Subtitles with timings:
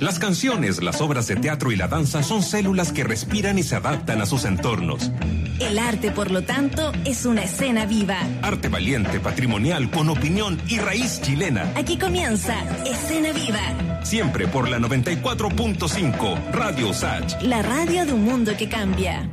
[0.00, 3.76] Las canciones, las obras de teatro y la danza son células que respiran y se
[3.76, 5.12] adaptan a sus entornos.
[5.60, 8.16] El arte, por lo tanto, es una escena viva.
[8.40, 11.70] Arte valiente, patrimonial, con opinión y raíz chilena.
[11.76, 14.02] Aquí comienza Escena Viva.
[14.02, 17.42] Siempre por la 94.5 Radio Sach.
[17.42, 19.28] La radio de un mundo que cambia.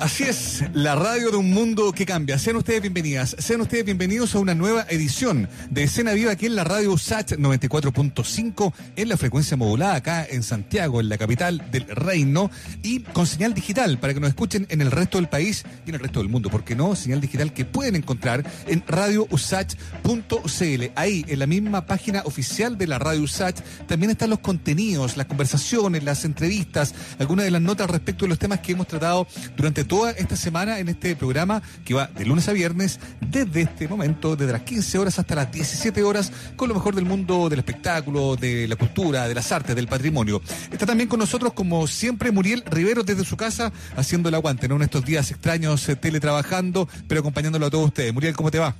[0.00, 2.38] Así es, la radio de un mundo que cambia.
[2.38, 6.54] Sean ustedes bienvenidas, sean ustedes bienvenidos a una nueva edición de Escena Viva aquí en
[6.54, 11.88] la radio SAT 94.5 en la frecuencia modulada acá en Santiago, en la capital del
[11.88, 12.48] reino
[12.84, 15.96] y con señal digital para que nos escuchen en el resto del país y en
[15.96, 20.84] el resto del mundo, porque no, señal digital que pueden encontrar en radiousach.cl.
[20.94, 23.58] Ahí, en la misma página oficial de la radio USACH,
[23.88, 28.38] también están los contenidos, las conversaciones, las entrevistas, algunas de las notas respecto de los
[28.38, 32.46] temas que hemos tratado durante toda esta semana en este programa que va de lunes
[32.48, 36.74] a viernes desde este momento, desde las 15 horas hasta las 17 horas, con lo
[36.74, 40.40] mejor del mundo del espectáculo, de la cultura, de las artes, del patrimonio.
[40.70, 44.76] Está también con nosotros, como siempre, Muriel Rivero desde su casa, haciendo el aguante, ¿no?
[44.76, 48.12] En estos días extraños, eh, teletrabajando, pero acompañándolo a todos ustedes.
[48.12, 48.76] Muriel, ¿cómo te va?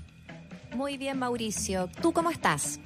[0.77, 1.89] Muy bien, Mauricio.
[2.03, 2.79] ¿Tú cómo estás?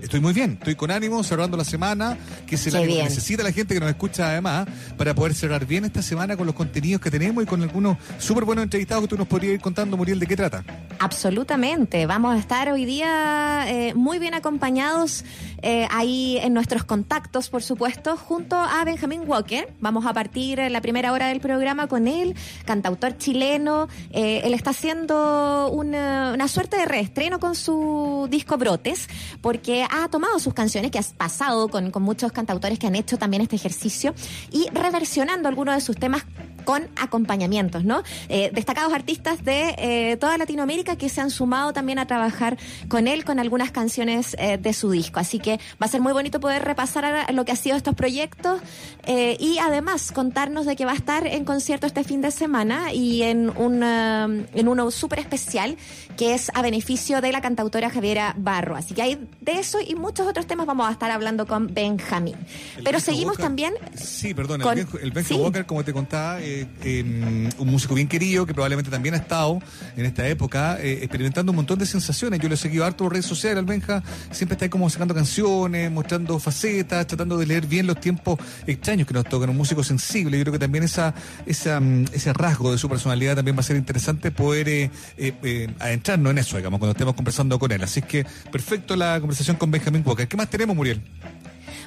[0.00, 2.16] Estoy muy bien, estoy con ánimo, cerrando la semana,
[2.46, 4.66] que es el ánimo que necesita la gente que nos escucha además,
[4.96, 8.44] para poder cerrar bien esta semana con los contenidos que tenemos y con algunos súper
[8.44, 10.64] buenos entrevistados que tú nos podrías ir contando, Muriel, de qué trata.
[10.98, 15.24] Absolutamente, vamos a estar hoy día eh, muy bien acompañados
[15.62, 19.72] eh, ahí en nuestros contactos, por supuesto, junto a Benjamin Walker.
[19.80, 23.88] Vamos a partir la primera hora del programa con él, cantautor chileno.
[24.10, 29.08] Eh, él está haciendo una, una suerte de reestreno con su disco Brotes,
[29.40, 33.18] porque ha tomado sus canciones, que ha pasado con, con muchos cantautores que han hecho
[33.18, 34.14] también este ejercicio,
[34.50, 36.24] y reversionando algunos de sus temas
[36.66, 38.02] con acompañamientos, ¿no?
[38.28, 43.06] Eh, destacados artistas de eh, toda Latinoamérica que se han sumado también a trabajar con
[43.06, 45.20] él con algunas canciones eh, de su disco.
[45.20, 48.60] Así que va a ser muy bonito poder repasar lo que ha sido estos proyectos
[49.06, 53.22] y además contarnos de que va a estar en concierto este fin de semana y
[53.22, 55.76] en, un en uno súper especial
[56.16, 58.74] que es a beneficio de la cantautora Javiera Barro.
[58.74, 62.36] Así que hay de eso y muchos otros temas vamos a estar hablando con Benjamín.
[62.84, 63.74] Pero seguimos también.
[63.94, 64.62] Sí, perdón,
[65.00, 66.38] el, Benjamín Walker, como te contaba,
[66.82, 69.60] Em, un músico bien querido que probablemente también ha estado
[69.96, 72.40] en esta época eh, experimentando un montón de sensaciones.
[72.40, 75.14] Yo lo he seguido harto en redes sociales, al Benja siempre está ahí como sacando
[75.14, 79.82] canciones, mostrando facetas, tratando de leer bien los tiempos extraños que nos tocan, un músico
[79.82, 80.38] sensible.
[80.38, 81.14] Yo creo que también esa,
[81.44, 85.68] esa mm, ese rasgo de su personalidad también va a ser interesante poder eh, eh,
[85.78, 87.82] adentrarnos en eso, digamos, cuando estemos conversando con él.
[87.82, 90.26] Así que perfecto la conversación con Benjamín Walker.
[90.28, 91.00] ¿Qué más tenemos, Muriel?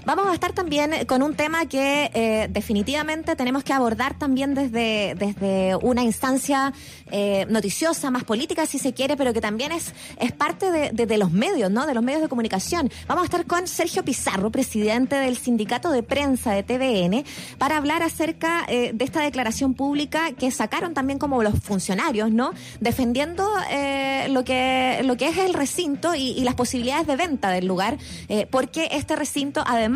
[0.05, 5.13] Vamos a estar también con un tema que eh, definitivamente tenemos que abordar también desde,
[5.15, 6.73] desde una instancia
[7.11, 11.31] eh, noticiosa, más política si se quiere, pero que también es, es parte de, los
[11.31, 11.85] medios, ¿no?
[11.85, 12.89] De los medios de comunicación.
[13.07, 17.25] Vamos a estar con Sergio Pizarro, presidente del Sindicato de Prensa de TVN,
[17.57, 22.53] para hablar acerca eh, de esta declaración pública que sacaron también como los funcionarios, ¿no?
[22.79, 23.45] Defendiendo
[24.29, 27.97] lo, que, lo que es el recinto y las posibilidades de venta del lugar,
[28.49, 29.88] porque este recinto además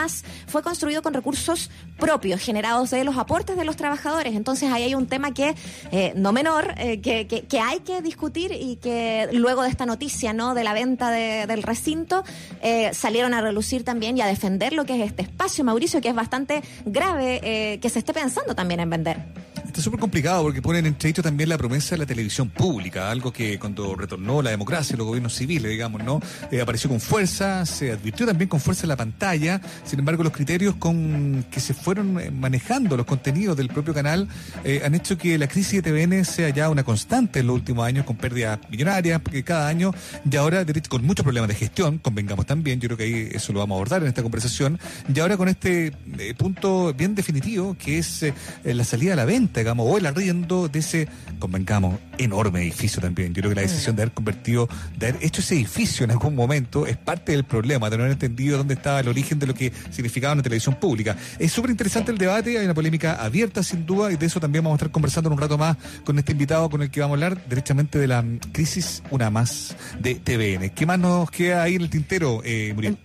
[0.48, 4.36] fue construido con recursos propios generados de los aportes de los trabajadores.
[4.36, 5.56] Entonces ahí hay un tema que
[5.92, 10.34] eh, no menor, eh, que, que, hay que discutir y que luego de esta noticia
[10.34, 12.24] no de la venta del recinto
[12.62, 16.10] eh, salieron a relucir también y a defender lo que es este espacio, Mauricio, que
[16.10, 19.53] es bastante grave que se esté pensando también en vender.
[19.74, 23.34] Está súper complicado porque ponen en entredicho también la promesa de la televisión pública, algo
[23.34, 26.22] que cuando retornó la democracia, los gobiernos civiles, digamos, ¿no?
[26.62, 30.76] apareció con fuerza, se advirtió también con fuerza en la pantalla, sin embargo, los criterios
[30.76, 34.28] con que se fueron eh, manejando los contenidos del propio canal
[34.64, 37.84] eh, han hecho que la crisis de TVN sea ya una constante en los últimos
[37.84, 39.92] años, con pérdidas millonarias cada año,
[40.30, 43.58] y ahora con muchos problemas de gestión, convengamos también, yo creo que ahí eso lo
[43.58, 44.78] vamos a abordar en esta conversación,
[45.12, 48.24] y ahora con este eh, punto bien definitivo, que es
[48.64, 51.08] la salida a la venta, digamos, o el arriendo de ese,
[51.40, 53.34] convengamos, enorme edificio también.
[53.34, 56.36] Yo creo que la decisión de haber convertido, de haber hecho ese edificio en algún
[56.36, 59.54] momento, es parte del problema, de no haber entendido dónde estaba el origen de lo
[59.54, 61.16] que significaba una televisión pública.
[61.40, 64.64] Es súper interesante el debate, hay una polémica abierta sin duda y de eso también
[64.64, 67.22] vamos a estar conversando en un rato más con este invitado con el que vamos
[67.22, 70.72] a hablar derechamente de la crisis, una más de TVN.
[70.72, 72.98] ¿Qué más nos queda ahí en el tintero, eh, Muriel?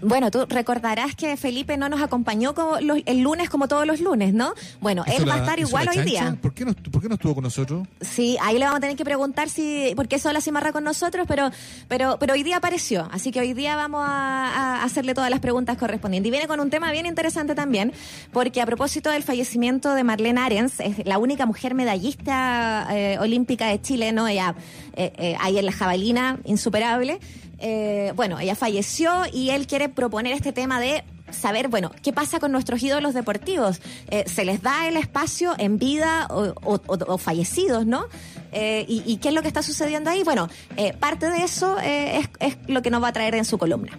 [0.00, 4.32] Bueno, tú recordarás que Felipe no nos acompañó como el lunes como todos los lunes,
[4.32, 4.54] ¿no?
[4.80, 6.36] Bueno, él va a estar igual hoy día.
[6.40, 7.86] ¿Por qué, no, ¿Por qué no estuvo con nosotros?
[8.00, 11.26] Sí, ahí le vamos a tener que preguntar si por qué sola cimarra con nosotros,
[11.26, 11.50] pero,
[11.88, 13.08] pero, pero hoy día apareció.
[13.10, 16.28] Así que hoy día vamos a, hacerle todas las preguntas correspondientes.
[16.28, 17.92] Y viene con un tema bien interesante también,
[18.32, 23.66] porque a propósito del fallecimiento de Marlene Arens, es la única mujer medallista eh, olímpica
[23.66, 24.28] de Chile, ¿no?
[24.28, 24.54] Ella
[24.94, 27.18] eh, eh, ahí en la jabalina, insuperable.
[27.58, 32.38] Eh, bueno, ella falleció y él quiere proponer este tema de saber, bueno, qué pasa
[32.40, 33.80] con nuestros ídolos deportivos.
[34.10, 38.06] Eh, ¿Se les da el espacio en vida o, o- o- fallecidos, no?
[38.52, 40.22] Eh, y, y qué es lo que está sucediendo ahí?
[40.24, 43.44] Bueno, eh, parte de eso eh, es, es lo que nos va a traer en
[43.44, 43.98] su columna.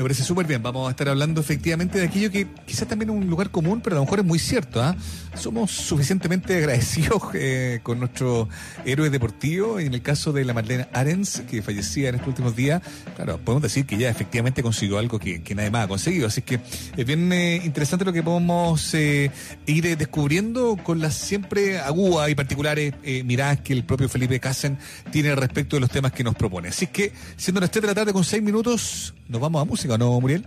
[0.00, 0.62] Me parece súper bien.
[0.62, 3.96] Vamos a estar hablando efectivamente de aquello que quizás también es un lugar común, pero
[3.96, 4.82] a lo mejor es muy cierto.
[4.82, 4.96] ¿ah?
[5.34, 8.48] Somos suficientemente agradecidos eh, con nuestro
[8.86, 9.78] héroe deportivo.
[9.78, 12.80] En el caso de la Marlene Arens, que fallecía en estos últimos días,
[13.14, 16.28] claro, podemos decir que ya efectivamente consiguió algo que, nadie más ha conseguido.
[16.28, 16.60] Así que
[16.96, 19.30] es bien eh, interesante lo que podemos eh,
[19.66, 22.94] ir descubriendo con las siempre agudas y particulares
[23.26, 24.78] miradas que el propio Felipe Casen
[25.12, 26.68] tiene respecto de los temas que nos propone.
[26.68, 29.89] Así que, siendo las 3 de la tarde con 6 minutos, nos vamos a música,
[29.98, 30.46] ¿no, Muriel?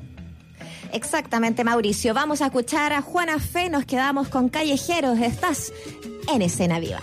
[0.92, 2.14] Exactamente, Mauricio.
[2.14, 3.70] Vamos a escuchar a Juana Fe.
[3.70, 5.20] Nos quedamos con Callejeros.
[5.20, 5.74] Estás
[6.32, 7.02] en escena viva.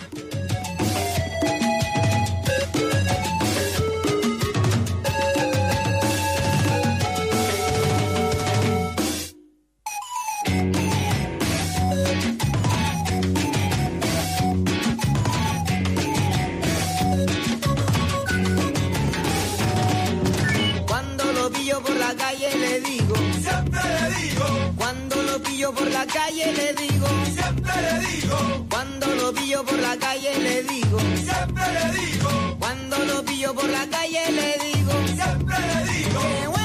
[25.71, 28.65] Pillo por la calle le digo, siempre le digo.
[28.69, 32.57] Cuando lo pillo por la calle le digo, siempre le digo.
[32.59, 36.60] Cuando lo pillo por la calle le digo, siempre le digo.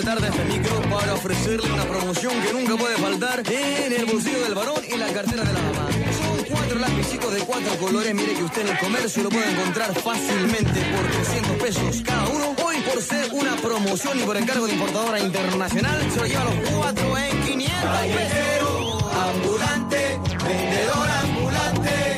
[0.00, 4.06] Esta tarde a este micro para ofrecerle una promoción que nunca puede faltar en el
[4.06, 5.88] bolsillo del varón y la cartera de la mamá.
[6.20, 9.94] Son cuatro lapicitos de cuatro colores, mire que usted en el comercio lo puede encontrar
[9.94, 12.54] fácilmente por 300 pesos cada uno.
[12.64, 16.70] Hoy por ser una promoción y por encargo de importadora internacional, se lo lleva los
[16.70, 19.04] cuatro en 500 pesos.
[19.34, 22.16] ambulante, vendedor ambulante,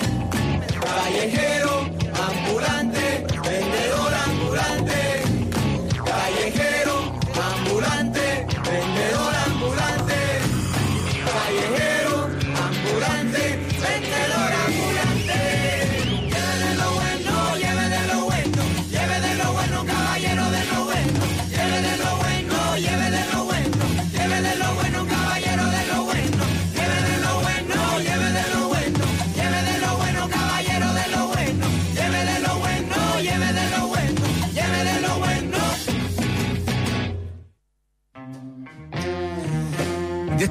[0.80, 1.90] callejero,
[2.30, 3.01] ambulante,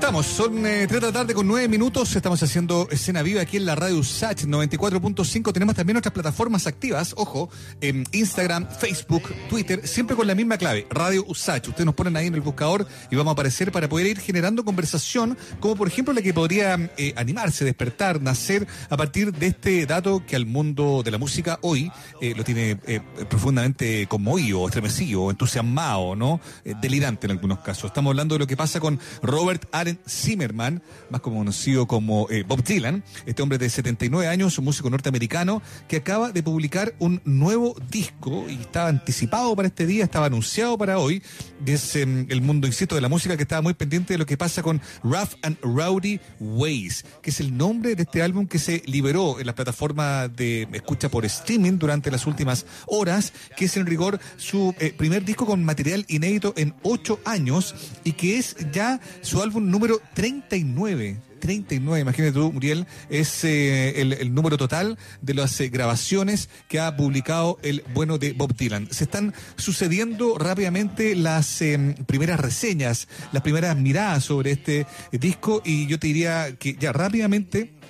[0.01, 2.15] estamos, son eh, 3 de la tarde con 9 minutos.
[2.15, 5.53] Estamos haciendo escena viva aquí en la radio USACH 94.5.
[5.53, 10.87] Tenemos también otras plataformas activas, ojo, en Instagram, Facebook, Twitter, siempre con la misma clave,
[10.89, 11.67] Radio USACH.
[11.67, 14.65] Ustedes nos ponen ahí en el buscador y vamos a aparecer para poder ir generando
[14.65, 19.85] conversación, como por ejemplo la que podría eh, animarse, despertar, nacer a partir de este
[19.85, 21.91] dato que al mundo de la música hoy
[22.21, 26.41] eh, lo tiene eh, profundamente conmovido, estremecido, entusiasmado, ¿no?
[26.81, 27.85] Delirante en algunos casos.
[27.85, 32.63] Estamos hablando de lo que pasa con Robert Aaron Zimmerman, más conocido como eh, Bob
[32.63, 37.75] Dylan, este hombre de 79 años, un músico norteamericano, que acaba de publicar un nuevo
[37.89, 41.21] disco y estaba anticipado para este día, estaba anunciado para hoy,
[41.65, 44.37] es em, el mundo, insisto, de la música que estaba muy pendiente de lo que
[44.37, 48.83] pasa con Rough and Rowdy Ways, que es el nombre de este álbum que se
[48.85, 53.85] liberó en la plataforma de escucha por streaming durante las últimas horas, que es en
[53.85, 58.99] rigor su eh, primer disco con material inédito en ocho años y que es ya
[59.21, 61.17] su álbum número 39.
[61.41, 66.95] 39, imagínate tú, Muriel, es eh, el, número total de las eh, grabaciones que ha
[66.95, 68.87] publicado el bueno de Bob Dylan.
[68.91, 75.87] Se están sucediendo rápidamente las eh, primeras reseñas, las primeras miradas sobre este disco y
[75.87, 77.80] yo te diría que ya rápidamente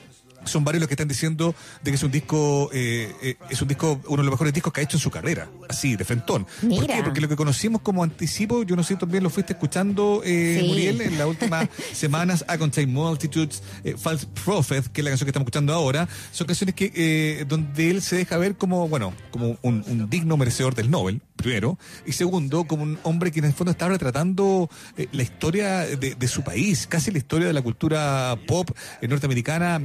[0.46, 3.68] son varios los que están diciendo de que es un disco, eh, eh, es un
[3.68, 6.46] disco, uno de los mejores discos que ha hecho en su carrera, así, de frentón.
[6.68, 7.02] ¿Por qué?
[7.04, 10.68] Porque lo que conocimos como anticipo, yo no sé, también lo fuiste escuchando, eh, Sí.
[10.68, 15.26] Muriel, en las últimas semanas, A Contain Multitudes, eh, False Prophet, que es la canción
[15.26, 19.14] que estamos escuchando ahora, son canciones que eh, donde él se deja ver como, bueno,
[19.32, 23.46] como un, un digno merecedor del Nobel, primero, y segundo, como un hombre que en
[23.46, 27.54] el fondo está retratando eh, la historia de, de su país, casi la historia de
[27.54, 28.70] la cultura pop
[29.02, 29.82] eh, norteamericana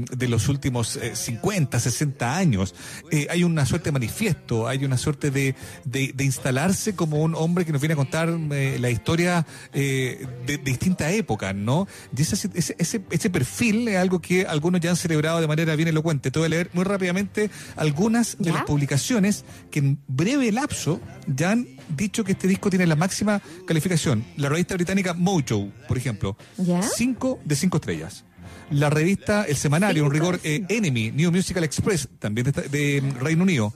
[0.00, 2.74] eh, de los últimos eh, 50, 60 años.
[3.10, 7.34] Eh, hay una suerte de manifiesto, hay una suerte de, de, de instalarse como un
[7.34, 11.86] hombre que nos viene a contar eh, la historia eh, de, de distintas épocas, ¿no?
[12.16, 15.76] Y ese, ese, ese, ese perfil es algo que algunos ya han celebrado de manera
[15.76, 16.30] bien elocuente.
[16.30, 18.52] Te voy a leer muy rápidamente algunas de ¿Ya?
[18.52, 23.40] las publicaciones que en breve lapso ya han dicho que este disco tiene la máxima
[23.66, 24.24] calificación.
[24.36, 26.82] La revista británica Mojo, por ejemplo, ¿Ya?
[26.82, 28.24] 5 de 5 estrellas.
[28.70, 33.42] La revista El Semanario, un rigor eh, Enemy, New Musical Express, también de, de Reino
[33.42, 33.72] Unido,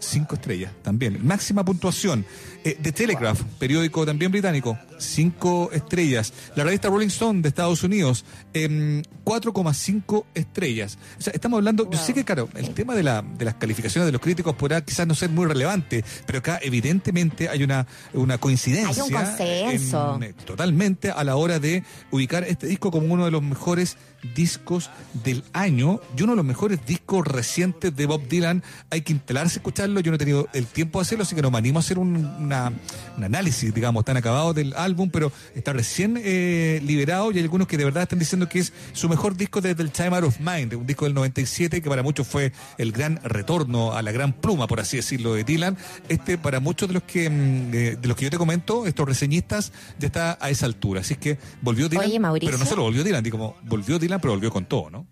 [0.00, 1.24] 5 estrellas también.
[1.24, 2.24] Máxima puntuación.
[2.62, 6.32] Eh, The Telegraph, periódico también británico, 5 estrellas.
[6.56, 10.98] La revista Rolling Stone de Estados Unidos, em, 4,5 estrellas.
[11.18, 14.04] O sea, estamos hablando, yo sé que, claro, el tema de, la, de las calificaciones
[14.06, 18.36] de los críticos podrá quizás no ser muy relevante, pero acá evidentemente hay una, una
[18.38, 19.04] coincidencia.
[19.04, 20.16] Hay un consenso.
[20.16, 23.96] en- eh, totalmente a la hora de ubicar este disco como uno de los mejores
[24.34, 24.90] discos
[25.24, 28.62] del año y uno de los mejores discos recientes de Bob Dylan.
[28.90, 30.00] Hay que instalarse a escucharlo.
[30.00, 31.98] Yo no he tenido el tiempo de hacerlo, así que no me animo a hacer
[31.98, 32.72] un, una-
[33.16, 37.66] un análisis, digamos, tan acabado del álbum, pero está recién eh, liberado y hay algunos
[37.68, 40.40] que de verdad están diciendo que es su mejor disco desde el Time Out of
[40.40, 44.32] Mind, un disco del 97 que para muchos fue el gran retorno a la gran
[44.32, 45.76] pluma, por así decirlo, de Dylan.
[46.08, 49.06] Este, para muchos de los que mm, eh, de los que yo te comento, estos
[49.06, 51.00] reseñistas, ya está a esa altura.
[51.02, 52.04] Así es que volvió Dylan.
[52.32, 52.46] Oye.
[52.46, 55.06] Pero no solo volvió Dylan, digo, como volvió Dylan, pero volvió con todo, ¿no?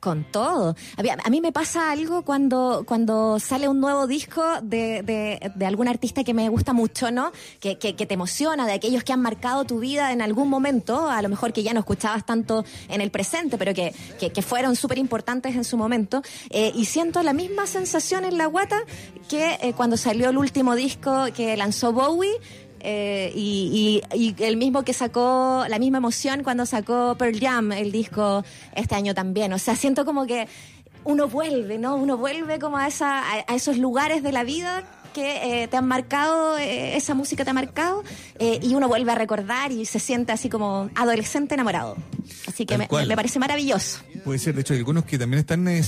[0.00, 0.76] Con todo.
[0.96, 5.88] A mí, me pasa algo cuando, cuando sale un nuevo disco de, de, de algún
[5.88, 7.32] artista que me gusta mucho, ¿no?
[7.60, 11.08] Que, que, que te emociona, de aquellos que han marcado tu vida en algún momento,
[11.10, 14.40] a lo mejor que ya no escuchabas tanto en el presente, pero que, que, que
[14.40, 16.22] fueron súper importantes en su momento.
[16.48, 18.82] Eh, y siento la misma sensación en la guata
[19.28, 22.30] que eh, cuando salió el último disco que lanzó Bowie.
[22.80, 27.72] Eh, y, y- y el mismo que sacó, la misma emoción cuando sacó Pearl Jam,
[27.72, 28.44] el disco
[28.74, 29.52] este año también.
[29.52, 30.48] O sea, siento como que
[31.04, 31.96] uno vuelve, ¿no?
[31.96, 34.84] Uno vuelve como a, esa, a, a esos lugares de la vida
[35.14, 38.04] que eh, te han marcado, eh, esa música te ha marcado,
[38.38, 41.96] eh, y uno vuelve a recordar y se siente así como adolescente enamorado.
[42.46, 43.98] Así que me, parece maravilloso.
[44.24, 45.82] Puede ser, de hecho, hay algunos que también están eh,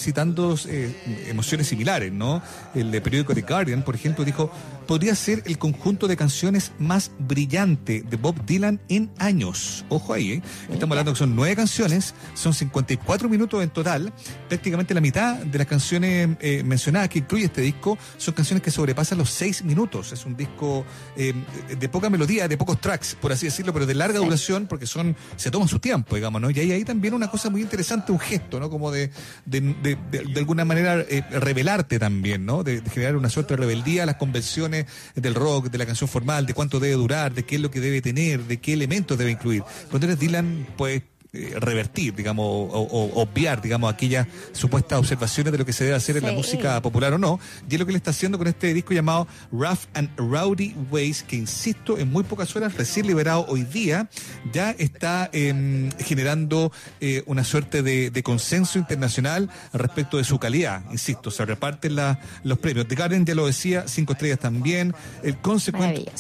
[1.28, 2.42] emociones similares, ¿no?
[2.75, 4.50] El de periódico The Guardian, por ejemplo, dijo,
[4.92, 9.87] podría ser el conjunto de canciones más brillante de Bob Dylan en años.
[9.88, 10.42] Ojo ahí, ¿eh?
[10.70, 14.12] Estamos hablando que son nueve canciones, son 54 minutos en total,
[14.50, 18.70] prácticamente la mitad de las canciones eh, mencionadas que incluye este disco son canciones que
[18.70, 20.12] sobrepasan los seis minutos.
[20.12, 20.84] Es un disco
[21.16, 21.32] eh,
[21.80, 25.16] de poca melodía, de pocos tracks, por así decirlo, pero de larga duración porque son
[25.37, 26.50] se toman su tiempo, digamos, ¿no?
[26.50, 28.68] Y hay ahí también una cosa muy interesante, un gesto, ¿no?
[28.68, 29.11] Como de,
[29.46, 32.62] de, de, de- de alguna manera eh, revelarte también, ¿no?
[32.62, 34.81] De, de generar una suerte de rebeldía a las convenciones
[35.14, 37.80] del rock, de la canción formal, de cuánto debe durar, de qué es lo que
[37.80, 39.62] debe tener, de qué elementos debe incluir.
[39.90, 41.02] Cuando eres Dylan, pues
[41.34, 45.96] eh, revertir, digamos, o, o- obviar, digamos, aquellas supuestas observaciones de lo que se debe
[45.96, 47.40] hacer en la música popular o no.
[47.70, 51.22] Y es lo que le está haciendo con este disco llamado Rough and Rowdy Ways,
[51.22, 54.10] que insisto, en muy pocas horas, recién liberado hoy día,
[54.52, 56.70] ya está em, generando
[57.00, 60.82] eh, una suerte de, de consenso internacional respecto de su calidad.
[60.90, 62.86] Insisto, se reparten la- los premios.
[62.88, 64.94] The Guardian ya lo decía, cinco estrellas también.
[65.22, 65.36] El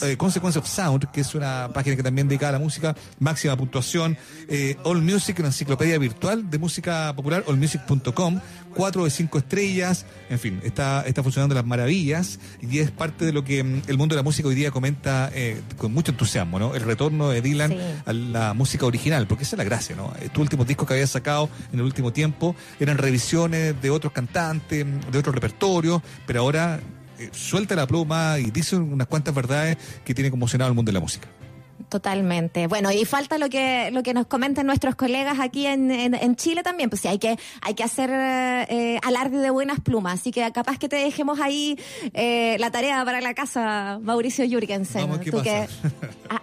[0.02, 3.56] eh, Consequence of Sound, que es una página que también dedica a la música, máxima
[3.58, 4.16] puntuación.
[4.48, 8.40] Eh, All Music, una enciclopedia virtual de música popular, allmusic.com,
[8.72, 13.32] cuatro de cinco estrellas, en fin, está, está funcionando las maravillas y es parte de
[13.32, 16.60] lo que mm, el mundo de la música hoy día comenta eh, con mucho entusiasmo,
[16.60, 16.76] ¿no?
[16.76, 17.78] El retorno de Dylan Sí.
[18.06, 20.12] a la música original, porque esa es la gracia, ¿no?
[20.22, 24.86] Estos últimos discos que había sacado en el último tiempo eran revisiones de otros cantantes,
[25.10, 26.78] de otros repertorios, pero ahora
[27.18, 30.94] eh, suelta la pluma y dice unas cuantas verdades que tiene conmocionado al mundo de
[30.94, 31.26] la música.
[31.92, 32.68] Totalmente.
[32.68, 36.36] Bueno, y falta lo que lo que nos comentan nuestros colegas aquí en, en, en
[36.36, 36.88] Chile también.
[36.88, 40.14] Pues sí, hay que hay que hacer eh, alarde de buenas plumas.
[40.20, 41.78] Así que capaz que te dejemos ahí
[42.14, 45.02] eh, la tarea para la casa, Mauricio Jürgensen.
[45.02, 45.66] Vamos, ¿qué Tú pasa?
[45.66, 45.68] que-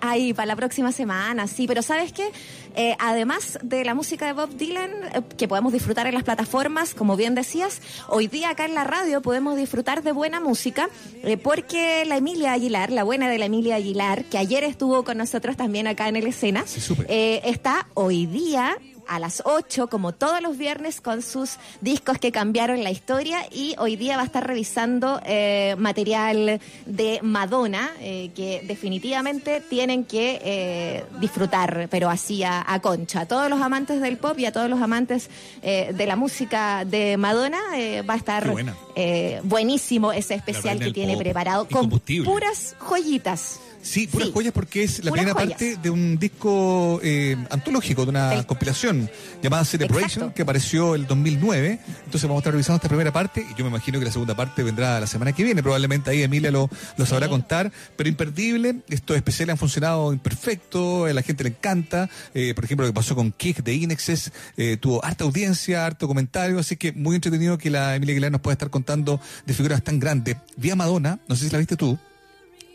[0.01, 1.65] ahí para la próxima semana, sí.
[1.65, 2.29] Pero sabes qué,
[2.75, 6.93] Eh, además de la música de Bob Dylan eh, que podemos disfrutar en las plataformas,
[6.93, 10.87] como bien decías, hoy día acá en la radio podemos disfrutar de buena música
[11.23, 15.17] eh, porque la Emilia Aguilar, la buena de la Emilia Aguilar, que ayer estuvo con
[15.17, 18.77] nosotros también acá en el escena, Sí, eh, está hoy día
[19.09, 23.39] a las 8, como todos los viernes, con sus discos que cambiaron la historia.
[23.51, 30.05] Y hoy día va a estar revisando eh, material de Madonna, eh, que definitivamente tienen
[30.05, 33.21] que eh, disfrutar, pero así a, a concha.
[33.21, 35.29] A todos los amantes del pop y a todos los amantes
[35.61, 37.59] de la música de Madonna
[38.07, 38.53] va a estar
[38.95, 43.59] eh, buenísimo ese especial que tiene preparado con puras joyitas.
[43.81, 44.33] Sí, puras Sí.
[44.33, 45.49] joyas porque es la Puras primera joyas.
[45.57, 49.09] parte de un disco eh, antológico, de una El- compilación
[49.41, 50.33] llamada Celebration, Exacto.
[50.33, 51.79] que apareció el 2009.
[52.05, 54.35] Entonces vamos a estar revisando esta primera parte y yo me imagino que la segunda
[54.35, 55.63] parte vendrá la semana que viene.
[55.63, 57.31] Probablemente ahí Emilia lo, lo sabrá Sí.
[57.31, 58.75] contar, pero imperdible.
[58.89, 62.09] Estos especiales han funcionado imperfecto, a la gente le encanta.
[62.33, 66.07] Eh, por ejemplo, lo que pasó con Kick de Inexes, eh, tuvo harta audiencia, harto
[66.07, 69.83] comentario, así que muy entretenido que la Emilia Aguilar nos pueda estar contando de figuras
[69.83, 70.35] tan grandes.
[70.57, 71.97] Vi a Madonna, no sé si la viste tú,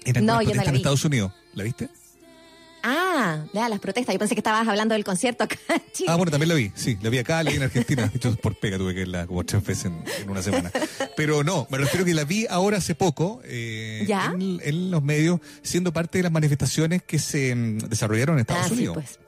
[0.04, 0.78] en No, yo no la protestas en vi.
[0.78, 1.32] Estados Unidos.
[1.54, 1.88] ¿La viste?
[2.86, 4.14] Ah, ya, las protestas.
[4.14, 6.10] Yo pensé que estabas hablando del concierto acá en Chile.
[6.10, 8.10] Ah, bueno, también la vi, sí, la vi acá, la vi en Argentina.
[8.14, 10.70] Hecho, por pega tuve que verla como tres veces en, en una semana.
[11.16, 14.26] Pero no, me refiero que la vi ahora hace poco eh, ¿Ya?
[14.38, 18.64] en, en los medios, siendo parte de las manifestaciones que se mm, desarrollaron en Estados
[18.66, 18.94] ah, sí, Unidos.
[18.96, 19.18] pues.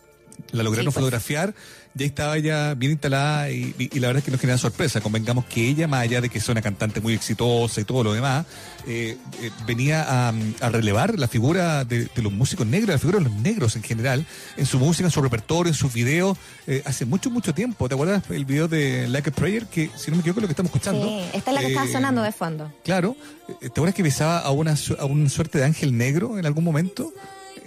[0.53, 0.95] La lograron Sí, pues.
[0.97, 1.55] fotografiar,
[1.97, 5.01] ya estaba ya bien instalada y, y- y la verdad es que nos genera sorpresa.
[5.01, 8.13] Convengamos que ella, más allá de que es una cantante muy exitosa y todo lo
[8.13, 8.45] demás,
[8.87, 13.19] eh, eh, venía a, a relevar la figura de, de los músicos negros, la figura
[13.19, 14.27] de los negros en general,
[14.57, 17.89] en su música, en su repertorio, en sus videos, eh, hace mucho, mucho tiempo.
[17.89, 19.67] ¿Te acuerdas el video de Like a Prayer?
[19.67, 21.07] Que si no me equivoco es lo que estamos escuchando.
[21.07, 22.73] Sí, esta es la que estaba sonando de fondo.
[22.85, 23.17] Claro.
[23.61, 27.13] ¿Te acuerdas que besaba a una, a una suerte de ángel negro en algún momento?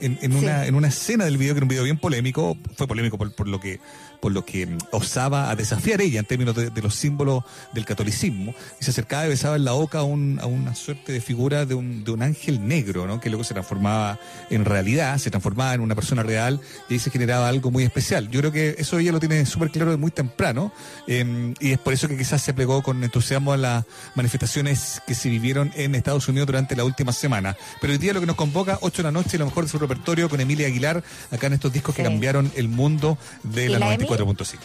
[0.02, 2.88] En, en una, en una escena del video, que era un video bien polémico, fue
[2.88, 3.82] polémico por, por lo que
[4.20, 8.54] por lo que mm, osaba a desafiar ella en términos de, los símbolos del catolicismo,
[8.80, 11.66] y se acercaba y besaba en la boca a, un, a una suerte de figura
[11.66, 13.20] de un, de un, ángel negro, ¿no?
[13.20, 17.12] que luego se transformaba en realidad, se transformaba en una persona real y ahí se
[17.12, 18.30] generaba algo muy especial.
[18.30, 20.72] Yo creo que eso ella lo tiene súper claro de muy temprano
[21.08, 25.16] em, y es por eso que quizás se plegó con entusiasmo a las manifestaciones que
[25.16, 27.56] se vivieron en Estados Unidos durante la última semana.
[27.82, 29.80] Pero hoy día lo que nos convoca, 8 de la noche, lo mejor de su
[29.80, 33.88] repertorio con Emilia Aguilar, acá en estos discos que cambiaron el mundo de la, la
[34.10, 34.58] 4.5.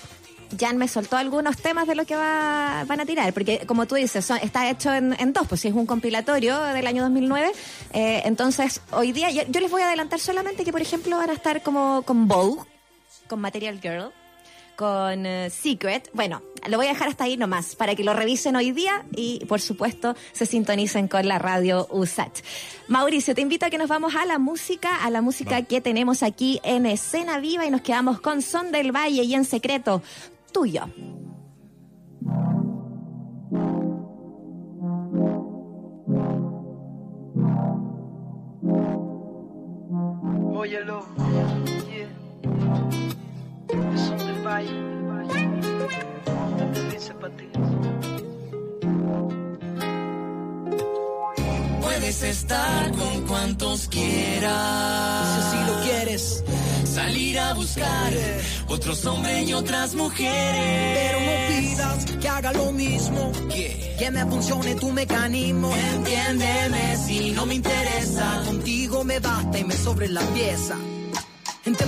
[0.59, 3.97] Jan me soltó algunos temas de lo que va, van a tirar, porque como tú
[3.97, 7.53] dices, son, está hecho en, en, dos, pues si es un compilatorio del año 2009,
[7.93, 11.31] eh, entonces hoy día yo, yo, les voy a adelantar solamente que, por ejemplo, van
[11.31, 12.63] a estar como con Vogue,
[13.27, 14.13] con Material Girl,
[14.77, 18.57] con eh, Secret, bueno, lo voy a dejar hasta ahí nomás, para que lo revisen
[18.57, 22.39] hoy día y, por supuesto, se sintonicen con la radio USAT.
[22.89, 26.23] Mauricio, te invito a que nos vamos a la música, a la música que tenemos
[26.23, 30.03] aquí en Escena Viva y nos quedamos con Son del Valle y en secreto,
[30.53, 30.87] tuyo.
[40.57, 41.05] Óyelo,
[51.81, 55.27] Puedes estar con cuantos quieras.
[55.35, 56.45] Si así lo quieres,
[56.95, 58.13] Salir a buscar
[58.69, 60.95] otros hombres y otras mujeres.
[60.95, 63.33] pero no pidas que haga lo mismo.
[63.51, 63.97] ¿Qué?
[63.99, 65.75] Que me funcione tu mecanismo.
[65.75, 68.43] Entiéndeme si no me interesa.
[68.47, 70.77] Contigo me basta y me sobre la pieza.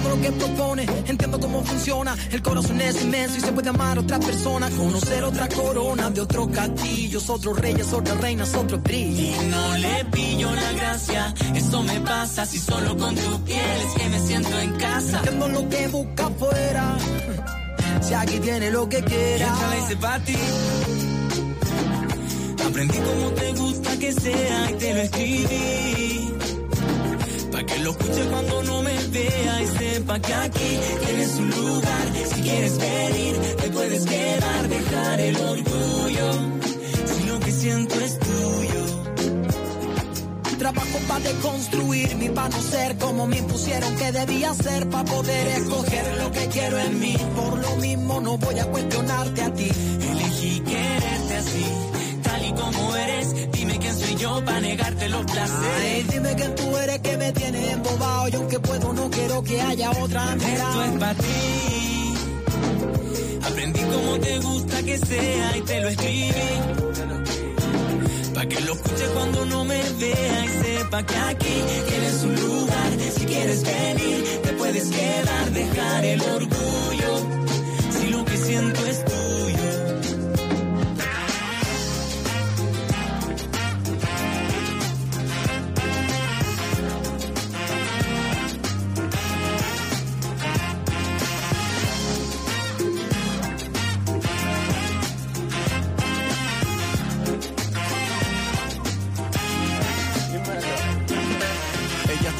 [0.07, 2.16] Entiendo lo que propone, entiendo cómo funciona.
[2.31, 4.71] El corazón es inmenso y se puede amar a otra persona.
[4.71, 9.23] Conocer otra corona de otros castillos, otros reyes, otras reinas, otro brillo.
[9.23, 11.35] Y no le pillo la gracia.
[11.55, 15.19] Eso me pasa si solo con tu piel es que me siento en casa.
[15.19, 16.97] Entiendo lo que busca afuera.
[18.03, 19.47] Si aquí tiene lo que Y quiera.
[19.69, 20.37] la hice pa' ti.
[22.64, 26.33] Aprendí como te gusta que sea y te lo escribí.
[27.66, 32.12] Que lo escuche cuando no me vea y sepa que aquí tienes un lugar.
[32.35, 36.33] Si quieres venir, te puedes quedar, dejar el orgullo.
[37.07, 38.96] Si lo que siento es tuyo.
[40.59, 46.16] Trabajo para deconstruirme, para no ser como me impusieron que debía ser, para poder escoger
[46.18, 47.16] lo que quiero en mí.
[47.37, 49.68] Por lo mismo no voy a cuestionarte a ti.
[50.11, 51.66] Elegí quererte así,
[52.22, 53.52] tal y como eres.
[53.52, 53.76] Dime
[54.07, 55.95] soy yo para negarte los placeres.
[55.95, 58.29] Ay, dime quién tú eres que me tiene embobado.
[58.29, 62.14] Y aunque puedo, no quiero que haya otra Esto es para ti.
[63.42, 66.33] Aprendí cómo te gusta que sea y te lo escribí.
[68.35, 71.57] Pa' que lo escuche cuando no me vea y sepa que aquí
[71.88, 72.90] tienes un lugar.
[73.16, 77.27] Si quieres venir, te puedes quedar, dejar el orgullo.
[77.99, 78.86] Si lo que siento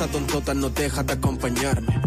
[0.09, 2.01] Tontota, no deja de acompañarme.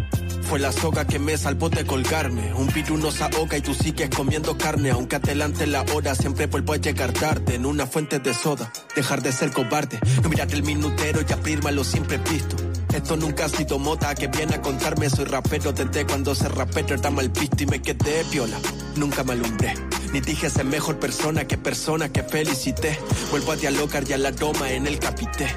[0.44, 2.54] Fue la soga que me salvó de colgarme.
[2.56, 4.90] Un virus nos ahoga y tú sigues comiendo carne.
[4.90, 7.56] Aunque adelante la hora, siempre vuelvo a llegar tarde.
[7.56, 10.00] En una fuente de soda, dejar de ser cobarde.
[10.24, 12.69] No mirar el minutero y abrirme a lo siempre visto.
[12.94, 15.10] Esto nunca ha sido moda que viene a contarme.
[15.10, 18.58] Soy rapero desde cuando ser rapero era mal visto y me quedé piola.
[18.96, 19.74] Nunca me alumbré.
[20.12, 22.98] Ni dije ser mejor persona que persona que felicité.
[23.32, 25.48] Vuelvo a dialogar y a la toma en el capité.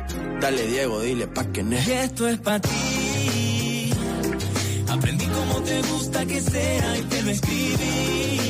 [0.40, 1.82] Dale Diego, dile pa' que ne.
[1.86, 3.90] Y esto es para ti.
[4.88, 8.41] Aprendí cómo te gusta que sea y te lo escribí.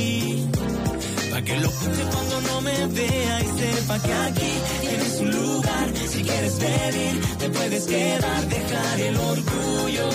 [1.45, 4.51] Que lo escuche cuando no me vea y sepa que aquí
[4.81, 5.87] tienes un lugar.
[6.09, 10.09] Si quieres venir, te puedes quedar, dejar el orgullo.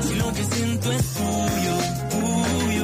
[0.00, 1.76] Si lo que siento es tuyo,
[2.10, 2.75] tuyo.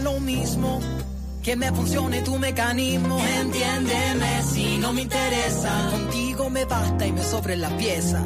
[0.00, 0.80] Lo mismo.
[1.42, 5.88] Que me funcione tu mecanismo, entiéndeme si no me interesa.
[5.90, 8.24] Contigo me basta y me sobre la pieza.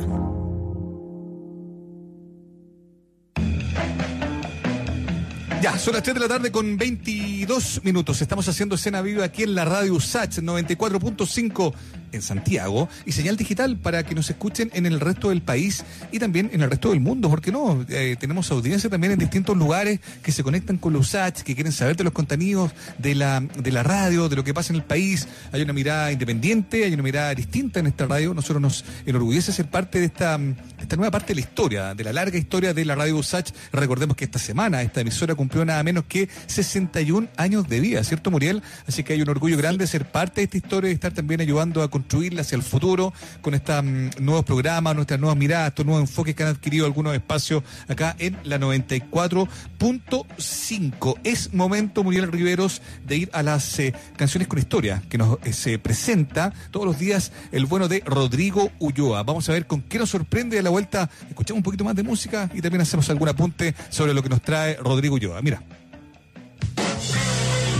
[5.62, 8.20] Ya, son las 3 de la tarde con 22 minutos.
[8.20, 11.72] Estamos haciendo escena viva aquí en la radio USACH 94.5
[12.12, 16.18] en Santiago y señal digital para que nos escuchen en el resto del país y
[16.18, 17.28] también en el resto del mundo.
[17.28, 17.84] ¿Por qué no?
[17.88, 21.72] Eh, tenemos audiencia también en distintos lugares que se conectan con la USACH, que quieren
[21.72, 24.84] saber de los contenidos de la, de la radio, de lo que pasa en el
[24.84, 25.28] país.
[25.52, 28.34] Hay una mirada independiente, hay una mirada distinta en esta radio.
[28.34, 30.38] Nosotros nos enorgullece ser parte de esta,
[30.80, 33.52] esta nueva parte de la historia, de la larga historia de la radio USACH.
[33.72, 38.30] Recordemos que esta semana esta emisora cumplió nada menos que 61 años de vida, ¿cierto,
[38.30, 38.62] Muriel?
[38.86, 41.82] Así que hay un orgullo grande ser parte de esta historia y estar también ayudando
[41.82, 43.82] a construirla hacia el futuro con estos
[44.20, 48.36] nuevos programas, nuestras nuevas miradas, estos nuevos enfoques que han adquirido algunos espacios acá en
[48.42, 51.20] la 94.5.
[51.22, 55.52] Es momento, Muriel Riveros, de ir a las eh, canciones con historia que nos eh,
[55.52, 59.22] se presenta todos los días el bueno de Rodrigo Ulloa.
[59.22, 61.08] Vamos a ver con qué nos sorprende de la vuelta.
[61.28, 64.42] Escuchamos un poquito más de música y también hacemos algún apunte sobre lo que nos
[64.42, 65.40] trae Rodrigo Ulloa.
[65.40, 65.62] Mira.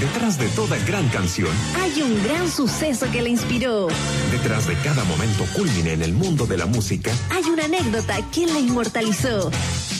[0.02, 1.48] Detrás de toda gran canción,
[1.80, 3.86] Hay un gran suceso que la inspiró.
[4.32, 8.46] detrás de cada momento culmine en el mundo de la música, Hay una anécdota que
[8.46, 9.50] la inmortalizó.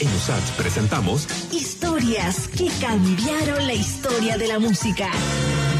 [0.01, 5.09] en USACH presentamos Historias que cambiaron la historia de la música.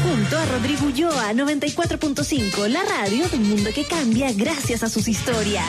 [0.09, 5.67] Junto a Rodrigo Ulloa, 94.5, la radio del mundo que cambia gracias a sus historias.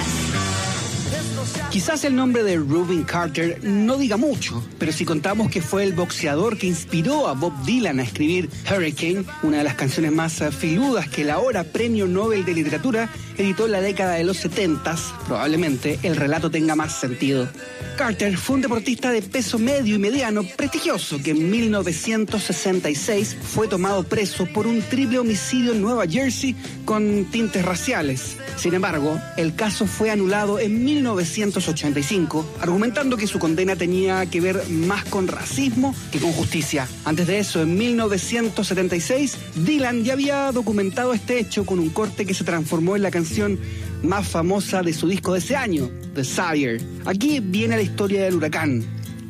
[1.71, 5.93] Quizás el nombre de Rubin Carter no diga mucho, pero si contamos que fue el
[5.93, 10.53] boxeador que inspiró a Bob Dylan a escribir Hurricane, una de las canciones más eh,
[10.53, 14.95] filudas que el ahora Premio Nobel de Literatura editó en la década de los 70,
[15.27, 17.49] probablemente el relato tenga más sentido.
[17.97, 24.03] Carter fue un deportista de peso medio y mediano prestigioso que en 1966 fue tomado
[24.05, 28.37] preso por un triple homicidio en Nueva Jersey con tintes raciales.
[28.57, 34.67] Sin embargo, el caso fue anulado en 1985, argumentando que su condena tenía que ver
[34.71, 36.89] más con racismo que con justicia.
[37.05, 42.33] Antes de eso, en 1976, Dylan ya había documentado este hecho con un corte que
[42.33, 43.59] se transformó en la canción
[44.03, 46.81] más famosa de su disco de ese año, The Sire.
[47.05, 48.83] Aquí viene la historia del huracán.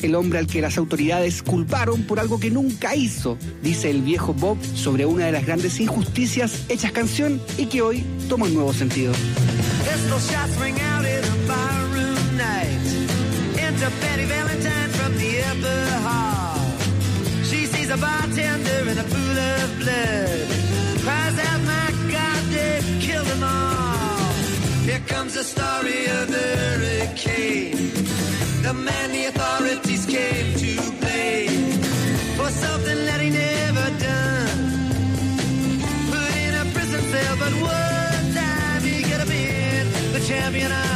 [0.03, 4.35] el hombre al que las autoridades culparon por algo que nunca hizo, dice el viejo
[4.35, 8.75] Bob sobre una de las grandes injusticias hechas canción y que hoy toma un nuevo
[8.75, 9.15] sentido.
[9.95, 12.85] Pistol shots ring out in a barroom night.
[13.57, 16.59] Enter Betty Valentine from the upper hall.
[17.45, 20.49] She sees a bartender in a pool of blood.
[21.05, 24.33] Cries out, my God, they killed them all.
[24.83, 27.93] Here comes the story of the hurricane.
[28.67, 31.71] The man the authorities came to blame
[32.37, 34.59] for something that he never done.
[36.11, 37.94] Put in a prison cell, but one
[40.45, 40.94] champion of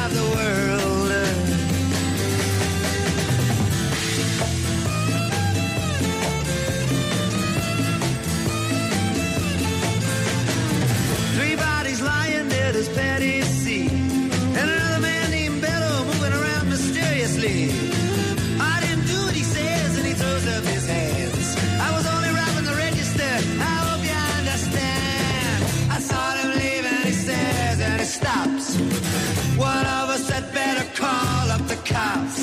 [31.88, 32.38] cops.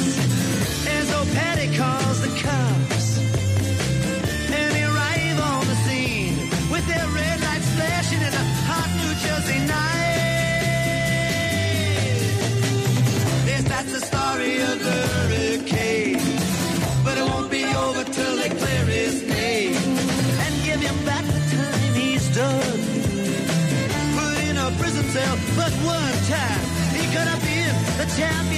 [0.87, 3.17] And so Patty calls the cops.
[4.57, 6.35] And they arrive on the scene
[6.71, 10.15] with their red lights flashing in a hot New Jersey night.
[13.49, 16.21] Yes, that's the story of the hurricane.
[17.05, 19.75] But it won't be over till they clear his name
[20.43, 22.79] and give him back the time he's done.
[24.17, 26.63] Put in a prison cell, but one time
[26.97, 28.54] he could have been the champion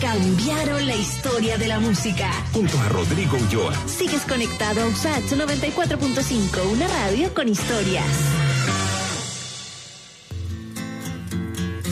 [0.00, 2.30] cambiaron la historia de la música.
[2.52, 3.72] junto a Rodrigo Ulloa.
[3.86, 8.06] Sigues conectado a USAT 94.5, una radio con historias.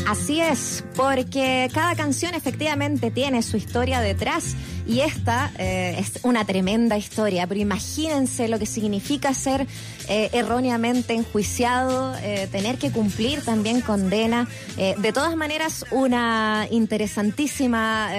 [0.09, 6.47] Así es, porque cada canción efectivamente tiene su historia detrás y esta eh, es una
[6.47, 9.67] tremenda historia, pero imagínense lo que significa ser
[10.09, 14.49] eh, erróneamente enjuiciado, eh, tener que cumplir también condena.
[14.77, 18.11] Eh, de todas maneras, una interesantísima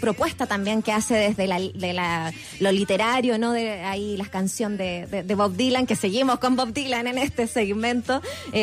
[0.00, 3.52] propuesta también que hace desde la, de la- lo literario, ¿no?
[3.52, 7.46] De ahí la canción de, de- Bob Dylan, que seguimos con Bob Dylan en este
[7.46, 8.20] segmento.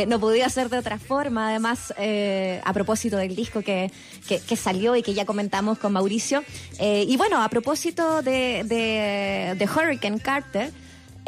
[0.07, 1.93] No podía ser de otra forma, además,
[2.63, 3.91] a propósito del disco que,
[4.27, 6.43] que, que salió y que ya comentamos con Mauricio.
[6.79, 10.71] Y bueno, a propósito de, de, de Hurricane Carter,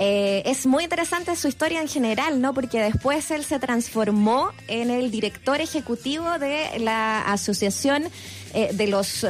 [0.01, 2.53] eh, es muy interesante su historia en general, ¿no?
[2.53, 8.05] Porque después él se transformó en el director ejecutivo de la asociación
[8.53, 9.25] eh, de los.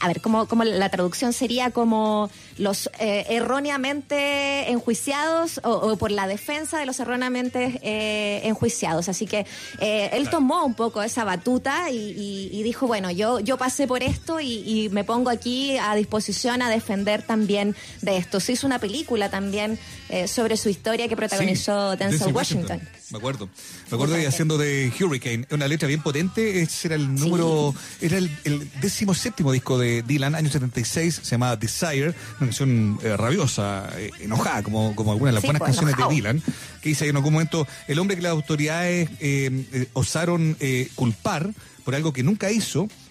[0.00, 6.10] A ver, ¿cómo, cómo la traducción sería como los eh, erróneamente enjuiciados o, o por
[6.10, 9.08] la defensa de los erróneamente eh, enjuiciados.
[9.08, 9.46] Así que
[9.80, 13.86] eh, él tomó un poco esa batuta y, y- y dijo, bueno, yo, yo pasé
[13.86, 18.40] por esto y, y me pongo aquí a disposición a defender también de esto.
[18.40, 19.78] Se hizo una película también
[20.08, 22.80] eh, sobre su historia que protagonizó Sí, Denzel Washington.
[23.10, 23.48] Me acuerdo.
[23.90, 26.60] Me acuerdo de haciendo de Hurricane, una letra bien potente.
[26.60, 31.30] Ese era el número, era el, el décimo séptimo disco de Dylan, año 76, se
[31.30, 35.60] llamaba Desire, una canción eh, rabiosa, eh, enojada, como, como algunas de las Sí, buenas
[35.60, 36.10] pues, canciones enojado.
[36.10, 36.42] de Dylan,
[36.82, 40.88] que dice ahí en algún momento, el hombre que las autoridades eh, eh, osaron eh,
[40.94, 41.50] culpar
[41.84, 43.07] por algo que nunca hizo, sí,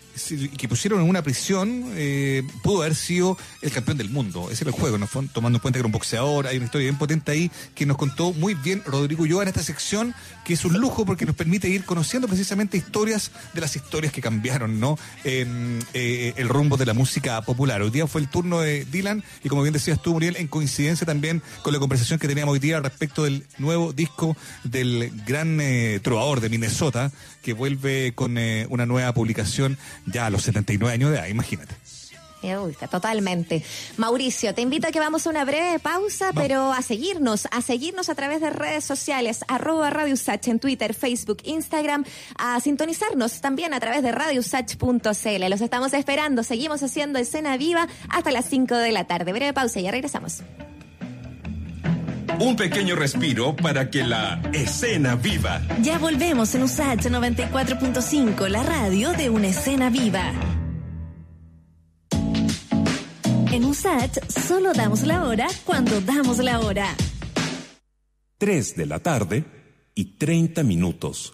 [0.58, 4.50] que pusieron en una prisión, eh, pudo haber sido el campeón del mundo.
[4.52, 5.08] Ese era el juego, ¿no?
[5.34, 6.48] Tomando en cuenta que era un boxeador.
[6.48, 9.64] Hay una historia bien potente ahí que nos contó muy bien Rodrigo Ulloa en esta
[9.64, 14.12] sección, que es un lujo porque nos permite ir conociendo precisamente historias de las historias
[14.12, 14.98] que cambiaron, ¿no?
[15.24, 17.82] Eh, el rumbo de la música popular.
[17.82, 21.06] Hoy día fue el turno de Dylan y como bien decías tú, Muriel, en coincidencia
[21.06, 26.00] también con la conversación que teníamos hoy día respecto del nuevo disco del gran eh,
[26.02, 27.12] trovador de Minnesota,
[27.48, 31.76] que vuelve con eh, una nueva publicación ya a los 79 años de edad, imagínate.
[32.44, 33.64] Me gusta, totalmente.
[33.96, 38.10] Mauricio, te invito a que vamos a una breve pausa, pero a seguirnos, a seguirnos
[38.10, 42.04] a través de redes sociales, arroba Radio Usach en Twitter, Facebook, Instagram,
[42.38, 45.50] a sintonizarnos también a través de radiosach.cl.
[45.50, 49.32] Los estamos esperando, seguimos haciendo escena viva hasta las 5 de la tarde.
[49.32, 50.44] Breve pausa y ya regresamos.
[52.39, 55.60] Un pequeño respiro para que la escena viva.
[55.82, 60.32] Ya volvemos en USACH 94.5, la radio de una escena viva.
[63.52, 66.95] En USACH solo damos la hora cuando damos la hora.
[68.38, 69.43] 3 de la tarde
[69.95, 71.34] y 30 minutos.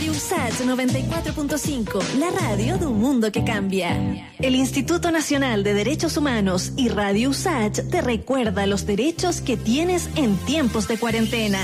[0.00, 4.32] Radio USACH 94.5, la radio de un mundo que cambia.
[4.38, 10.08] El Instituto Nacional de Derechos Humanos y Radio USACH te recuerda los derechos que tienes
[10.16, 11.58] en tiempos de cuarentena.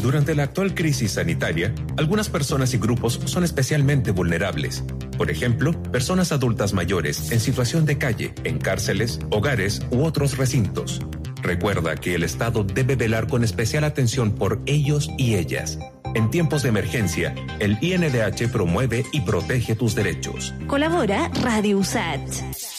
[0.00, 4.82] Durante la actual crisis sanitaria, algunas personas y grupos son especialmente vulnerables.
[5.18, 11.02] Por ejemplo, personas adultas mayores en situación de calle, en cárceles, hogares u otros recintos.
[11.42, 15.78] Recuerda que el Estado debe velar con especial atención por ellos y ellas.
[16.14, 20.54] En tiempos de emergencia, el INDH promueve y protege tus derechos.
[20.66, 22.77] Colabora Radio USACH.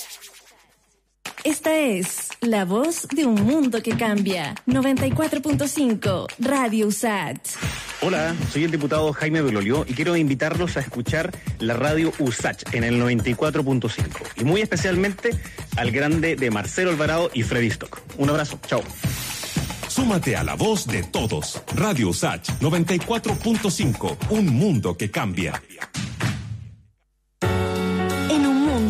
[1.43, 4.55] Esta es la voz de un mundo que cambia.
[4.67, 7.39] 94.5 Radio USACH.
[8.01, 12.83] Hola, soy el diputado Jaime Belolio y quiero invitarlos a escuchar la radio USACH en
[12.83, 13.91] el 94.5
[14.35, 15.31] y muy especialmente
[15.77, 18.01] al grande de Marcelo Alvarado y Freddy Stock.
[18.17, 18.83] Un abrazo, chao.
[19.87, 21.61] Súmate a la voz de todos.
[21.75, 24.17] Radio Sach 94.5.
[24.29, 25.61] Un mundo que cambia.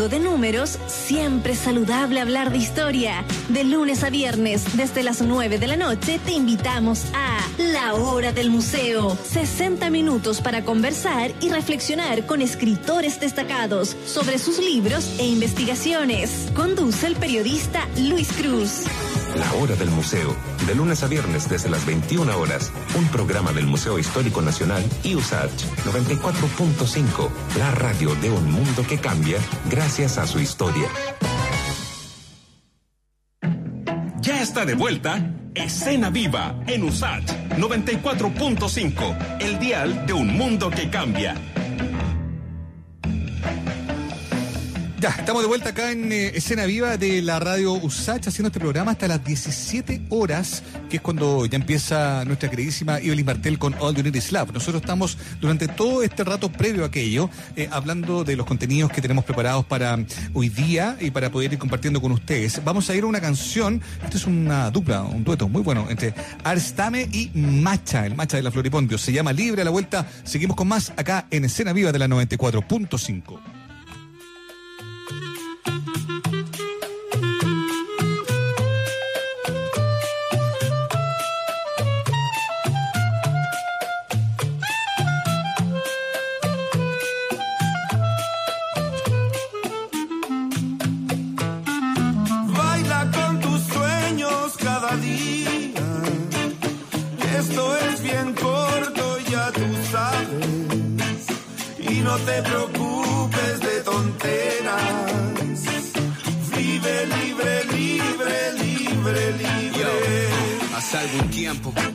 [0.09, 3.23] De números, siempre saludable hablar de historia.
[3.49, 8.31] De lunes a viernes, desde las 9 de la noche, te invitamos a La Hora
[8.31, 9.15] del Museo.
[9.23, 16.47] 60 minutos para conversar y reflexionar con escritores destacados sobre sus libros e investigaciones.
[16.55, 18.85] Conduce el periodista Luis Cruz.
[19.39, 20.35] La Hora del Museo.
[20.67, 22.73] De lunes a viernes desde las 21 horas.
[22.97, 27.29] Un programa del Museo Histórico Nacional y USACH 94.5.
[27.57, 30.89] La radio de un mundo que cambia gracias a su historia.
[34.19, 35.33] Ya está de vuelta.
[35.55, 39.39] Escena Viva en USACH 94.5.
[39.39, 41.35] El dial de un mundo que cambia.
[44.99, 48.59] Ya, estamos de vuelta acá en eh, Escena Viva de la radio USACH haciendo este
[48.59, 53.75] programa hasta las 17 horas, que es cuando ya empieza nuestra queridísima Evelyn Martel con
[53.79, 54.51] All You Need Is Love.
[54.51, 59.01] Nosotros estamos durante todo este rato previo a aquello eh, hablando de los contenidos que
[59.01, 59.97] tenemos preparados para
[60.33, 62.61] hoy día y para poder ir compartiendo con ustedes.
[62.65, 66.13] Vamos a ir a una canción, esta es una dupla, un dueto muy bueno entre
[66.43, 68.97] Arstame y Macha, el Macha de la Floripondio.
[68.97, 70.05] Se llama Libre a la Vuelta.
[70.25, 73.58] Seguimos con más acá en Escena Viva de la 94.5.
[102.25, 102.78] te preocupes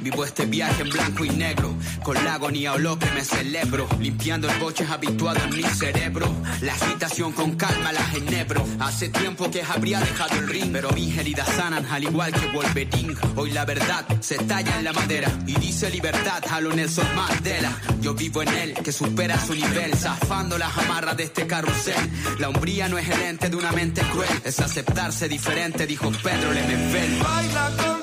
[0.01, 3.87] vivo este viaje en blanco y negro, con la agonía o lo que me celebro,
[4.01, 6.27] limpiando el boche habituado en mi cerebro,
[6.63, 8.65] la agitación con calma la genebro.
[8.81, 13.15] Hace tiempo que habría dejado el ring, pero mis heridas sanan al igual que Wolverine.
[13.37, 17.77] Hoy la verdad se talla en la madera y dice libertad a lo Nelson Mandela.
[18.01, 22.11] Yo vivo en él que supera su nivel, zafando las amarras de este carrusel.
[22.39, 26.53] La hombría no es el ente de una mente cruel, es aceptarse diferente, dijo Pedro
[26.53, 27.19] Lemebel.
[27.23, 27.94] Baila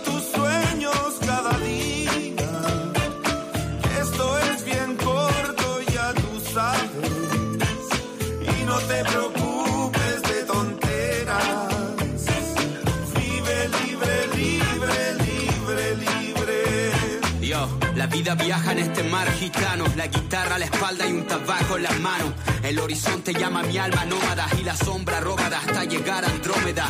[18.02, 21.78] la vida viaja en este mar gitano, la guitarra a la espalda y un tabaco
[21.78, 22.34] en las manos.
[22.64, 26.88] El horizonte llama mi alma nómada y la sombra rógada hasta llegar a Andrómeda.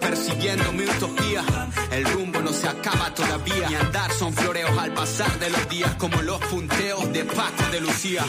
[0.00, 1.44] Persiguiendo mi utopía,
[1.92, 3.68] el rumbo no se acaba todavía.
[3.68, 7.80] Mi andar son floreos al pasar de los días, como los punteos de Paco de
[7.80, 8.24] Lucía.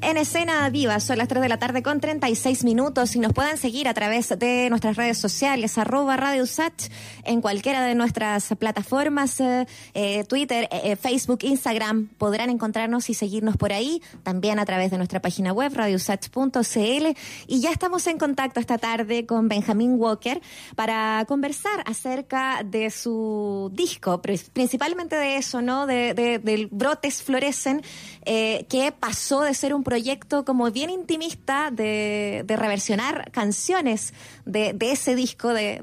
[0.00, 3.56] En escena viva, son las 3 de la tarde con 36 minutos y nos pueden
[3.58, 6.88] seguir a través de nuestras redes sociales, arroba Radio Usach,
[7.24, 13.56] en cualquiera de nuestras plataformas, eh, eh, Twitter, eh, Facebook, Instagram, podrán encontrarnos y seguirnos
[13.56, 17.06] por ahí, también a través de nuestra página web, radiousach.cl
[17.46, 20.40] y ya estamos en contacto esta tarde con Benjamín Walker
[20.76, 25.86] para conversar acerca de su disco, pri- principalmente de eso, ¿no?
[25.86, 27.82] De, de- del Brotes Florecen,
[28.30, 34.12] eh, que pasó de ser un proyecto como bien intimista de, de reversionar canciones
[34.44, 35.80] de, de ese disco de,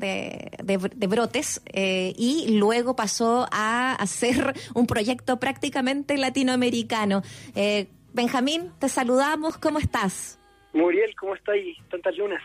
[0.64, 7.24] de- Brotes eh, y luego pasó a hacer un proyecto prácticamente latinoamericano.
[7.56, 10.38] Eh, Benjamín, te saludamos, ¿cómo estás?
[10.74, 11.76] Muriel, ¿cómo está ahí?
[11.90, 12.42] Tantas lunas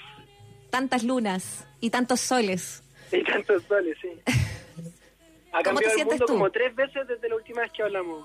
[0.71, 2.83] Tantas lunas y tantos soles.
[3.13, 4.09] y tantos soles, sí.
[5.53, 6.33] Ha ¿Cómo te cambiado el sientes mundo tú?
[6.35, 8.25] como tres veces desde la última vez que hablamos.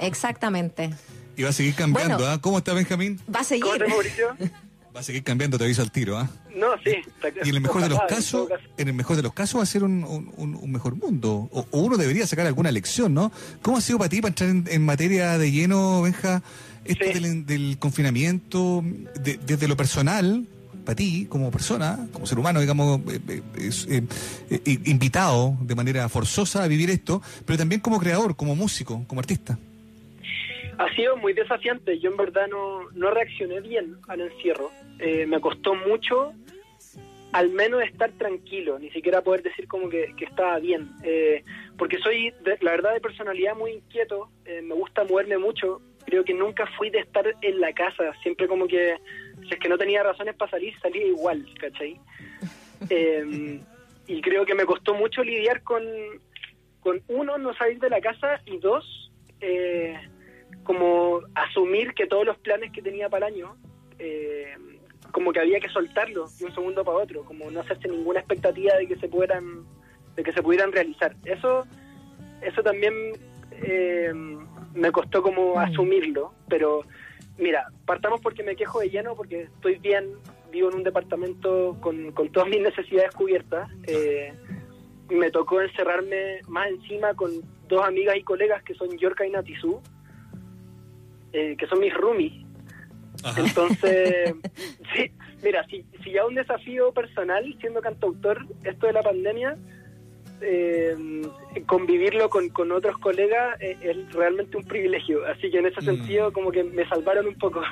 [0.00, 0.90] Exactamente.
[1.36, 2.30] Y va a seguir cambiando, Bueno.
[2.32, 2.40] ¿ah?
[2.40, 3.20] ¿Cómo está Benjamín?
[3.34, 3.64] Va a seguir.
[3.64, 4.36] ¿Cómo estás, Mauricio?
[4.94, 6.30] Va a seguir cambiando, te aviso al tiro, ¿ah?
[6.54, 6.90] No, sí.
[7.22, 7.28] está.
[7.44, 8.62] Y en el mejor de los casos, caso.
[8.78, 11.50] en el mejor de los casos va a ser un, un- un- un mejor mundo.
[11.52, 13.30] O, o uno debería sacar alguna lección, ¿no?
[13.60, 16.42] ¿Cómo ha sido para ti para entrar en, en materia de lleno, Benja,
[16.86, 18.82] esto del, del confinamiento,
[19.20, 20.46] de- desde lo personal,
[20.86, 24.02] para ti, como persona, como ser humano, digamos, eh, eh,
[24.50, 29.20] eh, invitado de manera forzosa a vivir esto, pero también como creador, como músico, como
[29.20, 29.58] artista?
[30.78, 31.98] Ha sido muy desafiante.
[31.98, 34.70] Yo en verdad no, no reaccioné bien al encierro.
[34.98, 36.32] Me costó mucho
[37.32, 40.88] al menos estar tranquilo, ni siquiera poder decir como que, estaba bien.
[41.02, 41.42] Eh,
[41.76, 45.80] porque soy, de- la verdad, de personalidad muy inquieto, me gusta moverme mucho.
[46.06, 48.96] Creo que nunca fui de estar en la casa, siempre como que,
[49.42, 52.00] si es que no tenía razones para salir, salía igual, ¿cachai?
[52.90, 53.58] Eh,
[54.06, 55.82] y creo que me costó mucho lidiar con,
[56.80, 59.98] con uno, no salir de la casa, y dos, eh,
[60.62, 63.56] como asumir que todos los planes que tenía para el año,
[63.98, 64.54] eh,
[65.10, 68.76] como que había que soltarlos de un segundo para otro, como no hacerse ninguna expectativa
[68.76, 69.64] de que se pudieran,
[70.14, 71.16] de que se pudieran realizar.
[71.24, 71.66] Eso,
[72.42, 72.92] eso también
[73.52, 74.12] eh,
[74.76, 76.82] me costó como asumirlo, pero
[77.38, 80.10] mira, partamos porque me quejo de lleno, porque estoy bien,
[80.50, 83.68] vivo en un departamento con, con todas mis necesidades cubiertas.
[83.86, 84.32] eh,
[85.08, 87.30] me tocó encerrarme más encima con
[87.68, 89.80] dos amigas y colegas que son Yorka y Natizú,
[91.32, 92.32] eh, que son mis roomies.
[93.36, 94.34] Entonces,
[94.94, 95.10] sí,
[95.42, 99.56] mira, si, si ya un desafío personal siendo cantautor, esto de la pandemia,
[100.40, 101.22] eh,
[101.66, 103.78] convivirlo con, con otros colegas es
[104.12, 105.24] realmente un privilegio.
[105.26, 107.60] Así que en ese sentido, como que me salvaron un poco.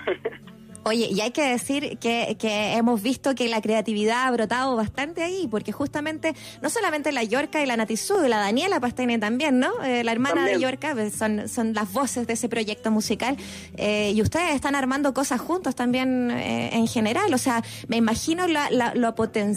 [0.87, 5.23] Oye, y hay que decir que, que hemos visto que la creatividad ha brotado bastante
[5.23, 9.83] ahí, porque justamente no solamente la Yorca y la Natizú, la Daniela Pastene también, ¿no?
[9.83, 10.59] Eh, la hermana También.
[10.59, 13.39] de Yorca pues, son, son las voces de ese proyecto musical.
[13.79, 17.33] Eh, y ustedes están armando cosas juntos también eh, en general.
[17.33, 19.57] O sea, me imagino la, la, lo poten-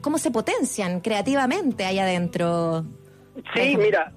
[0.00, 2.84] cómo se potencian creativamente ahí adentro.
[3.54, 4.12] Sí, mira,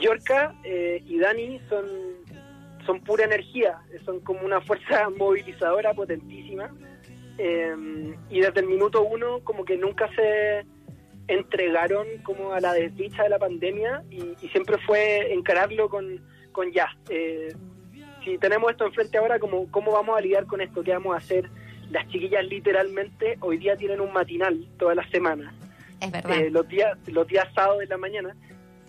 [0.00, 1.84] Yorka eh, y Dani son,
[2.86, 6.70] son pura energía, son como una fuerza movilizadora potentísima.
[7.38, 10.64] eh, y desde el minuto uno como que nunca se
[11.28, 16.20] entregaron como a la desdicha de la pandemia y, y siempre fue encararlo con,
[16.52, 16.88] con ya.
[17.10, 17.54] eh,
[18.24, 20.82] si tenemos esto enfrente ahora, como ¿cómo vamos a lidiar con esto?
[20.82, 21.50] ¿Qué vamos a hacer?
[21.92, 25.52] Las chiquillas literalmente hoy día tienen un matinal todas las semanas.
[26.00, 26.38] Es verdad.
[26.40, 28.34] eh, los días los días sábados de la mañana.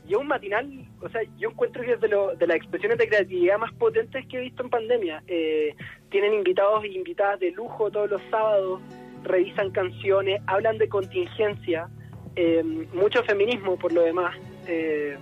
[0.07, 0.69] Y es un matinal
[1.01, 4.25] o sea yo encuentro que es de, lo- de las expresiones de creatividad más potentes
[4.27, 5.21] que he visto en pandemia.
[5.27, 5.75] Eh,
[6.09, 8.81] tienen invitados y invitadas de lujo todos los sábados
[9.23, 11.87] revisan canciones hablan de contingencia
[12.35, 14.35] eh, mucho feminismo por lo demás.
[14.67, 15.17] Eh,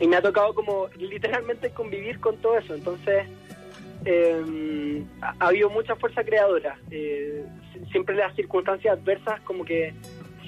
[0.00, 2.74] y me ha tocado como literalmente convivir con todo eso.
[2.74, 3.26] Entonces
[4.06, 9.92] eh, ha, ha habido mucha fuerza creadora Eh, si- siempre las circunstancias adversas como que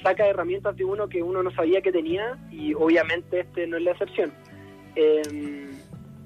[0.01, 3.83] saca herramientas de uno que uno no sabía que tenía y obviamente este no es
[3.83, 4.33] la excepción.
[4.95, 5.21] Eh,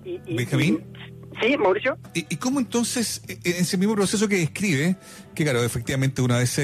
[0.06, 0.84] y- y- Benjamín.
[1.42, 1.98] y- sí, Mauricio.
[2.14, 4.96] ¿Y, y cómo entonces, e- en ese mismo proceso que describe,
[5.34, 6.62] que claro, efectivamente una vez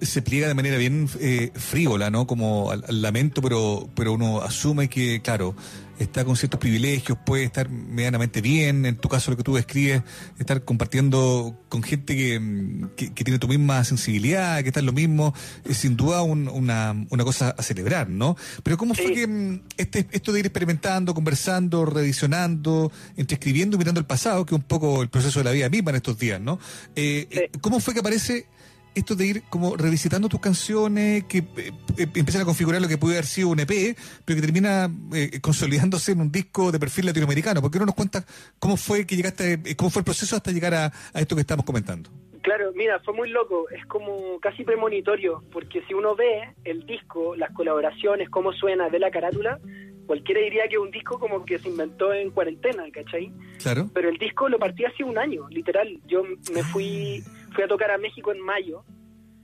[0.00, 2.26] se pliega de manera bien eh, frívola, ¿no?
[2.26, 5.54] Como al, al lamento, pero, pero uno asume que, claro,
[6.02, 10.02] está con ciertos privilegios, puede estar medianamente bien, en tu caso lo que tú describes,
[10.38, 14.86] estar compartiendo con gente que, mm, que, que tiene tu misma sensibilidad, que está en
[14.86, 15.34] lo mismo,
[15.64, 18.36] es sin duda un- una, una cosa a celebrar, ¿no?
[18.62, 23.78] Pero ¿cómo fue que mm, este, esto de ir experimentando, conversando, revisionando, entre escribiendo y
[23.78, 26.18] mirando el pasado, que es un poco el proceso de la vida misma en estos
[26.18, 26.58] días, ¿no?
[26.96, 28.46] Eh, eh, ¿Cómo fue que aparece
[28.94, 32.98] esto de ir como revisitando tus canciones, que eh, eh, empiezan a configurar lo que
[32.98, 37.06] puede haber sido un EP, pero que termina eh, consolidándose en un disco de perfil
[37.06, 37.60] latinoamericano?
[37.60, 38.24] ¿Por qué no nos cuentas
[38.58, 41.40] cómo fue que llegaste, eh, cómo fue el proceso hasta llegar a, a esto que
[41.42, 42.10] estamos comentando?
[42.42, 47.36] Claro, mira, fue muy loco, es como casi premonitorio, porque si uno ve el disco,
[47.36, 49.60] las colaboraciones, cómo suena de la carátula,
[50.06, 53.32] cualquiera diría que es un disco como que se inventó en cuarentena, ¿cachai?
[53.62, 53.88] Claro.
[53.94, 56.00] Pero el disco lo partí hace un año, literal.
[56.06, 57.22] Yo me fui,
[57.52, 58.84] fui a tocar a México en mayo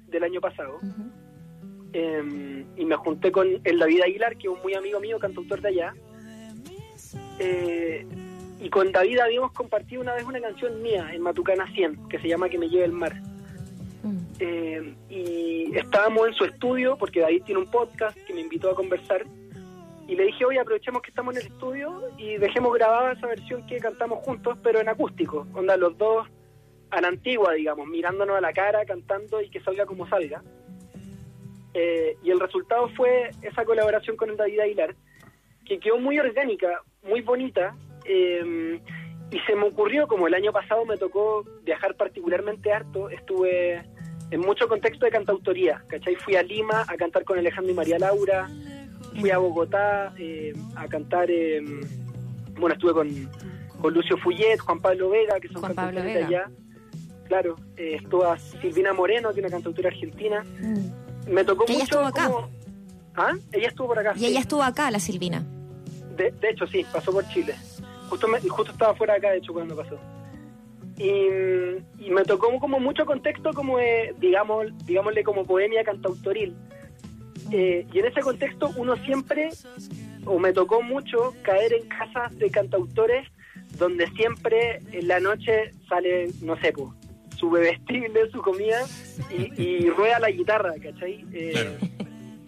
[0.06, 0.80] del año pasado
[1.92, 5.60] eh, y me junté con el David Aguilar, que es un muy amigo mío, cantautor
[5.60, 5.94] de allá.
[7.38, 8.06] Eh,
[8.60, 12.28] y con David habíamos compartido una vez una canción mía en Matucana 100, que se
[12.28, 13.14] llama Que me lleve el mar.
[14.40, 18.74] Eh, y estábamos en su estudio, porque David tiene un podcast que me invitó a
[18.74, 19.24] conversar.
[20.06, 23.66] Y le dije, oye, aprovechemos que estamos en el estudio y dejemos grabada esa versión
[23.66, 25.46] que cantamos juntos, pero en acústico.
[25.52, 26.26] Onda, los dos
[26.90, 30.42] a la antigua, digamos, mirándonos a la cara, cantando y que salga como salga.
[31.74, 34.94] Eh, y el resultado fue esa colaboración con el David Aguilar,
[35.64, 37.76] que quedó muy orgánica, muy bonita.
[38.04, 38.80] eh,
[39.30, 43.84] y se me ocurrió, como el año pasado me tocó viajar particularmente harto, estuve
[44.30, 46.16] en mucho contexto de cantautoría, ¿cachai?
[46.16, 48.48] Fui a Lima a cantar con Alejandro y María Laura,
[49.20, 51.60] fui a Bogotá eh, a cantar, eh,
[52.58, 53.08] bueno, estuve con,
[53.80, 56.50] con Lucio Fullet, Juan Pablo Vega, que son Juan Pablo cantautores de allá.
[57.28, 60.44] Claro, eh, estuvo a Silvina Moreno, que es una cantautora argentina.
[61.26, 62.26] Me tocó Que ella mucho estuvo acá.
[62.32, 62.48] como-
[63.14, 63.32] ¿Ah?
[63.52, 64.12] Ella estuvo por acá.
[64.16, 64.26] Y sí.
[64.26, 65.44] ella estuvo acá, la Silvina.
[66.16, 67.54] De, de hecho, sí, pasó por Chile.
[68.08, 69.98] Justo, me- justo estaba fuera de acá, de hecho, cuando pasó.
[70.96, 71.10] Y,
[71.98, 76.56] y me tocó como mucho contexto, como de, digamos, digámosle, como bohemia cantautoril.
[77.52, 79.50] Eh, y en ese contexto uno siempre,
[80.26, 83.28] o me tocó mucho, caer en casas de cantautores
[83.78, 86.72] donde siempre en la noche sale, no sé,
[87.38, 88.80] su bebestible, su comida
[89.30, 91.24] y, y rueda la guitarra, ¿cachai?
[91.32, 91.78] Eh,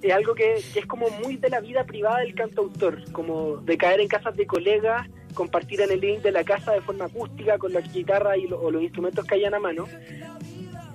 [0.02, 3.76] es algo que, que es como muy de la vida privada del cantautor, como de
[3.76, 7.58] caer en casas de colegas, compartir en el link de la casa de forma acústica
[7.58, 9.86] con la guitarra y lo- o los instrumentos que hayan a mano.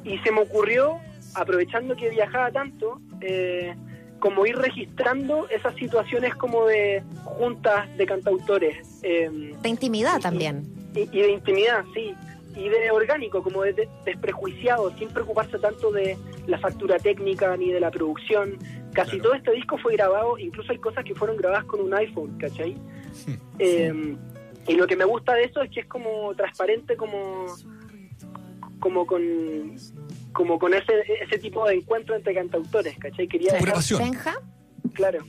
[0.03, 0.97] Y se me ocurrió,
[1.35, 3.73] aprovechando que viajaba tanto, eh,
[4.19, 8.99] como ir registrando esas situaciones como de juntas de cantautores.
[9.03, 9.29] eh,
[9.61, 10.63] De intimidad también.
[10.95, 12.13] y, y de intimidad, sí.
[12.55, 17.71] Y de orgánico, como de, de- desprejuiciado, sin preocuparse tanto de la factura técnica ni
[17.71, 18.57] de la producción.
[18.93, 22.37] Casi todo este disco fue grabado, incluso hay cosas que fueron grabadas con un iPhone,
[22.37, 22.77] ¿cachai?
[23.59, 24.15] Eh,
[24.67, 27.45] y lo que me gusta de eso es que es como transparente, como
[28.79, 29.21] como con
[30.33, 33.27] como con ese ese tipo de encuentro entre cantautores, ¿cachai?
[33.27, 34.33] Quería dejar- Benja.
[34.93, 35.19] Claro.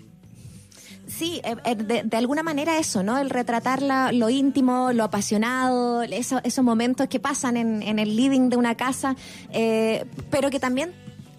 [1.06, 3.16] Sí, eh, eh, de, de alguna manera eso, ¿no?
[3.18, 8.16] El retratar la- lo íntimo, lo apasionado, eso- esos momentos que pasan en, en el
[8.16, 9.14] living de una casa,
[9.52, 10.92] eh, pero que también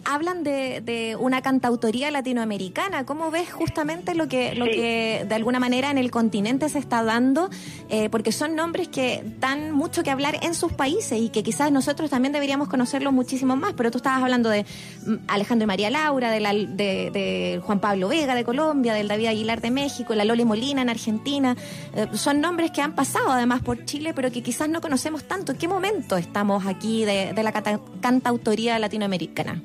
[0.06, 3.06] hablan de, de una cantautoría latinoamericana.
[3.06, 7.04] ¿Cómo ves justamente lo que, lo que de alguna manera en el continente se está
[7.04, 7.50] dando?
[7.90, 11.72] Eh, porque son nombres que dan mucho que hablar en sus países y que quizás
[11.72, 13.74] nosotros también deberíamos conocerlos muchísimo más.
[13.74, 14.66] Pero tú estabas hablando de
[15.06, 19.08] mm, Alejandro y María Laura, de, la- de, de Juan Pablo Vega de Colombia, del
[19.10, 21.56] David Aguilar de México, la Loli Molina en Argentina.
[21.96, 25.52] Eh, son nombres que han pasado además por Chile, pero que quizás no conocemos tanto.
[25.52, 29.62] ¿En qué momento estamos aquí de, de la canta- cantautoría latinoamericana?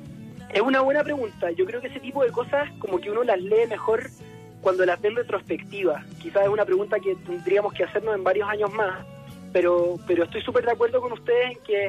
[0.53, 1.49] Es una buena pregunta.
[1.51, 4.09] Yo creo que ese tipo de cosas como que uno las lee mejor
[4.61, 6.05] cuando las ve en retrospectiva.
[6.21, 9.05] Quizás es una pregunta que tendríamos que hacernos en varios años más,
[9.51, 11.85] pero, pero estoy súper de acuerdo con ustedes en que,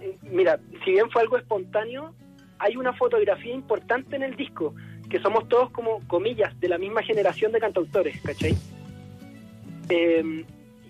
[0.00, 2.14] eh, mira, si bien fue algo espontáneo,
[2.58, 4.74] hay una fotografía importante en el disco,
[5.10, 8.56] que somos todos como comillas de la misma generación de cantautores, ¿cachai?
[9.88, 10.44] Eh,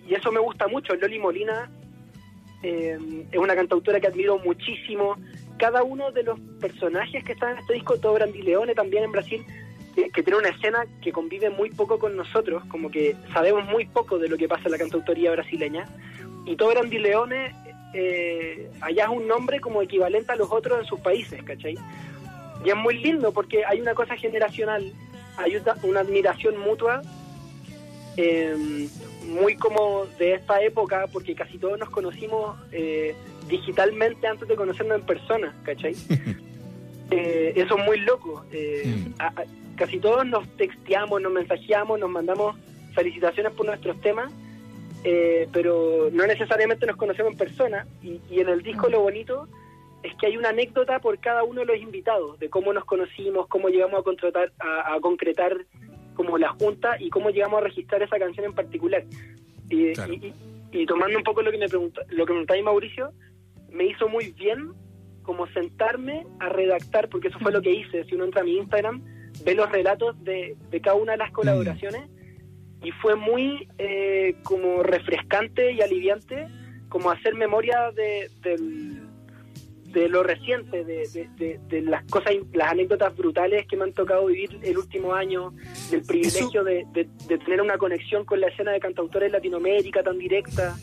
[0.07, 0.95] y eso me gusta mucho.
[0.95, 1.69] Loli Molina
[2.63, 2.97] eh,
[3.31, 5.17] es una cantautora que admiro muchísimo.
[5.57, 9.43] Cada uno de los personajes que están en este disco, todo Brandileone también en Brasil,
[9.95, 13.85] que, que tiene una escena que convive muy poco con nosotros, como que sabemos muy
[13.85, 15.85] poco de lo que pasa en la cantautoría brasileña.
[16.45, 17.53] Y todo Brandileone
[17.93, 21.77] eh, allá es un nombre como equivalente a los otros en sus países, ¿cachai?
[22.63, 24.91] Y es muy lindo porque hay una cosa generacional,
[25.37, 27.01] hay una, una admiración mutua
[28.17, 28.87] eh,
[29.25, 33.15] muy como de esta época, porque casi todos nos conocimos eh,
[33.47, 35.93] digitalmente antes de conocernos en persona, ¿cachai?
[37.09, 38.43] Eh, eso es muy loco.
[38.51, 39.45] Eh, a- a-
[39.77, 42.57] casi todos nos texteamos, nos mensajeamos, nos mandamos
[42.93, 44.29] felicitaciones por nuestros temas,
[45.05, 47.87] eh, pero no necesariamente nos conocemos en persona.
[48.03, 49.47] Y, y en el disco lo bonito
[50.03, 53.47] es que hay una anécdota por cada uno de los invitados, de cómo nos conocimos,
[53.47, 55.55] cómo llegamos a, contratar, a, a concretar
[56.15, 59.05] como la junta y cómo llegamos a registrar esa canción en particular.
[59.69, 60.33] Y, y-
[60.73, 63.11] y- y tomando un poco lo que me pregunta, lo que preguntáis Mauricio,
[63.71, 64.71] me hizo muy bien
[65.23, 68.03] como sentarme a redactar, porque eso fue lo que hice.
[68.05, 69.03] Si uno entra a mi Instagram,
[69.43, 72.03] ve los relatos de, de cada una de las colaboraciones
[72.81, 76.47] y fue muy eh, como refrescante y aliviante
[76.89, 78.29] como hacer memoria de,
[79.91, 83.93] de lo reciente, de, de- de- de las cosas, las anécdotas brutales que me han
[83.93, 85.53] tocado vivir el último año,
[85.91, 86.85] del privilegio de,
[87.27, 90.75] tener una conexión con la escena de cantautores en Latinoamérica tan directa.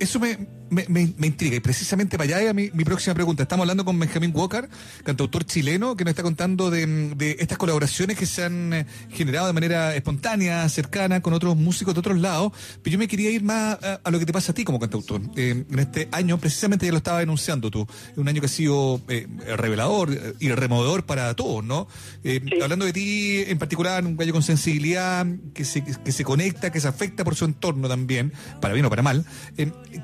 [0.00, 0.38] Eso me,
[0.70, 3.42] me, me- me intriga y precisamente para allá es mi, mi próxima pregunta.
[3.42, 4.68] Estamos hablando con Benjamín Walker,
[5.02, 6.86] cantautor chileno, que nos está contando de,
[7.16, 11.94] de estas colaboraciones que se han eh, generado de manera espontánea, cercana, con otros músicos
[11.94, 12.52] de otros lados.
[12.82, 14.78] Pero yo me quería ir más a, a lo que te pasa a ti como
[14.78, 15.20] cantautor.
[15.34, 17.84] Eh, en este año, precisamente ya lo estaba denunciando tú,
[18.16, 19.26] un año que ha sido eh,
[19.56, 21.88] revelador eh, y removedor para todos, ¿no?
[22.22, 26.70] Eh, Hablando de ti en particular, un gallo con sensibilidad, que se, que se conecta,
[26.70, 29.24] que se afecta por su entorno también, para bien o para mal.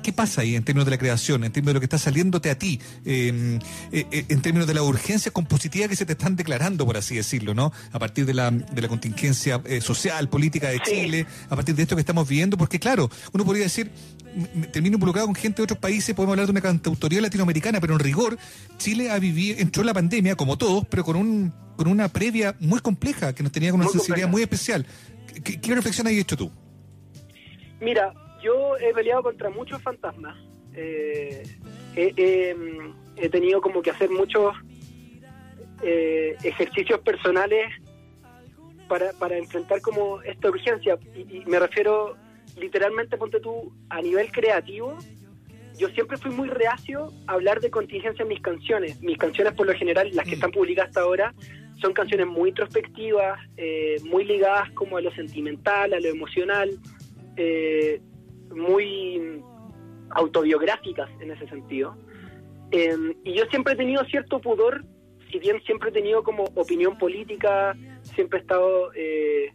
[0.01, 2.49] ¿Qué pasa ahí en términos de la creación, en términos de lo que está saliéndote
[2.49, 3.59] a ti, eh,
[3.91, 7.15] eh, eh, en términos de la urgencia compositiva que se te están declarando, por así
[7.15, 7.71] decirlo, ¿no?
[7.91, 11.83] A partir de la, de la contingencia eh, social, política de Chile, a partir de
[11.83, 13.91] esto que estamos viviendo, porque claro, uno podría decir,
[14.71, 17.99] termino involucrado con gente de otros países, podemos hablar de una cantautoría latinoamericana, pero en
[17.99, 18.37] rigor,
[18.77, 22.55] Chile ha vivido, entró en la pandemia, como todos, pero con un con una previa
[22.61, 24.31] muy compleja, que nos tenía con una Muy sensibilidad compleja.
[24.31, 24.85] muy especial.
[25.43, 26.49] ¿Qué, qué reflexión has hecho tú?
[27.81, 28.13] Mira,
[28.45, 30.37] yo he peleado contra muchos fantasmas.
[30.73, 31.43] Eh,
[31.95, 34.53] he, mm, he tenido como que hacer muchos
[35.81, 37.65] eh, ejercicios personales
[38.87, 40.97] para, para enfrentar como esta urgencia.
[41.15, 42.15] Y, y me refiero
[42.57, 44.97] literalmente, ponte tú, a nivel creativo.
[45.77, 49.01] Yo siempre fui muy reacio a hablar de contingencia en mis canciones.
[49.01, 51.33] Mis canciones, por lo general, las que están publicadas hasta ahora,
[51.81, 56.69] son canciones muy introspectivas, eh, muy ligadas como a lo sentimental, a lo emocional,
[57.35, 58.01] eh,
[58.53, 59.41] muy
[60.11, 61.95] autobiográficas en ese sentido.
[62.71, 64.83] Eh, y yo siempre he tenido cierto pudor,
[65.31, 69.51] si bien siempre he tenido como opinión política, siempre he estado, eh,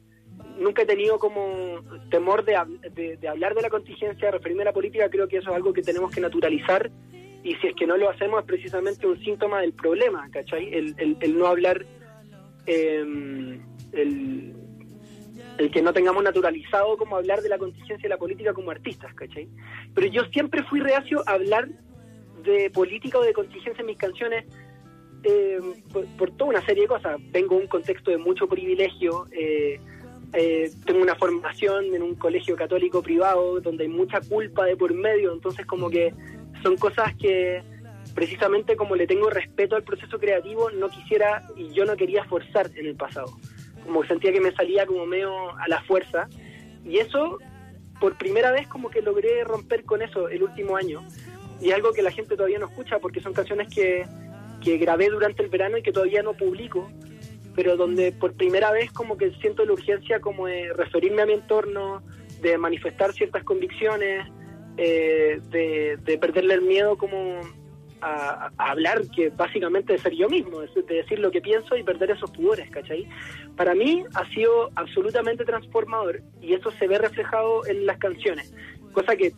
[0.59, 1.81] nunca he tenido como
[2.11, 5.29] temor de, hab- de- de hablar de la contingencia, de referirme a la política, creo
[5.29, 6.91] que eso es algo que tenemos que naturalizar
[7.43, 10.73] y si es que no lo hacemos es precisamente un síntoma del problema, ¿cachai?
[10.75, 11.87] El, el- el no hablar,
[12.67, 13.61] eh,
[13.93, 14.55] el,
[15.61, 19.13] el que no tengamos naturalizado como hablar de la contingencia de la política como artistas,
[19.15, 19.47] ¿cachai?
[19.95, 21.69] Pero yo siempre fui reacio a hablar
[22.43, 24.47] de política o de contingencia en mis canciones
[25.23, 25.61] eh,
[26.17, 27.21] por, toda una serie de cosas.
[27.31, 29.79] Vengo de un contexto de mucho privilegio, eh,
[30.33, 34.95] eh, tengo una formación en un colegio católico privado donde hay mucha culpa de por
[34.95, 36.15] medio, entonces como que
[36.63, 37.63] son cosas que
[38.15, 42.71] precisamente como le tengo respeto al proceso creativo, no quisiera y yo no quería forzar
[42.77, 43.37] en el pasado.
[43.85, 46.29] Como sentía que me salía como medio a la fuerza.
[46.85, 47.39] Y eso,
[48.01, 51.01] por primera vez, como que logré romper con eso el último año.
[51.61, 54.07] Y es algo que la gente todavía no escucha porque son canciones que,
[54.63, 56.91] que grabé durante el verano y que todavía no publico,
[57.55, 61.35] pero donde por primera vez como que siento la urgencia como de referirme a mi
[61.35, 62.03] entorno,
[62.41, 64.27] de manifestar ciertas convicciones,
[64.77, 67.41] eh, de, de perderle el miedo como
[68.01, 71.77] a, a hablar, que básicamente de ser yo mismo, de, de decir lo que pienso
[71.77, 73.07] y perder esos pudores, ¿cachai?
[73.57, 78.55] Para mí ha sido absolutamente transformador y eso se ve reflejado en las canciones,
[78.93, 79.33] cosa que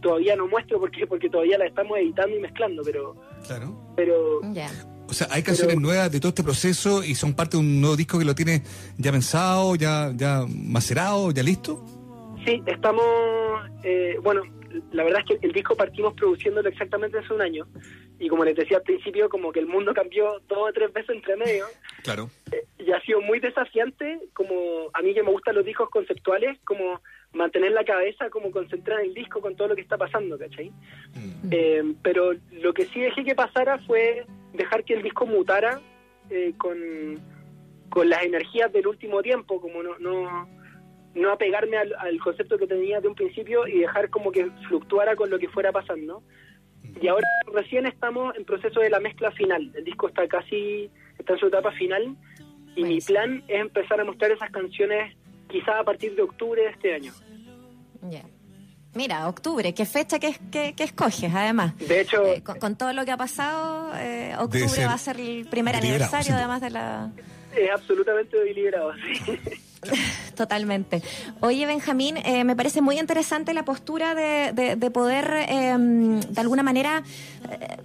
[0.00, 3.76] todavía no muestro porque porque todavía la estamos editando y mezclando, pero Claro.
[3.96, 4.40] pero
[5.08, 7.96] O sea, hay canciones nuevas de todo este proceso y son parte de un nuevo
[7.96, 8.62] disco que lo tienes
[8.98, 11.84] ya pensado, ya, ya macerado, ya listo.
[12.44, 13.04] Sí, estamos,
[13.82, 14.42] eh, bueno,
[14.92, 17.66] la verdad es que el disco partimos produciéndolo exactamente hace un año
[18.18, 21.16] y como les decía al principio, como que el mundo cambió dos o tres veces
[21.16, 21.64] entre medio
[22.02, 22.30] Claro.
[22.78, 27.00] y ha sido muy desafiante, como a mí que me gustan los discos conceptuales, como
[27.32, 30.72] mantener la cabeza como concentrada en el disco con todo lo que está pasando, ¿cachai?
[31.50, 35.80] Eh, pero lo que sí dejé que pasara fue dejar que el disco mutara
[36.30, 37.20] eh, con,
[37.90, 40.48] con las energías del último tiempo, como no, no,
[41.18, 45.16] no apegarme al, al concepto que tenía de un principio y dejar como que fluctuara
[45.16, 46.22] con lo que fuera pasando.
[47.00, 49.70] Y ahora recién estamos en proceso de la mezcla final.
[49.74, 52.16] El disco está casi, está en su etapa final
[52.74, 55.14] y mi plan es empezar a mostrar esas canciones
[55.48, 57.12] quizás a partir de octubre de este año.
[58.08, 58.22] Ya.
[58.94, 61.76] Mira, octubre, qué fecha que, que, que escoges, además.
[61.78, 65.20] De hecho, Eh, con, con todo lo que ha pasado, eh, octubre va a ser
[65.20, 67.10] el primer aniversario, además de la...
[67.54, 68.92] es absolutamente deliberado,
[69.24, 69.38] sí.
[70.36, 71.02] Totalmente.
[71.40, 76.40] Oye, Benjamín, eh, me parece muy interesante la postura de, de- de poder, eh, de
[76.40, 77.02] alguna manera,
[77.50, 77.76] eh,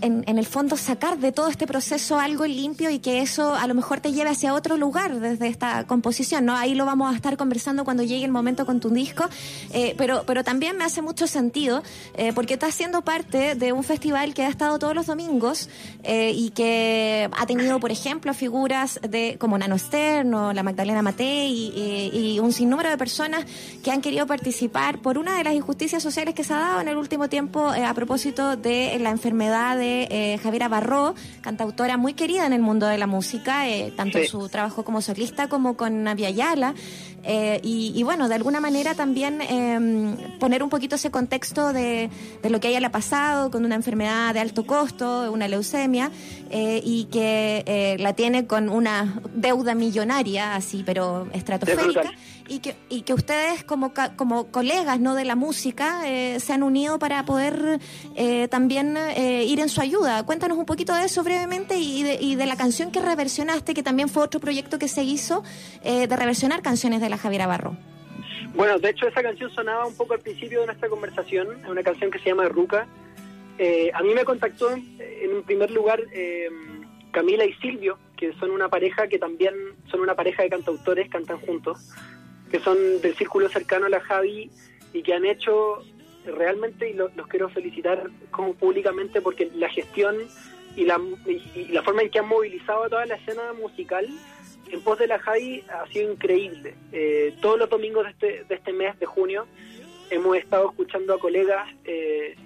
[0.00, 3.74] en, el fondo, sacar de todo este proceso algo limpio y que eso a lo
[3.74, 6.56] mejor te lleve hacia otro lugar desde esta composición, ¿no?
[6.56, 9.24] Ahí lo vamos a estar conversando cuando llegue el momento con tu disco,
[9.72, 11.82] eh, pero, pero también me hace mucho sentido
[12.14, 15.68] eh, porque estás siendo parte de un festival que ha estado todos los domingos
[16.04, 21.02] eh, y que ha tenido, por ejemplo, figuras de como Nano Stern o la Magdalena
[21.02, 23.44] Matei y, y- y un sinnúmero de personas
[23.82, 26.88] que han querido participar por una de las injusticias sociales que se ha dado en
[26.88, 32.46] el último tiempo a propósito de la enfermedad de eh, Javiera Barró, cantautora muy querida
[32.46, 36.04] en el mundo de la música, eh, tanto en su trabajo como solista como con
[36.04, 36.74] Navia Ayala.
[37.28, 42.08] Eh, y, y bueno, de alguna manera también eh, poner un poquito ese contexto de,
[42.40, 45.48] de lo que a ella le ha pasado con una enfermedad de alto costo, una
[45.48, 46.12] leucemia,
[46.48, 52.12] y que eh, la tiene con una deuda millonaria, así, pero estratosférica.
[52.48, 56.62] Y que, y que ustedes como, como colegas no de la música eh, se han
[56.62, 57.80] unido para poder
[58.14, 60.24] eh, también eh, ir en su ayuda.
[60.24, 63.82] Cuéntanos un poquito de eso brevemente y de, y de la canción que reversionaste, que
[63.82, 65.42] también fue otro proyecto que se hizo
[65.82, 67.76] eh, de reversionar canciones de la Javiera Barro.
[68.54, 71.82] Bueno, de hecho esa canción sonaba un poco al principio de nuestra conversación, es una
[71.82, 72.86] canción que se llama Ruca.
[73.58, 76.00] Eh, a mí me contactó en un primer lugar
[77.10, 79.54] Camila y Silvio, que son una pareja que también
[79.90, 81.90] son una pareja de cantautores, cantan juntos,
[82.56, 84.50] que son del círculo cercano a la Javi
[84.94, 85.82] y que han hecho
[86.24, 90.16] realmente, y lo- los quiero felicitar como públicamente porque la gestión
[90.74, 94.08] y la, y- la forma en que han movilizado a toda la escena musical
[94.72, 96.74] en pos de la Javi ha sido increíble.
[96.92, 99.46] Eh, todos los domingos de este, de este mes de junio
[100.10, 102.36] hemos estado escuchando a colegas eh,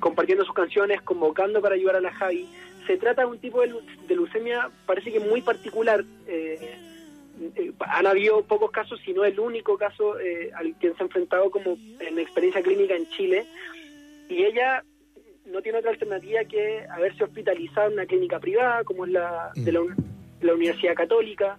[0.00, 2.48] compartiendo sus canciones, convocando para ayudar a la Javi.
[2.88, 3.72] Se trata de un tipo de,
[4.08, 6.04] de leucemia, parece que muy particular.
[6.26, 6.76] eh,
[7.56, 11.06] eh, han habido pocos casos, si no el único caso eh, al que se ha
[11.06, 13.46] enfrentado como en experiencia clínica en Chile.
[14.28, 14.82] Y ella
[15.46, 19.72] no tiene otra alternativa que haberse hospitalizado en una clínica privada, como es la de
[19.72, 19.96] la, un-
[20.40, 21.56] la Universidad Católica.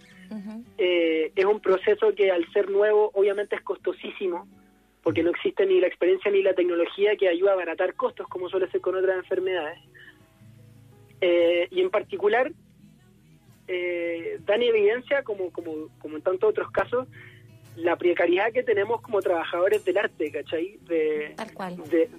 [0.78, 4.48] Eh, es un proceso que al ser nuevo obviamente es costosísimo,
[5.02, 8.48] porque no existe ni la experiencia ni la tecnología que ayuda a abaratar costos, como
[8.50, 9.80] suele ser con otras enfermedades.
[11.22, 12.52] Eh, y en particular,
[13.72, 17.08] eh, dan evidencia, como, como, como en tantos otros casos,
[17.76, 20.78] la precariedad que tenemos como trabajadores del arte, ¿cachai?
[20.88, 21.78] De, Tal cual.
[21.90, 22.10] de,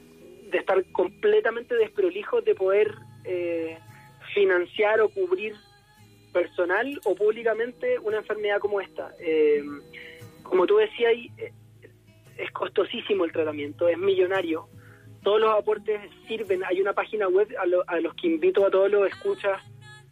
[0.51, 2.95] de estar completamente desprolijos de poder
[3.25, 3.77] eh,
[4.33, 5.55] financiar o cubrir
[6.33, 9.13] personal o públicamente una enfermedad como esta.
[9.19, 9.63] Eh,
[10.45, 11.53] como tú decías, ahí, eh,
[12.39, 14.69] es costosísimo el tratamiento, es millonario.
[15.23, 16.65] Todos los aportes sirven.
[16.65, 19.61] Hay una página web a, lo- a los que invito a todos los escuchas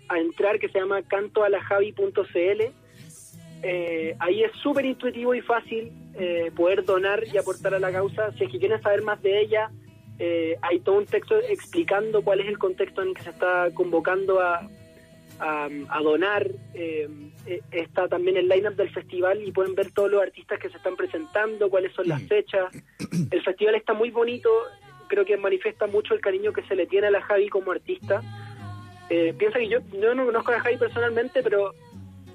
[0.08, 2.62] a entrar que se llama cantoalajavi.cl.
[3.62, 8.32] Eh, ahí es súper intuitivo y fácil eh, poder donar y aportar a la causa.
[8.32, 9.70] Si es que quieren saber más de ella,
[10.18, 13.70] eh, hay todo un texto explicando cuál es el contexto en el que se está
[13.74, 14.68] convocando a,
[15.38, 16.46] a, a donar.
[16.74, 17.08] Eh,
[17.46, 20.76] eh, está también el line-up del festival y pueden ver todos los artistas que se
[20.76, 22.66] están presentando, cuáles son las fechas.
[23.30, 24.50] El festival está muy bonito,
[25.08, 28.22] creo que manifiesta mucho el cariño que se le tiene a la Javi como artista.
[29.10, 31.74] Eh, piensa que yo, yo no conozco a la Javi personalmente, pero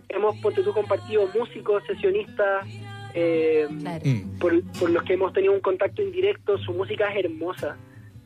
[0.09, 2.67] hemos ponte tú, compartido músicos, sesionistas,
[3.13, 3.67] eh,
[4.39, 6.57] por, por los que hemos tenido un contacto indirecto.
[6.57, 7.77] Su música es hermosa.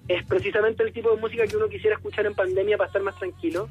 [0.07, 3.17] Es precisamente el tipo de música que uno quisiera escuchar en pandemia para estar más
[3.17, 3.67] tranquilo.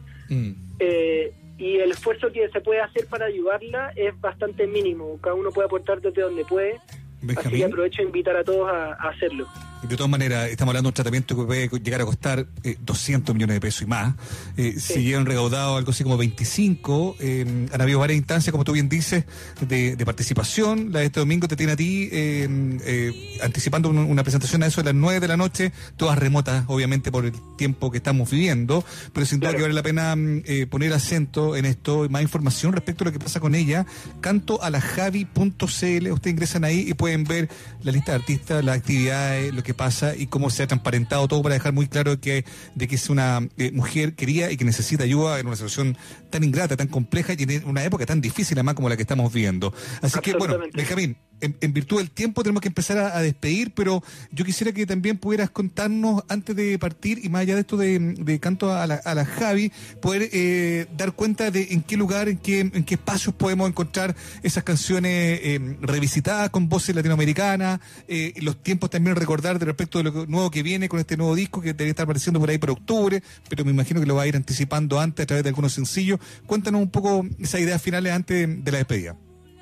[0.79, 5.18] Eh, y el esfuerzo que se puede hacer para ayudarla es bastante mínimo.
[5.22, 6.79] Cada uno puede aportar desde donde puede.
[7.19, 7.64] Así que Benjamín.
[7.64, 9.47] aprovecho a invitar a todos a, a hacerlo.
[9.83, 13.35] De todas maneras, estamos hablando de un tratamiento que puede llegar a costar eh, 200
[13.35, 14.14] millones de pesos y más.
[14.57, 17.17] Eh, Se llevan recaudado algo así como 25.
[17.21, 19.27] Eh, han habido varias instancias, como tú bien dices,
[19.61, 20.93] de, de participación.
[20.93, 22.49] La de este domingo te tiene a ti eh,
[22.85, 26.64] eh, anticipando un- una presentación a eso de las 9 de la noche, todas remotas,
[26.69, 28.85] obviamente, por el tiempo que estamos viviendo.
[29.12, 33.05] Pero sin duda que vale la pena mm, poner acento en esto, más información respecto
[33.05, 33.87] a lo que pasa con ella.
[34.21, 37.49] Cantoalajavi.cl, ustedes ingresan ahí y pueden ver
[37.83, 41.43] la lista de artistas, las actividades, lo que pasa y cómo se ha transparentado todo
[41.43, 42.45] para dejar muy claro que,
[42.75, 45.97] de que es una eh, mujer querida y que necesita ayuda en una situación
[46.31, 49.33] tan ingrata, tan compleja y en una época tan difícil además como la que estamos
[49.33, 49.73] viviendo.
[50.03, 50.59] Así que, bueno.
[50.73, 55.18] Benjamín, en, virtud del tiempo tenemos que empezar a, despedir, pero yo quisiera que también
[55.18, 59.14] pudieras contarnos antes de partir y más allá de esto de, canto a la, a
[59.14, 63.34] la Javi, poder eh, dar cuenta de en qué lugar, en qué, en qué espacios
[63.34, 69.66] podemos encontrar esas canciones eh, revisitadas con voces latinoamericanas, eh, los tiempos también recordar de
[69.66, 72.51] respecto de lo nuevo que viene con este nuevo disco que debe estar apareciendo por
[72.51, 75.45] ahí por octubre, pero me imagino que lo va a ir anticipando antes a través
[75.45, 76.20] de algunos sencillos.
[76.47, 79.16] Cuéntanos un poco esas ideas finales antes de la despedida.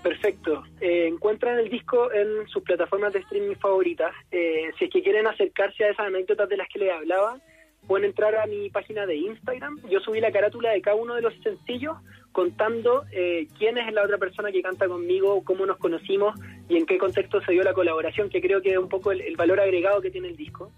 [0.04, 0.62] Perfecto.
[0.82, 4.12] Eh, encuentran el disco en sus plataformas de streaming favoritas.
[4.30, 7.38] Eh, si es que quieren acercarse a esas anécdotas de las que les hablaba,
[7.86, 9.80] pueden entrar a mi página de Instagram.
[9.88, 11.96] Yo subí la carátula de cada uno de los sencillos
[12.32, 16.38] contando eh, quién es la otra persona que canta conmigo, cómo nos conocimos
[16.68, 19.34] y en qué contexto se dio la colaboración, que creo que es un poco el,
[19.36, 20.70] valor agregado que tiene el disco.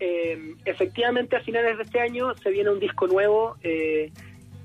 [0.00, 4.10] Eh, efectivamente, a finales de este año se viene un disco nuevo eh,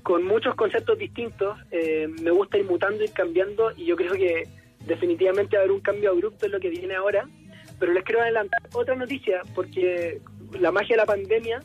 [0.04, 1.58] con muchos conceptos distintos.
[1.72, 4.46] Eh, me gusta ir mutando, ir cambiando y yo creo que
[4.86, 7.28] definitivamente va a haber un cambio abrupto en lo que viene ahora.
[7.80, 10.20] Pero les quiero adelantar otra noticia porque
[10.60, 11.60] la magia de la pandemia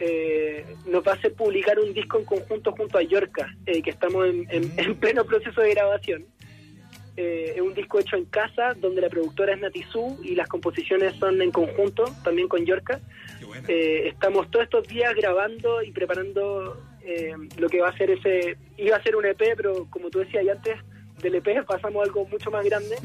[0.00, 3.90] eh, nos va a hacer publicar un disco en conjunto junto a Yorka, eh, que
[3.90, 6.26] estamos en, en- en pleno proceso de grabación.
[7.16, 11.16] Eh, es un disco hecho en casa, donde la productora es Natizú y las composiciones
[11.16, 13.00] son en conjunto, también con Yorka.
[13.66, 16.76] Eh, estamos todos estos días grabando y preparando
[17.08, 18.56] eh, lo que va a ser ese...
[18.76, 20.78] Iba a ser un EP, pero como tú decías y antes
[21.22, 22.96] del EP pasamos algo mucho más grande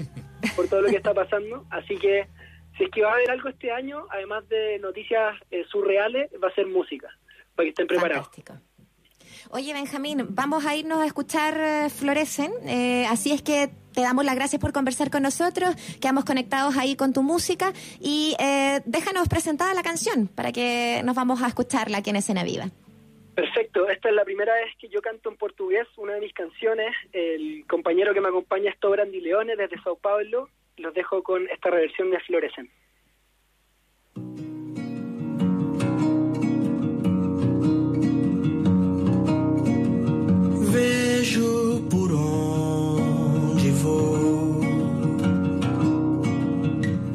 [0.56, 1.66] por todo lo que está pasando.
[1.70, 2.28] Así que
[2.78, 6.49] si es que va a haber algo este año, además de noticias eh, surreales, va
[6.49, 7.08] a ser música,
[7.56, 8.30] para que estén preparados.
[9.49, 12.51] Oye, Benjamín, vamos a irnos a escuchar eh, Florecen.
[12.66, 15.76] eh, así es que te damos las gracias por conversar con nosotros.
[16.01, 17.74] Quedamos conectados ahí con tu música.
[17.99, 22.43] Y eh, déjanos presentada la canción para que nos vamos a escucharla aquí en Escena
[22.43, 22.72] Viva.
[23.36, 26.93] Perfecto, esta es la primera vez que yo canto en portugués una de mis canciones.
[27.13, 30.49] El compañero que me acompaña es Tobrandi Leone desde Sao Paulo.
[30.77, 32.69] Los dejo con esta reversión de Florecen.
[40.71, 44.61] Vejo por onde vou.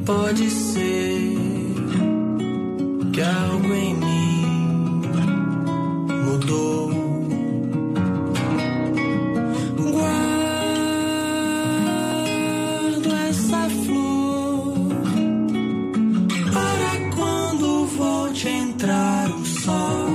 [0.04, 1.18] Pode ser
[3.14, 4.17] que algo em
[6.28, 6.90] mudou.
[9.92, 10.20] Guardo
[13.28, 14.74] essa flor
[16.52, 20.08] para quando volte entrar o sol.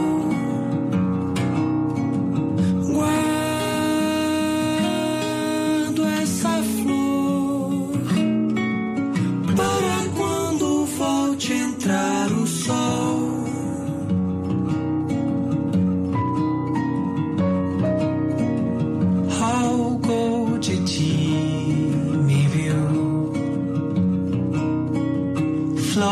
[2.94, 3.34] Guardo
[6.22, 7.92] essa flor
[9.56, 13.13] para quando volte entrar o sol.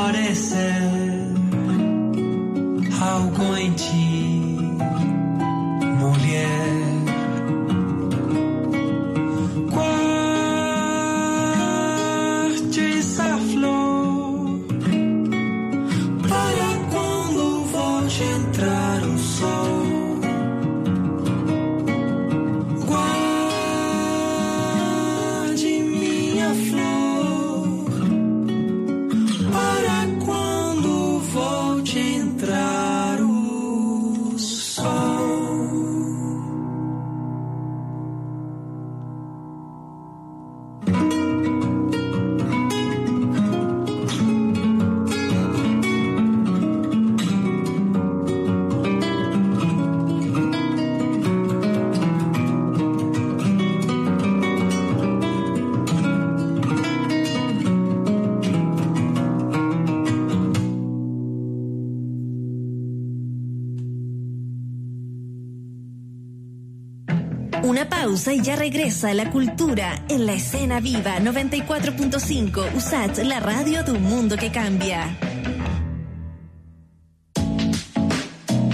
[0.02, 0.82] Florescer.
[3.02, 3.71] Algo em
[68.12, 73.94] pausa y ya regresa la cultura en la escena viva 94.5 USAT, la radio de
[73.94, 75.18] un mundo que cambia.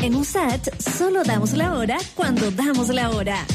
[0.02, 3.46] En USAT solo damos la hora cuando damos la hora.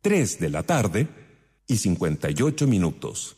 [0.00, 1.08] 3 de la tarde
[1.66, 3.36] y 58 minutos.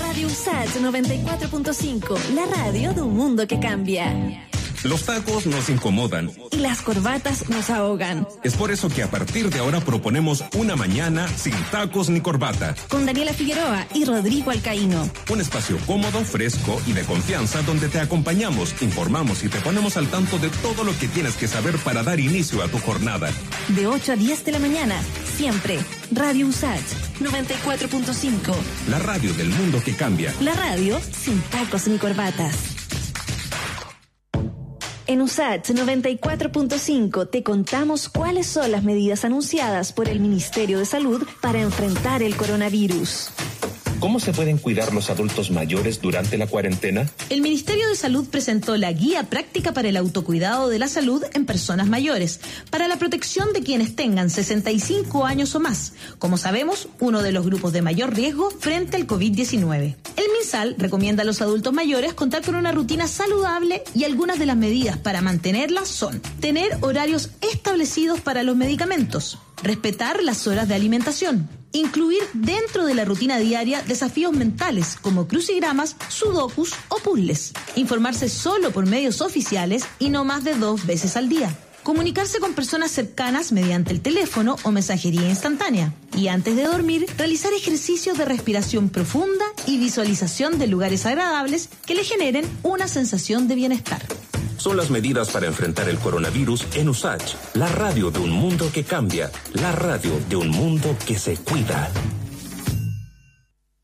[0.00, 4.48] Radio USAT 94.5, la radio de un mundo que cambia.
[4.84, 6.30] Los tacos nos incomodan.
[6.50, 8.28] Y las corbatas nos ahogan.
[8.42, 12.74] Es por eso que a partir de ahora proponemos una mañana sin tacos ni corbata.
[12.90, 15.08] Con Daniela Figueroa y Rodrigo Alcaíno.
[15.30, 20.08] Un espacio cómodo, fresco y de confianza donde te acompañamos, informamos y te ponemos al
[20.08, 23.30] tanto de todo lo que tienes que saber para dar inicio a tu jornada.
[23.68, 25.00] De 8 a 10 de la mañana,
[25.34, 25.78] siempre
[26.12, 28.54] Radio USACH 94.5.
[28.90, 30.34] La radio del mundo que cambia.
[30.42, 32.73] La radio sin tacos ni corbatas.
[35.06, 41.22] En USACH 94.5 te contamos cuáles son las medidas anunciadas por el Ministerio de Salud
[41.42, 43.28] para enfrentar el coronavirus.
[44.00, 47.08] ¿Cómo se pueden cuidar los adultos mayores durante la cuarentena?
[47.30, 51.46] El Ministerio de Salud presentó la Guía Práctica para el Autocuidado de la Salud en
[51.46, 52.40] Personas Mayores,
[52.70, 57.46] para la protección de quienes tengan 65 años o más, como sabemos, uno de los
[57.46, 59.96] grupos de mayor riesgo frente al COVID-19.
[60.16, 64.46] El MinSal recomienda a los adultos mayores contar con una rutina saludable y algunas de
[64.46, 70.74] las medidas para mantenerla son tener horarios establecidos para los medicamentos, respetar las horas de
[70.74, 78.28] alimentación, incluir dentro de la rutina diaria desafíos mentales como crucigramas, sudokus o puzzles, informarse
[78.28, 81.54] solo por medios oficiales y no más de dos veces al día.
[81.84, 85.92] Comunicarse con personas cercanas mediante el teléfono o mensajería instantánea.
[86.16, 91.94] Y antes de dormir, realizar ejercicios de respiración profunda y visualización de lugares agradables que
[91.94, 94.00] le generen una sensación de bienestar.
[94.56, 98.84] Son las medidas para enfrentar el coronavirus en USACH, la radio de un mundo que
[98.84, 101.90] cambia, la radio de un mundo que se cuida.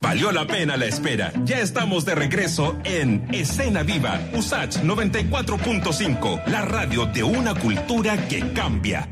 [0.03, 1.31] Valió la pena la espera.
[1.45, 8.51] Ya estamos de regreso en Escena Viva, USACH 94.5, la radio de una cultura que
[8.55, 9.07] cambia.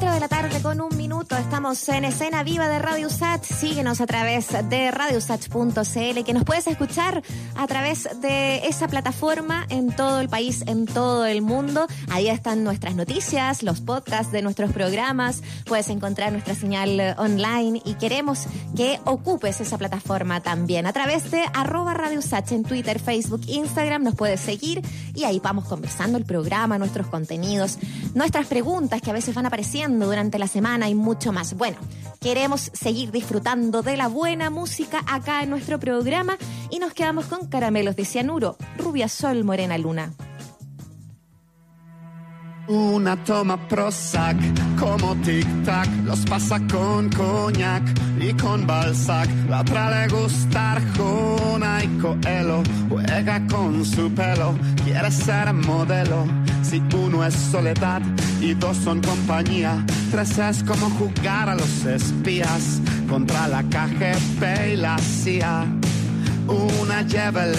[0.00, 1.36] 4 de la tarde con un minuto.
[1.36, 3.44] Estamos en escena viva de Radio Sat.
[3.44, 7.22] Síguenos a través de radiosat.cl, que nos puedes escuchar
[7.54, 11.86] a través de esa plataforma en todo el país, en todo el mundo.
[12.08, 15.42] Ahí están nuestras noticias, los podcasts de nuestros programas.
[15.66, 20.86] Puedes encontrar nuestra señal online y queremos que ocupes esa plataforma también.
[20.86, 24.80] A través de arroba Radio Sat en Twitter, Facebook, Instagram nos puedes seguir
[25.14, 27.78] y ahí vamos conversando el programa, nuestros contenidos,
[28.14, 31.54] nuestras preguntas que a veces van apareciendo durante la semana y mucho más.
[31.54, 31.78] Bueno,
[32.20, 36.36] queremos seguir disfrutando de la buena música acá en nuestro programa
[36.70, 40.12] y nos quedamos con caramelos de cianuro, rubia sol, morena luna.
[42.70, 44.36] Una toma Prozac
[44.78, 47.82] como tic-tac, los pasa con coñac
[48.20, 49.28] y con Balzac.
[49.48, 54.54] La otra le gusta Arjona y Coelho, juega con su pelo,
[54.84, 56.26] quiere ser modelo.
[56.62, 58.02] Si uno es soledad
[58.40, 64.76] y dos son compañía, tres es como jugar a los espías contra la KGB y
[64.76, 65.66] la CIA.
[66.46, 67.56] Una lleva el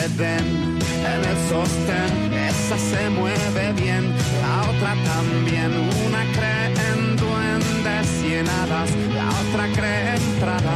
[1.05, 5.71] en el sostén, esa se mueve bien, la otra también.
[6.07, 10.75] Una cree en duendes y en hadas, la otra cree en Prada,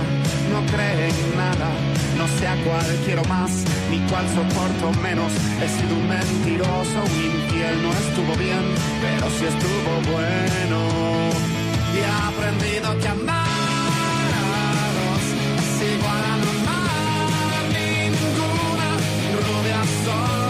[0.51, 1.69] no cree en nada.
[2.17, 3.51] No sé a cuál quiero más,
[3.91, 5.31] ni cuál soporto menos.
[5.61, 8.65] He sido un mentiroso, un infiel, no estuvo bien,
[9.01, 10.79] pero sí estuvo bueno.
[11.93, 13.54] Y he aprendido que amar
[20.05, 20.44] Rubia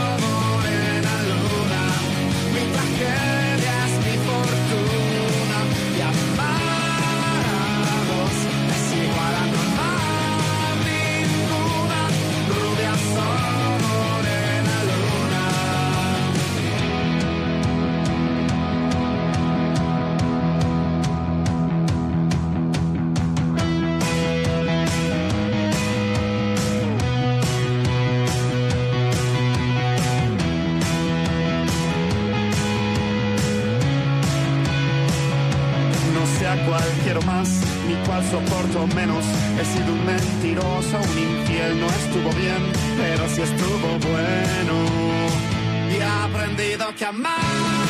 [38.23, 39.23] soporto menos.
[39.59, 42.63] He sido un mentiroso, un infiel, no estuvo bien,
[42.97, 44.75] pero sí estuvo bueno.
[45.91, 47.84] Y he aprendido que amar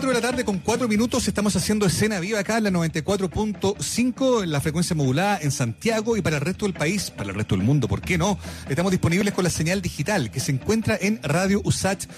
[0.00, 1.28] 4 de la tarde con 4 minutos.
[1.28, 6.22] Estamos haciendo escena viva acá en la 94.5 en la frecuencia modulada en Santiago y
[6.22, 8.38] para el resto del país, para el resto del mundo, ¿por qué no?
[8.70, 12.08] Estamos disponibles con la señal digital que se encuentra en radiousach.cl.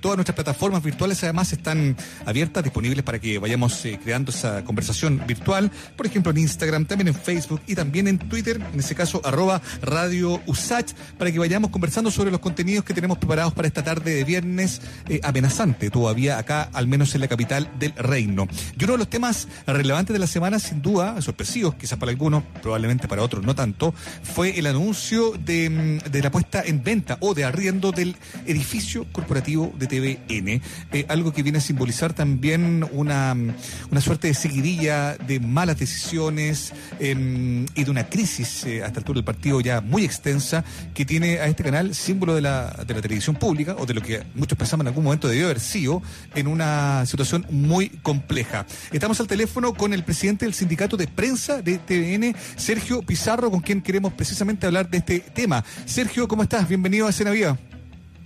[0.00, 5.20] Todas nuestras plataformas virtuales además están abiertas, disponibles para que vayamos eh, creando esa conversación
[5.26, 5.72] virtual.
[5.96, 9.60] Por ejemplo, en Instagram, también en Facebook y también en Twitter, en ese caso, arroba
[9.82, 14.14] Radio Usach, para que vayamos conversando sobre los contenidos que tenemos preparados para esta tarde
[14.14, 18.46] de viernes eh, amenazante todavía acá, al menos en la capital del reino.
[18.78, 22.42] Y uno de los temas relevantes de la semana, sin duda, sorpresivos, quizás para algunos,
[22.62, 27.34] probablemente para otros no tanto, fue el anuncio de, mm, la puesta en venta o
[27.34, 28.16] de arriendo del
[28.46, 30.60] edificio corporativo de TVN,
[30.92, 33.54] eh, algo que viene a simbolizar también una, mm,
[34.00, 39.16] suerte de seguidilla de malas decisiones em, y de una crisis eh, a esta altura
[39.16, 40.64] del partido ya muy extensa
[40.94, 44.00] que tiene a este canal símbolo de la, de la televisión pública o de lo
[44.00, 46.02] que muchos pensamos en algún momento debió haber sido
[46.34, 48.66] en una situación muy compleja.
[48.92, 53.60] Estamos al teléfono con el presidente del sindicato de prensa de TVN, Sergio Pizarro, con
[53.60, 55.64] quien queremos precisamente hablar de este tema.
[55.84, 56.68] Sergio, ¿cómo estás?
[56.68, 57.58] Bienvenido a Cena Viva.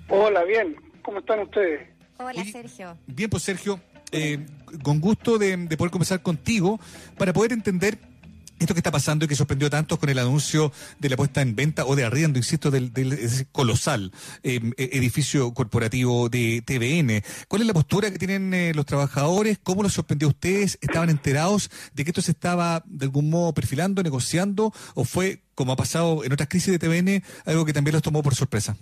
[0.09, 0.77] Hola, bien.
[1.03, 1.89] ¿Cómo están ustedes?
[2.19, 2.97] Hola, Sergio.
[3.07, 3.81] Bien, pues Sergio,
[4.13, 4.45] eh,
[4.83, 6.79] con gusto de, de poder conversar contigo
[7.17, 7.99] para poder entender
[8.61, 11.57] esto que está pasando y que sorprendió tanto con el anuncio de la puesta en
[11.57, 13.17] venta o de arriendo, insisto, del, del
[13.53, 17.23] colosal eh, edificio corporativo de TVN.
[17.49, 19.59] ¿Cuál es la postura que tienen eh, los trabajadores?
[19.59, 20.79] ¿Cómo los sorprendió a ustedes?
[20.83, 24.73] ¿Estaban enterados de que esto se estaba de algún modo perfilando, negociando?
[24.95, 28.23] ¿O fue, como ha pasado en otras crisis de TVN, algo que también los tomó
[28.23, 28.77] por sorpresa?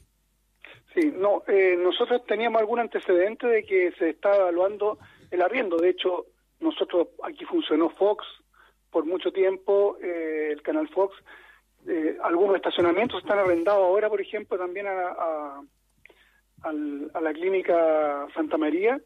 [0.94, 4.98] Sí, no, eh, nosotros teníamos algún antecedente de que se estaba evaluando
[5.30, 5.76] el arriendo.
[5.76, 6.26] De hecho,
[6.58, 8.24] nosotros aquí funcionó Fox
[8.90, 11.14] por mucho tiempo, eh, el canal Fox.
[11.86, 15.62] Eh, algunos estacionamientos están arrendados ahora, por ejemplo, también a, a,
[16.62, 19.00] a la clínica Santa María.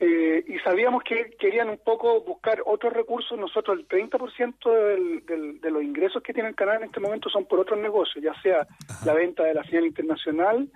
[0.00, 3.38] Eh, y sabíamos que querían un poco buscar otros recursos.
[3.38, 7.30] Nosotros el 30% del, del, de los ingresos que tiene el canal en este momento
[7.30, 8.66] son por otros negocios, ya sea
[9.04, 10.68] la venta de la señal internacional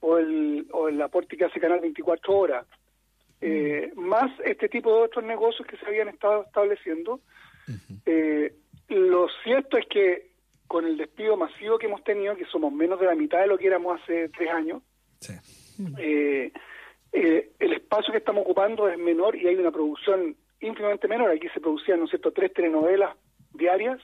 [0.00, 2.66] o el, o el aporte que hace Canal 24 Horas.
[3.40, 7.20] Eh, más este tipo de otros negocios que se habían estado estableciendo.
[8.04, 8.54] Eh,
[8.88, 10.30] lo cierto es que
[10.66, 13.58] con el despido masivo que hemos tenido, que somos menos de la mitad de lo
[13.58, 14.82] que éramos hace tres años,
[15.98, 16.52] eh,
[17.12, 21.30] eh, el espacio que estamos ocupando es menor y hay una producción ínfimamente menor.
[21.30, 23.16] Aquí se producían, ¿no es cierto?, tres telenovelas
[23.52, 24.00] diarias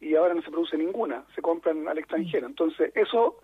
[0.00, 2.46] y ahora no se produce ninguna, se compran al extranjero.
[2.46, 3.40] Entonces, eso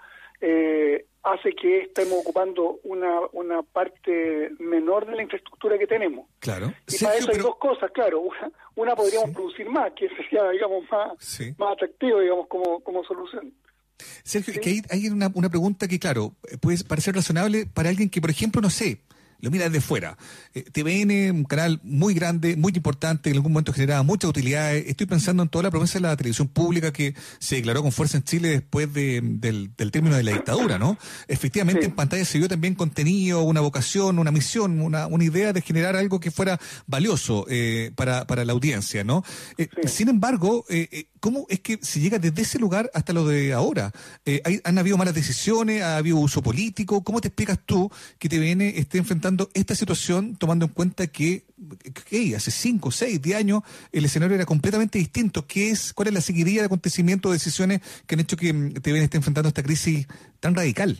[0.46, 6.26] eh, hace que estemos ocupando una, una parte menor de la infraestructura que tenemos.
[6.38, 6.74] Claro.
[6.86, 8.20] Y para eso hay dos cosas, claro.
[8.20, 11.12] Una, una podríamos producir más, que sería, digamos, más,
[11.56, 13.54] más atractivo, digamos, como, como solución.
[14.22, 18.10] Sergio, es que hay, hay una, una pregunta que, claro, puede parecer razonable para alguien
[18.10, 19.00] que, por ejemplo, no sé,
[19.44, 20.16] lo mira desde fuera.
[20.54, 24.84] Eh, TVN, un canal muy grande, muy importante, que en algún momento generaba muchas utilidades.
[24.88, 28.16] Estoy pensando en toda la promesa de la televisión pública que se declaró con fuerza
[28.16, 30.98] en Chile después de- del, del término de la dictadura, ¿no?
[31.28, 35.60] Efectivamente, en pantalla se vio también contenido, una vocación, una misión, una, una idea de
[35.60, 39.24] generar algo que fuera valioso eh, para, para la audiencia, ¿no?
[39.58, 43.26] Eh, Sin embargo, eh, eh, ¿cómo es que se llega desde ese lugar hasta lo
[43.26, 43.92] de ahora?
[44.44, 45.82] Hay- ¿Han habido malas decisiones?
[45.82, 47.02] ¿Ha habido uso político?
[47.02, 51.42] ¿Cómo te explicas tú que TVN esté enfrentando esta situación tomando en cuenta que,
[52.34, 53.62] hace 5, 6, 10 años
[53.92, 55.44] el escenario era completamente distinto?
[55.46, 58.74] ¿Qué es, ¿Cuál es la seguidilla de acontecimientos, de decisiones que han hecho que mm,
[58.74, 60.06] TVN esté enfrentando esta crisis
[60.40, 60.98] tan radical?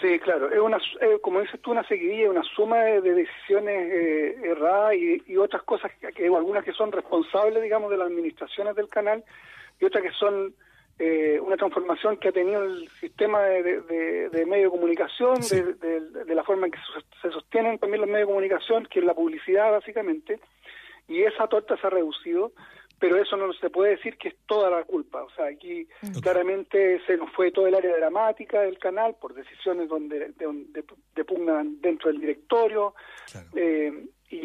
[0.00, 0.50] Sí, claro.
[0.52, 0.78] Es una,
[1.22, 5.62] como dices tú, una seguidilla, una suma de, de decisiones eh, erradas y, y otras
[5.62, 9.24] cosas, que algunas que son responsables, digamos, de las administraciones del canal
[9.80, 10.54] y otras que son
[10.98, 15.40] eh, una transformación que ha tenido el sistema de, de, de- de medio de comunicación,
[15.50, 16.78] de, de- de la forma en que
[17.22, 20.38] se- sostienen también los medios de comunicación, que es la publicidad, básicamente,
[21.08, 22.52] y esa torta se ha reducido,
[23.00, 25.24] pero eso no se puede decir que es toda la culpa.
[25.24, 25.86] O sea, aquí
[26.22, 31.80] claramente se nos fue todo el área dramática del canal por decisiones donde, de, pugnan
[31.80, 32.94] dentro del directorio
[33.56, 33.92] eh,
[34.30, 34.38] y,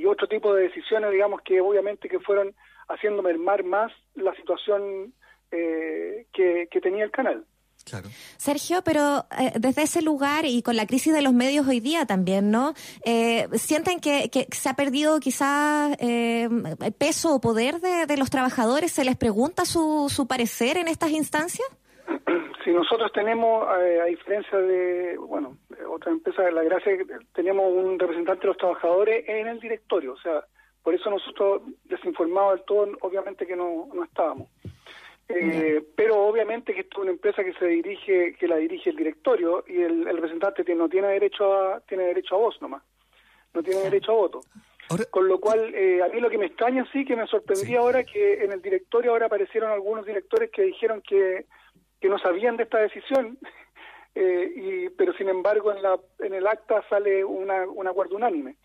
[0.00, 2.54] y otro tipo de decisiones, digamos, que obviamente que fueron
[2.88, 5.12] haciendo mermar más la situación
[5.50, 7.44] eh, que, que tenía el canal.
[8.38, 12.06] Sergio, pero eh, desde ese lugar y con la crisis de los medios hoy día
[12.06, 12.72] también, ¿no?
[13.04, 16.48] Eh, ¿Sienten que, que se ha perdido quizás eh,
[16.98, 18.92] peso o poder de, de los trabajadores?
[18.92, 21.68] ¿Se les pregunta su, su parecer en estas instancias?
[22.64, 27.14] Si nosotros tenemos, eh, a diferencia de, bueno, de otras empresas, la gracia es que
[27.34, 30.42] tenemos un representante de los trabajadores en el directorio, o sea,
[30.82, 34.48] por eso nosotros desinformados del todo, obviamente que no, no estábamos.
[35.28, 38.96] Eh, pero obviamente que esto es una empresa que se dirige, que la dirige el
[38.96, 42.82] directorio y el, el representante tiene- no tiene derecho a, tiene derecho a voz nomás,
[43.54, 44.40] no tiene derecho a voto.
[45.10, 48.04] Con lo cual, eh, a mí lo que me extraña sí, que me sorprendía ahora
[48.04, 51.46] que en el directorio ahora aparecieron algunos directores que dijeron que,
[52.00, 53.38] que no sabían de esta decisión,
[54.14, 58.56] eh, y, pero sin embargo en, la, en el acta sale una, un acuerdo unánime.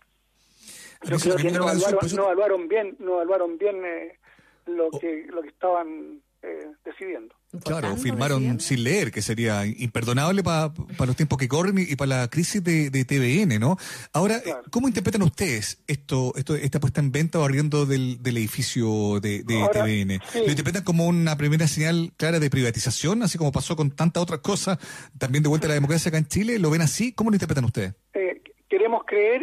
[1.04, 4.18] Yo creo que evaluaron, no evaluaron bien, no evaluaron bien eh,
[4.66, 7.34] lo que lo que estaban eh, decidiendo.
[7.64, 10.72] Claro, firmaron sin leer, que sería imperdonable para
[11.06, 13.76] los tiempos que corren y, para la crisis de, de TVN, ¿no?
[14.12, 18.36] Ahora, eh, ¿cómo interpretan ustedes esto, esto esta puesta en venta o arriendo del, del
[18.36, 20.20] edificio de, de Ahora, TVN?
[20.28, 20.38] sí.
[20.44, 24.40] ¿Lo interpretan como una primera señal clara de privatización, así como pasó con tantas otras
[24.40, 24.78] cosas,
[25.18, 26.58] también de vuelta a la democracia acá en Chile?
[26.58, 27.12] ¿Lo ven así?
[27.12, 27.94] ¿Cómo lo interpretan ustedes?
[28.14, 29.42] Eh, queremos creer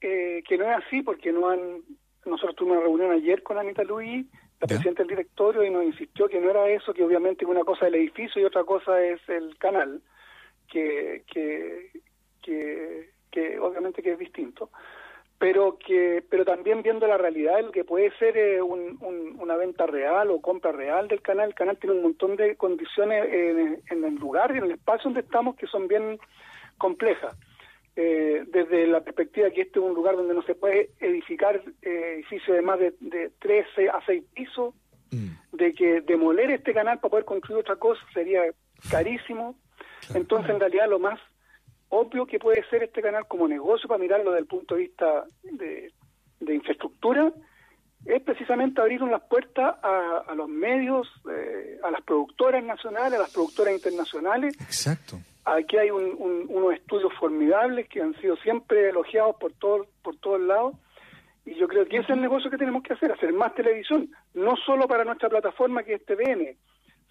[0.00, 1.82] eh, que no es así porque no han
[2.26, 4.26] nosotros tuvimos una reunión ayer con Anita Luis,
[4.64, 7.86] la presidenta del directorio, y nos insistió que no era eso, que obviamente una cosa
[7.86, 10.00] es el edificio y otra cosa es el canal,
[10.70, 11.90] que, que,
[12.42, 14.70] que, que obviamente que es distinto.
[15.38, 19.56] Pero que pero también viendo la realidad, lo que puede ser eh, un- un- una
[19.56, 23.82] venta real o compra real del canal, el canal tiene un montón de condiciones en,
[23.90, 26.18] en el lugar y en el espacio donde estamos que son bien
[26.78, 27.36] complejas
[27.96, 32.14] eh, desde la perspectiva que este es un lugar donde no se puede edificar eh,
[32.14, 34.74] edificios de más de, de 13 a 6 pisos,
[35.52, 38.42] de que demoler este canal para poder construir otra cosa sería
[38.90, 39.54] carísimo.
[40.12, 41.20] Entonces, en realidad, lo más
[41.88, 45.24] obvio que puede ser este canal como negocio para mirarlo desde el punto de vista
[45.44, 45.92] de,
[46.40, 47.32] de infraestructura
[48.04, 53.22] es precisamente abrir las puertas a, a los medios, eh, a las productoras nacionales, a
[53.22, 55.18] las productoras internacionales, Exacto.
[55.44, 60.16] Aquí hay un- un- unos estudios formidables que han sido siempre elogiados por todos por
[60.16, 60.74] todos lados
[61.44, 64.08] y yo creo que ese es el negocio que tenemos que hacer, hacer más televisión,
[64.32, 66.56] no solo para nuestra plataforma que es TVN,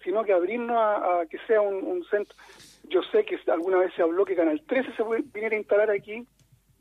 [0.02, 2.36] sino que abrirnos a, a que sea un, un centro.
[2.88, 5.02] Yo sé que alguna vez se habló que Canal 13 se
[5.32, 6.26] viniera a instalar aquí,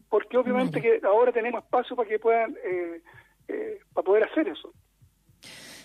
[0.09, 3.01] porque obviamente que ahora tenemos espacio para que puedan, eh,
[3.47, 4.73] eh, para poder hacer eso.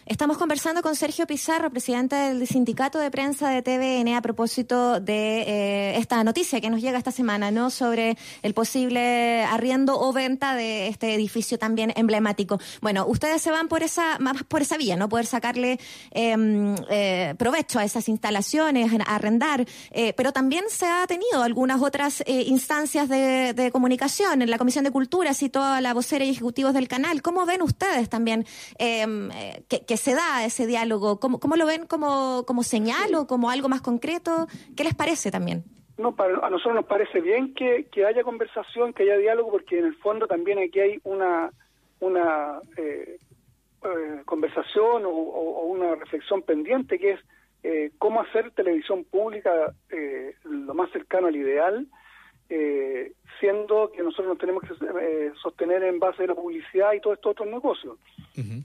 [0.09, 5.43] Estamos conversando con Sergio Pizarro, presidente del sindicato de prensa de TVN, a propósito de
[5.43, 7.69] eh, esta noticia que nos llega esta semana, ¿no?
[7.69, 12.59] Sobre el posible arriendo o venta de este edificio también emblemático.
[12.81, 15.11] Bueno, ustedes se van por esa, más por esa vía, ¿no?
[15.11, 15.79] Poder sacarle
[16.13, 22.25] eh, eh, provecho a esas instalaciones, arrendar, eh, pero también se ha tenido algunas otras
[22.27, 26.89] instancias de, comunicación en la Comisión de Cultura, citó a la vocera y ejecutivos del
[26.89, 27.21] canal.
[27.21, 28.47] ¿Cómo ven ustedes también
[28.79, 31.21] eh, que, que se da ese diálogo?
[31.21, 34.47] ¿Cómo, cómo lo ven como, como señal o como algo más concreto?
[34.77, 35.65] ¿Qué les parece también?
[35.99, 39.87] No, a nosotros nos parece bien que, que haya conversación, que haya diálogo, porque en
[39.87, 41.51] el fondo también aquí hay una
[42.01, 43.19] una eh,
[43.85, 47.21] eh, conversación o, una reflexión pendiente, que es
[47.63, 49.75] eh, cómo hacer televisión pública
[50.45, 51.87] lo más cercano al ideal,
[52.51, 57.01] eh, siendo que nosotros nos tenemos que eh, sostener en base de la publicidad y
[57.01, 57.97] todos estos otros negocios.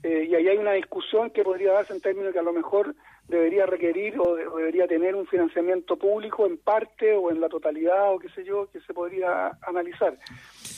[0.02, 2.94] Eh, y ahí hay una discusión que podría darse en términos que a lo mejor
[3.28, 7.48] debería requerir o, de- o debería tener un financiamiento público en parte o en la
[7.48, 10.16] totalidad o qué sé yo, que se podría analizar.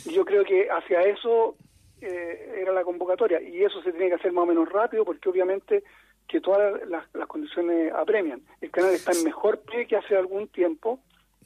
[0.06, 1.56] Y yo creo que hacia eso
[2.00, 5.28] eh, era la convocatoria y eso se tiene que hacer más o menos rápido porque
[5.28, 5.82] obviamente
[6.28, 8.40] que todas las, las condiciones apremian.
[8.60, 10.98] El canal está en mejor pie que hace algún tiempo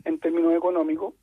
[0.05, 1.15] en términos económicos,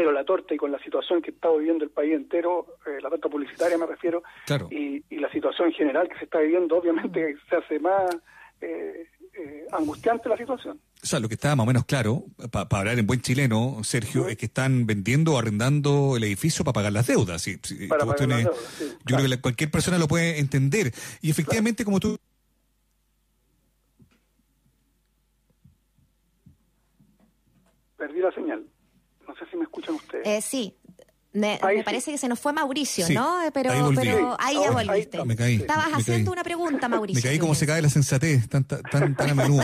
[0.00, 3.10] pero la torta y con la situación que está viviendo el país entero, eh, la
[3.10, 4.66] torta publicitaria me refiero, Claro.
[4.70, 8.08] y, y la situación en general que se está viviendo, obviamente se hace más
[8.62, 10.80] eh, eh, angustiante la situación.
[11.02, 14.26] O sea, lo que está más o menos claro, para hablar en buen chileno, Sergio,
[14.28, 17.42] es que están vendiendo o arrendando el edificio para pagar las deudas.
[17.42, 19.70] Sí, sí, Para esta pagar cuestión las es- deudas, sí, yo creo que la- cualquier
[19.70, 20.92] persona lo puede entender.
[21.20, 22.16] Y efectivamente, como tú...
[27.96, 28.49] Perdí la señal.
[29.40, 30.26] Sé si me escuchan ustedes.
[30.26, 30.76] Eh, sí.
[31.32, 31.84] Me, Ahí me sí.
[31.84, 33.40] parece que se nos fue Mauricio, Sí, ¿no?
[33.44, 34.02] Eh, Pero ahí pero
[34.32, 35.18] Sí, ahí ya volviste.
[35.18, 35.54] ahí Me caí.
[35.56, 36.32] Estabas me haciendo caí.
[36.32, 37.18] una pregunta, Mauricio.
[37.22, 39.62] Me caí como se cae la sensatez, tan, tan, tan, tan a menudo.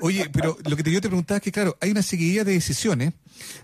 [0.00, 2.52] Oye, pero lo que te, yo te preguntaba es que, claro, hay una seguidilla de
[2.52, 3.12] decisiones,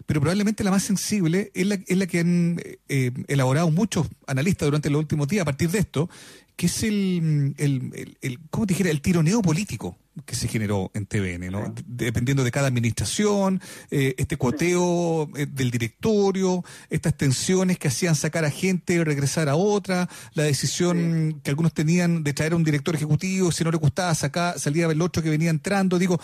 [0.04, 2.60] pero probablemente la más sensible es la, es la que han
[2.90, 6.10] eh, elaborado muchos analistas durante los últimos días a partir de esto,
[6.54, 8.90] que es el, el, el, el- ¿cómo te dijera?
[8.90, 9.96] El tironeo político
[10.26, 11.72] que se generó en TVN, ¿no?
[11.86, 18.14] De- Dependiendo de cada administración, eh, este cuoteo eh, del directorio, estas tensiones que hacían
[18.14, 22.56] sacar a gente y regresar a otra, la decisión que algunos tenían de traer a
[22.56, 26.20] un director ejecutivo, si no le gustaba sacar, salía el otro que venía entrando, digo,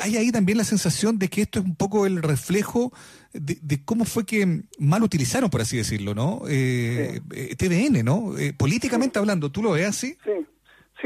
[0.00, 2.92] hay ahí también la sensación de que esto es un poco el reflejo
[3.32, 6.42] de, de cómo fue que mal utilizaron, por así decirlo, ¿no?
[6.48, 8.36] Eh, eh, TVN, ¿no?
[8.36, 10.16] Eh, políticamente hablando, ¿tú lo ves así?
[10.24, 10.30] Sí,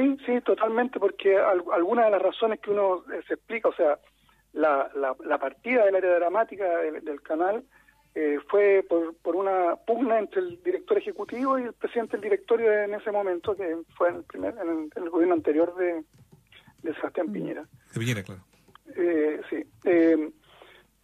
[0.01, 3.75] Sí, sí, totalmente, porque al- algunas de las razones que uno eh, se explica, o
[3.75, 3.99] sea,
[4.53, 7.63] la, la, la partida del área dramática del, del canal
[8.15, 12.73] eh, fue por, por una pugna entre el director ejecutivo y el presidente del directorio
[12.73, 16.03] en ese momento, que fue en el, primer, en el, en el gobierno anterior de,
[16.83, 17.65] de Sebastián Piñera.
[17.95, 18.41] De Piñera, claro.
[18.97, 19.63] Eh, sí.
[19.85, 20.31] Eh,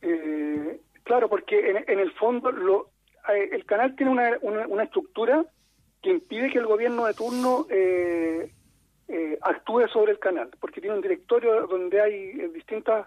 [0.02, 2.90] eh, claro, porque en, en el fondo lo,
[3.32, 5.44] eh, el canal tiene una, una, una estructura
[6.02, 8.50] que impide que el gobierno de turno eh,
[9.08, 13.06] eh, actúe sobre el canal, porque tiene un directorio donde hay eh, distintas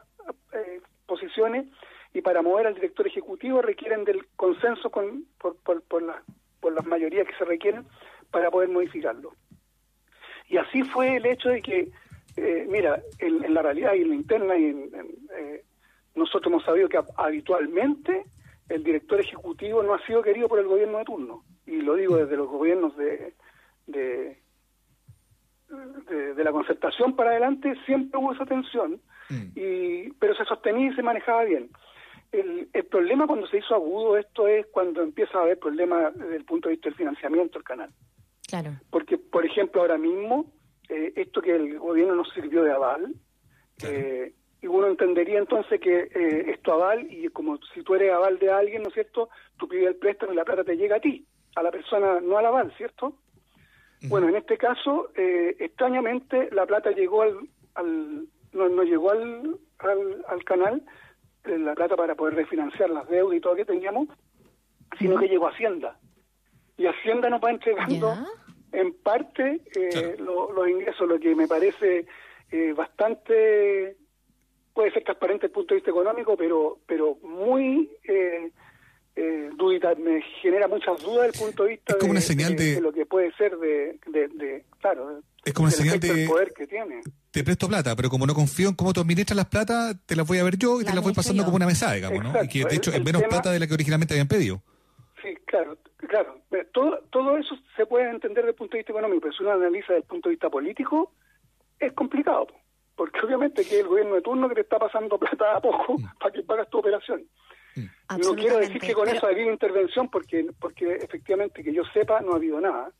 [0.53, 1.65] eh, posiciones
[2.13, 6.23] y para mover al director ejecutivo requieren del consenso con, por, por, por, la-
[6.59, 7.85] por las mayorías que se requieren
[8.31, 9.33] para poder modificarlo.
[10.47, 11.89] Y así fue el hecho de que,
[12.37, 14.91] eh, mira, en, en la realidad y en la interna, y en-
[16.15, 18.25] nosotros hemos sabido que hab- habitualmente
[18.67, 21.43] el director ejecutivo no ha sido querido por el gobierno de turno.
[21.65, 23.33] Y lo digo desde los gobiernos de,
[23.87, 24.37] de,
[26.09, 28.99] de, de la concertación para adelante, siempre hubo esa tensión,
[29.55, 31.69] y, pero se sostenía y se manejaba bien.
[32.31, 36.35] El, el problema cuando se hizo agudo esto es cuando empieza a haber problemas desde
[36.35, 37.89] el punto de vista del financiamiento del canal.
[38.47, 38.71] Claro.
[38.89, 40.51] Porque, por ejemplo, ahora mismo,
[40.89, 43.13] eh, esto que el gobierno nos sirvió de aval,
[43.83, 48.37] eh, y uno entendería entonces que eh, esto aval, y como si tú eres aval
[48.39, 49.29] de alguien, ¿no es cierto?
[49.57, 51.25] Tú pides el préstamo y la plata te llega a ti,
[51.55, 53.15] a la persona, no al aval, ¿cierto?
[54.07, 57.37] Bueno, en este caso, eh, extrañamente, la plata llegó al,
[57.75, 60.81] al no, no llegó al, al, al canal,
[61.43, 64.07] eh, la plata para poder refinanciar las deudas y todo que teníamos,
[64.97, 65.97] sino que llegó a Hacienda.
[66.77, 68.13] Y Hacienda nos va entregando
[68.71, 72.05] en parte eh, lo- los ingresos, lo que me parece
[72.51, 73.97] eh, bastante,
[74.73, 77.89] puede ser transparente desde el punto de vista económico, pero pero muy
[79.19, 82.11] eh, eh, dudita, me genera muchas dudas desde el punto de vista Es como de,
[82.11, 85.99] una señal de- lo que puede ser de, de, de- claro, Es como una señal
[85.99, 87.01] de- poder que tiene.
[87.31, 90.27] Te presto plata, pero como no confío en cómo tú administras las plata, te las
[90.27, 92.43] voy a ver yo y te las voy pasando como una mesada, digamos, ¿no?
[92.43, 94.61] Y que de hecho El- es menos tema- plata de la que originalmente habían pedido.
[95.21, 96.41] Sí, claro, claro.
[96.49, 99.43] Pero Todo, todo eso se puede entender desde el punto de vista económico, pero si
[99.43, 101.11] uno analiza desde el punto de vista político,
[101.79, 102.47] es complicado.
[102.47, 102.55] po.
[102.95, 106.33] Porque obviamente que el gobierno de turno que te está pasando plata a poco para
[106.33, 107.23] que pagas tu operación.
[107.75, 111.83] No quiero decir que con pero- eso ha habido intervención, porque porque efectivamente que yo
[111.93, 112.91] sepa no ha habido nada.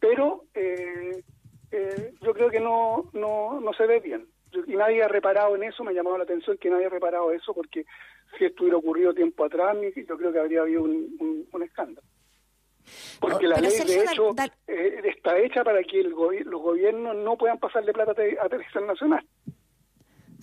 [0.00, 1.22] Pero eh,
[1.70, 4.26] eh, yo creo que no, no, no se ve bien.
[4.52, 6.90] Yo- Y nadie ha reparado en eso, me ha llamado la atención que nadie ha
[6.90, 7.84] reparado eso, porque
[8.38, 9.76] si esto hubiera ocurrido tiempo atrás,
[10.06, 12.06] yo creo que habría habido un, un- un escándalo.
[13.18, 16.12] Porque Oh, la pero ley, Sergio, de hecho, dal- eh, está hecha para que el
[16.14, 19.26] gobi- los gobiernos no puedan pasarle plata a televisión nacional.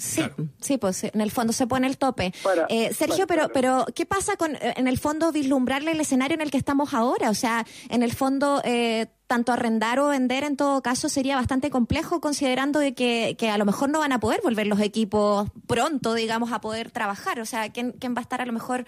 [0.02, 0.24] Sí,
[0.60, 2.34] sí, pues en el fondo se pone el tope.
[2.44, 6.34] Para- Eh, Sergio, pero, pero ¿qué pasa con, eh, en el fondo, vislumbrarle el escenario
[6.36, 7.30] en el que estamos ahora?
[7.30, 11.70] O sea, en el fondo, eh, tanto arrendar o vender en todo caso sería bastante
[11.70, 15.50] complejo considerando de que, que a lo mejor no van a poder volver los equipos
[15.70, 17.40] pronto, digamos, a poder trabajar.
[17.40, 18.84] O sea, ¿quién, quién va a estar a lo mejor...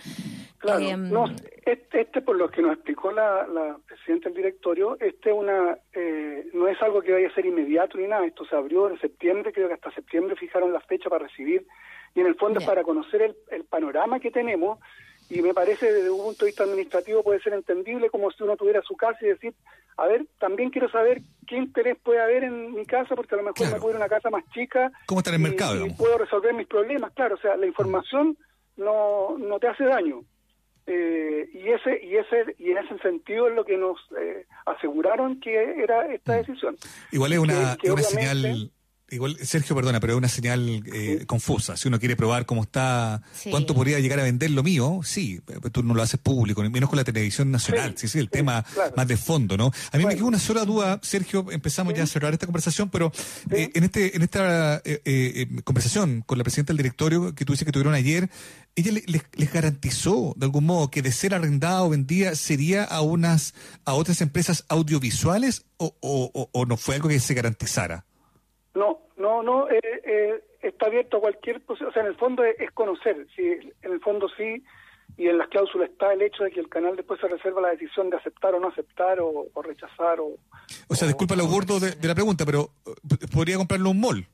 [0.57, 1.27] Claro, eh, no,
[1.65, 6.49] este, este por lo que nos explicó la, la presidenta del directorio, este una eh,
[6.53, 9.53] no es algo que vaya a ser inmediato ni nada, esto se abrió en septiembre,
[9.53, 11.65] creo que hasta septiembre fijaron la fecha para recibir,
[12.15, 14.79] y en el fondo es para conocer el, el panorama que tenemos,
[15.29, 18.55] y me parece desde un punto de vista administrativo puede ser entendible como si uno
[18.57, 19.53] tuviera su casa y decir,
[19.97, 23.43] a ver, también quiero saber qué interés puede haber en mi casa, porque a lo
[23.43, 25.73] mejor me puedo ir a una casa más chica ¿Cómo está en el y- mercado,
[25.73, 25.97] y digamos?
[25.97, 28.37] puedo resolver mis problemas, claro, o sea, la información
[28.77, 30.21] no, no te hace daño.
[30.85, 35.39] Eh, y ese y ese y en ese sentido es lo que nos eh, aseguraron
[35.39, 36.75] que era esta decisión.
[37.13, 38.71] Igual es una, Que- que es una señal,
[39.13, 41.77] igual, Sergio, perdona, pero es una señal eh, confusa.
[41.77, 43.49] Si uno quiere probar cómo está, Sí.
[43.49, 46.89] cuánto podría llegar a vender lo mío, sí, pero tú no lo haces público, menos
[46.89, 47.93] con la televisión nacional.
[47.97, 48.93] Sí, sí, el tema claro.
[48.97, 49.71] más de fondo, ¿no?
[49.91, 53.11] A mí me quedó una sola duda, Sergio, empezamos ya a cerrar esta conversación, pero
[53.51, 57.53] eh, en este en esta eh, eh, conversación con la presidenta del directorio que tú
[57.53, 58.29] dices que tuvieron ayer,
[58.75, 62.83] ella le- les, les garantizó de algún modo que de ser arrendada o vendida sería
[62.83, 63.53] a unas
[63.85, 68.05] a otras empresas audiovisuales o, o, o- o no fue algo que se garantizara.
[68.75, 71.89] No, no, no, eh, eh, está abierto a cualquier posibilidad.
[71.89, 73.27] O sea, en el fondo es, es conocer.
[73.35, 73.43] Sí,
[73.81, 74.63] en el fondo sí,
[75.17, 77.69] y en las cláusulas está el hecho de que el canal después se reserva la
[77.69, 80.19] decisión de aceptar o no aceptar o, o rechazar.
[80.19, 80.37] O,
[80.87, 84.27] O sea, disculpa lo gordo de, de la pregunta, pero eh, podría comprarlo un mall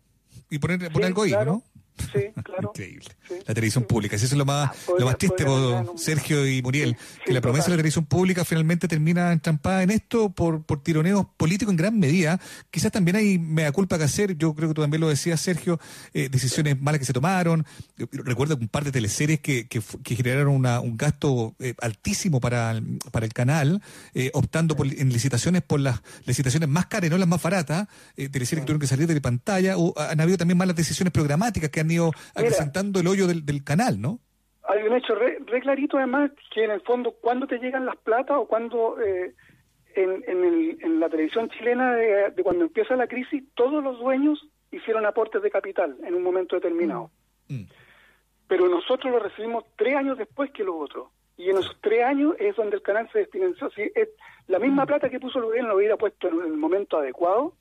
[0.49, 1.51] y poner, poner algo ahí, claro.
[1.51, 1.63] ¿no?
[1.99, 2.71] Sí, claro.
[2.73, 3.09] Increíble.
[3.47, 4.15] La televisión pública.
[4.15, 6.95] Eso es lo más, lo más triste, po, Sergio y Muriel.
[7.25, 11.25] que la promesa de la televisión pública finalmente termina entrampada en esto por, por tironeos
[11.37, 12.39] políticos en gran medida.
[12.71, 14.37] Quizás también hay mea culpa que hacer.
[14.37, 15.79] Yo creo que tú también lo decías, Sergio.
[16.13, 17.65] eh, decisiones malas que se tomaron.
[18.11, 19.81] Recuerdo un par de teleseries que, que,
[20.15, 23.81] generaron una- un gasto eh, altísimo para, el- para el canal,
[24.13, 27.87] eh, optando por, en licitaciones por las licitaciones más caras no las más baratas.
[28.15, 29.77] Teleseries que tuvieron que salir de pantalla.
[29.77, 33.63] O, han habido también malas decisiones programáticas que han ido acrecentando el hoyo del, del
[33.63, 34.19] canal, ¿no?
[34.67, 37.97] Hay un hecho re, re clarito además que en el fondo cuando te llegan las
[37.97, 39.33] platas o cuando eh,
[39.95, 43.97] en, en, el- en la televisión chilena de, de cuando empieza la crisis todos los
[43.99, 47.09] dueños hicieron aportes de capital en un momento determinado.
[48.47, 51.07] Pero nosotros lo recibimos tres años después que los otros.
[51.37, 53.69] Y en esos tres años es donde el canal se desfinanció.
[53.71, 54.09] Si es
[54.47, 57.53] la misma plata que puso el gobierno lo hubiera puesto en el momento adecuado,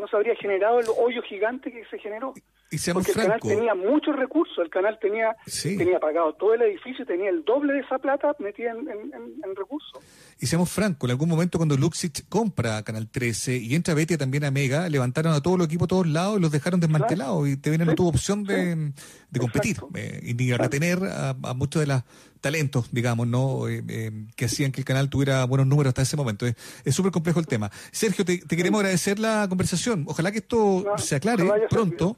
[0.00, 2.34] no se habría generado el hoyo gigante que se generó.
[2.72, 5.76] Y seamos Porque el canal tenía muchos recursos, el canal tenía Sí.
[5.76, 9.34] tenía pagado todo el edificio, tenía el doble de esa plata metida en, en- en-
[9.44, 10.00] en recursos.
[10.38, 14.44] Y seamos francos, en algún momento cuando Luxich compra Canal 13 y entra Betty también
[14.44, 17.56] a Mega, levantaron a todo el equipo a todos lados y los dejaron desmantelados y
[17.56, 18.92] TVN no tuvo opción de,
[19.30, 22.02] de competir eh, y ni retener a, a muchos de los
[22.40, 26.16] talentos, digamos, no Eh, eh, que hacían que el canal tuviera buenos números hasta ese
[26.16, 26.46] momento.
[26.46, 27.70] Es súper complejo el tema.
[27.92, 30.04] Sergio, te, te queremos agradecer la conversación.
[30.08, 32.16] Ojalá que esto se aclare pronto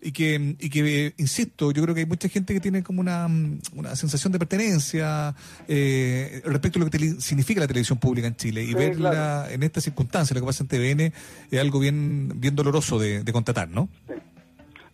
[0.00, 3.00] y que, y que eh, insisto, yo creo que hay mucha gente que tiene como
[3.00, 3.26] una,
[3.74, 5.34] una sensación de pertenencia
[5.68, 9.50] eh, respecto a lo que significa la televisión pública en Chile y Sí, verla claro.
[9.52, 11.12] en estas circunstancias, lo que pasa en TVN,
[11.50, 13.88] es algo bien, bien doloroso de, de constatar, ¿no?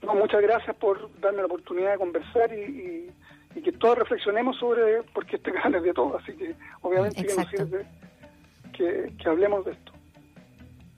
[0.02, 3.10] No, muchas gracias por darme la oportunidad de conversar y, y-
[3.54, 7.34] y que todos reflexionemos sobre, porque este canal es de todo, así que obviamente que
[7.34, 7.86] nos sirve
[8.72, 9.92] que, que hablemos de esto.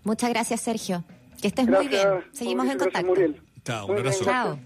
[0.05, 1.05] Muchas gracias, Sergio.
[1.41, 2.09] Que estés muy bien.
[2.33, 3.09] Seguimos en Mauricio, contacto.
[3.09, 3.43] Muriel.
[3.65, 4.59] Chao, Muy bien, Chao.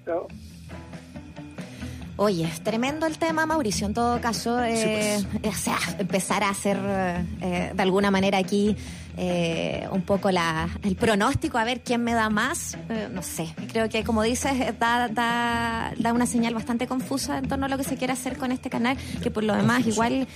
[2.18, 3.86] Oye, es tremendo el tema, Mauricio.
[3.86, 8.74] En todo caso, eh, o sea, empezar a hacer eh, de alguna manera aquí
[9.16, 12.76] eh, un poco la, el pronóstico, a ver quién me da más.
[12.88, 17.48] eh, no sé, creo que como dices, da, da, da una señal bastante confusa en
[17.48, 20.26] torno a lo que se quiere hacer con este canal, que por lo demás igual...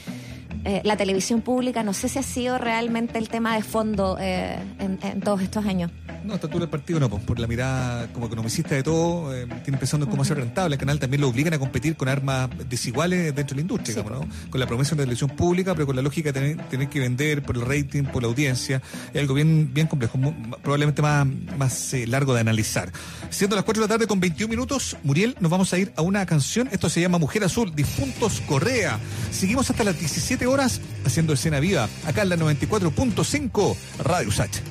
[0.64, 4.56] eh, la televisión pública, no sé si ha sido realmente el tema de fondo eh,
[4.78, 5.90] en, en todos estos años.
[6.24, 9.34] No, a esta altura del partido no, pues, por la mirada como economicista de todo,
[9.34, 10.74] eh, tiene pensando en cómo hacer rentable.
[10.74, 14.26] El canal también lo obligan a competir con armas desiguales dentro de la industria, digamos,
[14.26, 14.50] ¿no?
[14.50, 17.00] Con la promesa de una televisión pública, pero con la lógica de tener, tener que
[17.00, 18.82] vender por el rating, por la audiencia.
[19.14, 20.32] Es algo bien, bien complejo, mu-
[20.62, 21.26] probablemente más,
[21.56, 22.92] más eh, largo de analizar.
[23.30, 26.02] Siendo las 4 de la tarde con 21 minutos, Muriel, nos vamos a ir a
[26.02, 26.68] una canción.
[26.70, 28.98] Esto se llama Mujer Azul, Difuntos Correa.
[29.30, 30.49] Seguimos hasta las 17 horas
[31.04, 34.69] haciendo escena viva, acá en la 94.5 Radio Sach.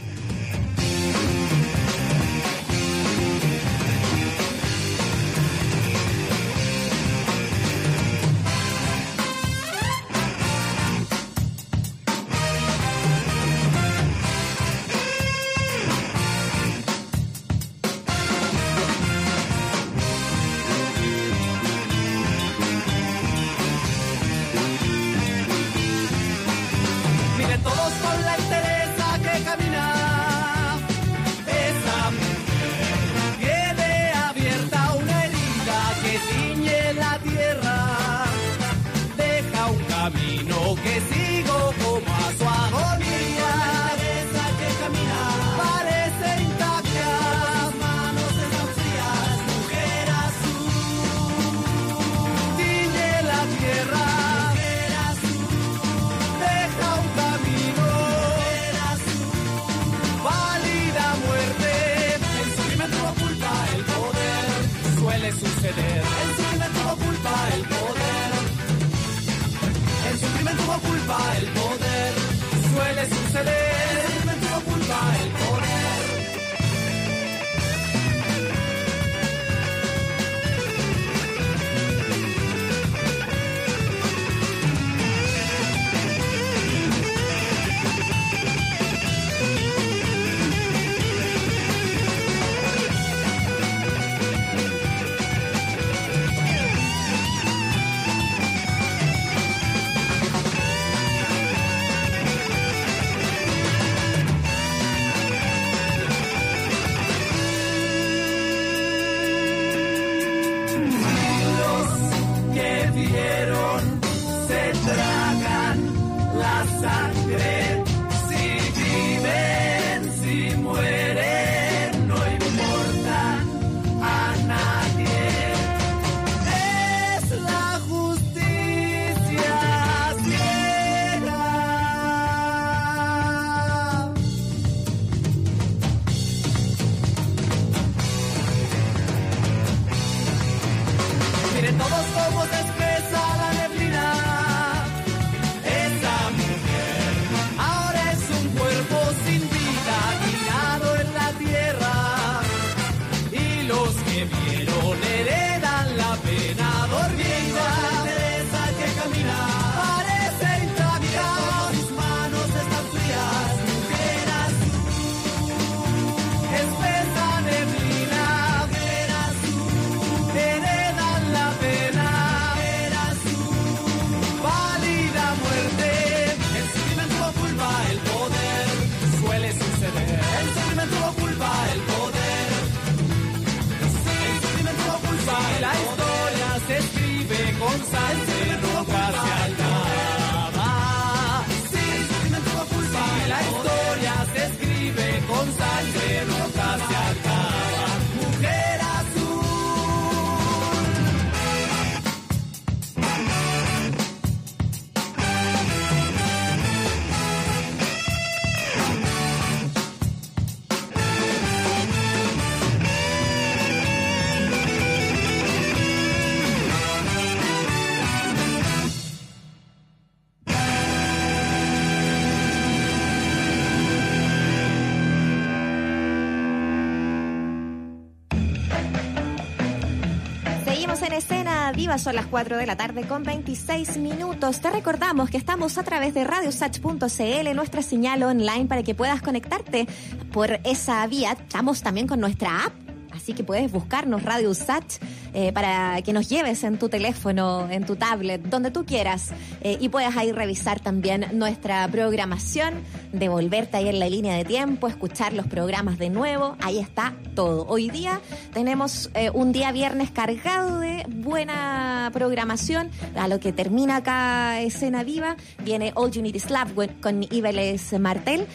[231.98, 234.62] Son las 4 de la tarde con 26 minutos.
[234.62, 239.88] Te recordamos que estamos a través de radiosach.cl, nuestra señal online para que puedas conectarte
[240.32, 241.32] por esa vía.
[241.32, 242.89] Estamos también con nuestra app.
[243.30, 244.98] Así que puedes buscarnos Radio Sach
[245.36, 249.28] eh, para que nos lleves en tu teléfono, en tu tablet, donde tú quieras.
[249.62, 252.74] eh, y puedas ahí revisar también nuestra programación,
[253.14, 256.56] devolverte ahí en la línea de tiempo, escuchar los programas de nuevo.
[256.60, 257.68] Ahí está todo.
[257.68, 258.20] Hoy día
[258.52, 262.90] tenemos eh, un día viernes cargado de buena programación.
[263.16, 267.24] A lo que termina acá Escena Viva, viene All You Need Is Love con- con
[267.30, 268.48] Ibeles Martel.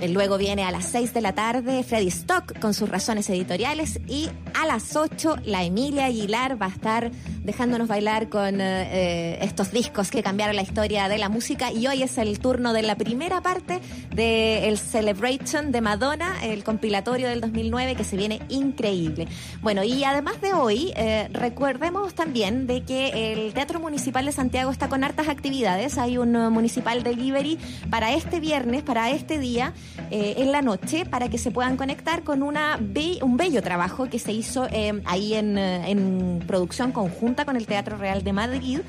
[0.00, 4.00] Eh, Luego viene a las 6 de la tarde Freddy Stock con sus razones editoriales
[4.06, 7.10] y a las 8 la Emilia Aguilar va a estar
[7.42, 11.86] dejándonos bailar con eh, eh, estos discos que cambiaron la historia de la música y
[11.86, 13.80] hoy es el turno de la primera parte
[14.14, 19.26] del Celebration de Madonna, el compilatorio del 2009 que se viene increíble.
[19.62, 20.92] Bueno, y además de hoy,
[21.32, 25.98] recordemos también de que el Teatro Municipal de Santiago está con hartas actividades.
[25.98, 27.58] Hay un municipal delivery
[27.90, 29.74] para este viernes, para este día,
[30.10, 34.08] eh, en la noche, para que se puedan conectar con una be- un bello trabajo
[34.08, 38.32] que se hizo eh, ahí en, eh, en producción conjunta con el Teatro Real de
[38.32, 38.80] Madrid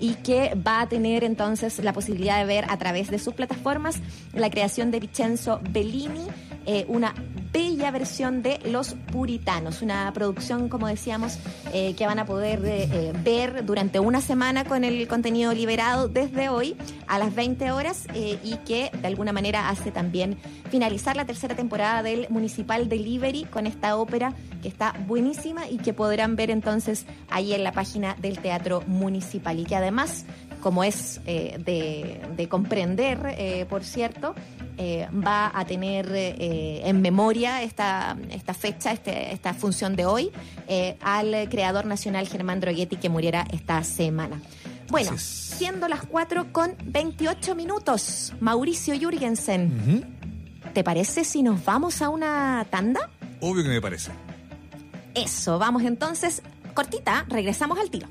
[0.00, 3.96] y que va a tener entonces la posibilidad de ver a través de sus plataformas
[4.32, 6.26] la creación de Vincenzo Bellini,
[6.66, 7.14] eh, una
[7.52, 11.38] bella versión de Los Puritanos, una producción, como decíamos,
[11.72, 16.48] eh, que van a poder eh, ver durante una semana con el contenido liberado desde
[16.48, 16.74] hoy
[17.06, 20.38] a las 20 horas eh, y que de alguna manera hace también
[20.70, 25.92] finalizar la tercera temporada del Municipal Delivery con esta ópera que está buenísima y que
[25.92, 29.58] podrán ver entonces ahí en la página del Teatro Municipal.
[29.58, 30.24] Y que además
[30.60, 34.34] como es eh, de, de comprender, eh, por cierto,
[34.78, 40.30] eh, va a tener en memoria esta, esta fecha, este- esta función de hoy,
[41.02, 44.40] al creador nacional Germán Droguetti que muriera esta semana.
[44.88, 50.04] Bueno, siendo las 4 con 28 minutos, Mauricio Jürgensen,
[50.72, 53.10] ¿te parece si nos vamos a una tanda?
[53.40, 54.10] Obvio que me parece.
[55.14, 56.42] Eso, vamos entonces,
[56.74, 58.08] cortita, regresamos al tiro.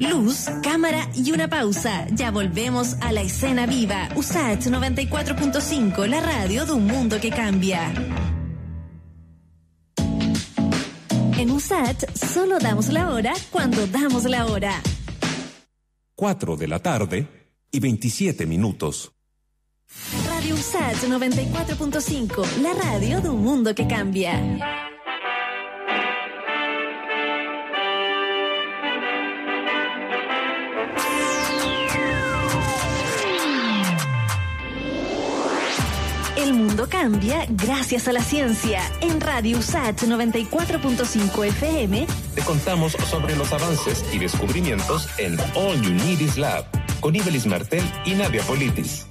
[0.00, 2.06] Luz, cámara y una pausa.
[2.10, 4.08] Ya volvemos a la escena viva.
[4.16, 7.92] USAT 94.5, la radio de un mundo que cambia.
[11.38, 14.80] En USAT solo damos la hora cuando damos la hora.
[16.16, 17.28] 4 de la tarde
[17.70, 19.12] y 27 minutos.
[20.62, 24.40] USAT 94.5, la radio de un mundo que cambia.
[36.36, 38.82] El mundo cambia gracias a la ciencia.
[39.00, 42.06] En Radio USAT 94.5 FM
[42.36, 46.64] Te contamos sobre los avances y descubrimientos en All You Need Is Lab
[47.00, 49.08] con Ibelis Martel y Nadia Politis.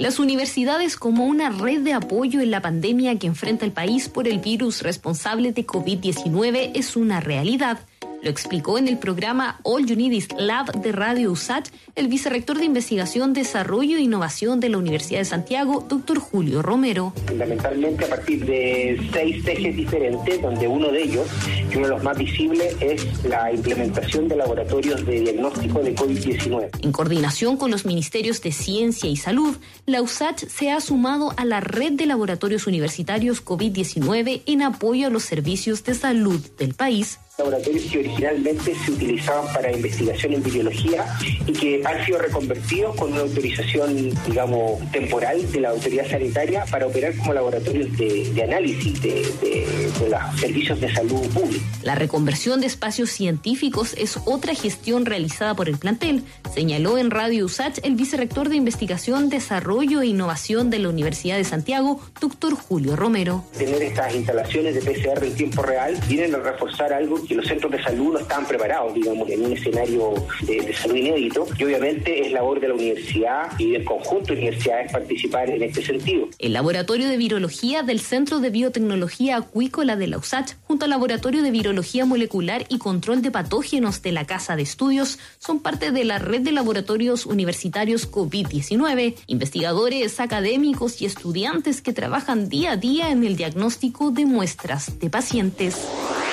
[0.00, 4.26] Las universidades como una red de apoyo en la pandemia que enfrenta el país por
[4.26, 7.80] el virus responsable de COVID-19 es una realidad.
[8.22, 12.58] Lo explicó en el programa All You Need Is Lab de Radio USAT el vicerrector
[12.58, 17.14] de Investigación, Desarrollo e Innovación de la Universidad de Santiago, doctor Julio Romero.
[17.26, 21.26] fundamentalmente a partir de seis ejes diferentes, donde uno de ellos,
[21.72, 26.70] y uno de los más visibles, es la implementación de laboratorios de diagnóstico de COVID-19.
[26.82, 29.56] En coordinación con los ministerios de Ciencia y Salud,
[29.86, 35.10] la USACH se ha sumado a la red de laboratorios universitarios COVID-19 en apoyo a
[35.10, 37.18] los servicios de salud del país.
[37.40, 41.04] Laboratorios que originalmente se utilizaban para investigación en biología
[41.46, 46.86] y que han sido reconvertidos con una autorización, digamos, temporal de la autoridad sanitaria para
[46.86, 51.64] operar como laboratorios de, de análisis de, de- de los servicios de salud pública.
[51.82, 56.22] La reconversión de espacios científicos es otra gestión realizada por el plantel,
[56.54, 61.44] señaló en Radio USACH el vicerrector de Investigación, Desarrollo e Innovación de la Universidad de
[61.44, 63.44] Santiago, doctor Julio Romero.
[63.56, 67.70] tener estas instalaciones de PCR en tiempo real vienen a reforzar algo que los centros
[67.70, 71.46] de salud no estaban preparados, digamos, en un escenario de, salud inédito.
[71.56, 75.80] Y obviamente es labor de la universidad y del conjunto de universidades participar en este
[75.80, 76.26] sentido.
[76.40, 81.44] El Laboratorio de Virología del Centro de Biotecnología Acuícola de la USACH, junto al Laboratorio
[81.44, 86.02] de Virología Molecular y Control de Patógenos de la Casa de Estudios, son parte de
[86.02, 93.12] la red de laboratorios universitarios COVID-19, investigadores, académicos y estudiantes que trabajan día a día
[93.12, 95.76] en el diagnóstico de muestras de pacientes.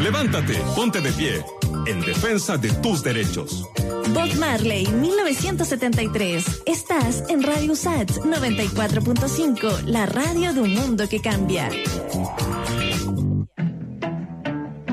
[0.00, 1.44] Levántate, ponte de pie,
[1.86, 3.68] en defensa de tus derechos.
[4.12, 6.62] Bob Marley, 1973.
[6.66, 11.68] Estás en Radio USACH 94.5, la radio de un mundo que cambia.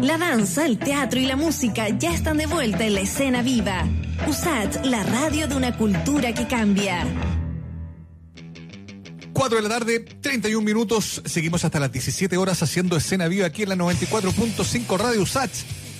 [0.01, 3.83] La danza, el teatro y la música ya están de vuelta en la escena viva.
[4.27, 7.03] USACH, la radio de una cultura que cambia.
[9.37, 11.21] 4 de la tarde, 31 minutos.
[11.25, 15.51] Seguimos hasta las 17 horas haciendo escena viva aquí en la 94.5 Radio USACH.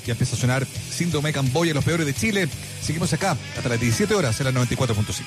[0.07, 2.49] Ya empieza a sonar Síndrome Camboya, los peores de Chile.
[2.81, 5.21] Seguimos acá hasta las 17 horas en la 94.5.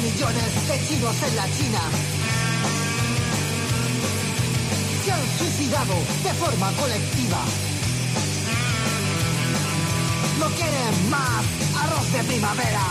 [0.00, 2.19] millones de chinos en la China
[5.60, 7.38] suicidado de forma colectiva.
[10.38, 11.44] No quieren más
[11.76, 12.84] arroz de primavera.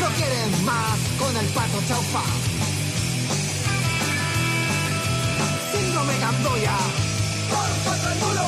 [0.00, 2.22] No quieren más con el pato chaufa.
[5.72, 6.76] Síndrome Camboya.
[7.50, 8.46] ¡Todos contra el muro!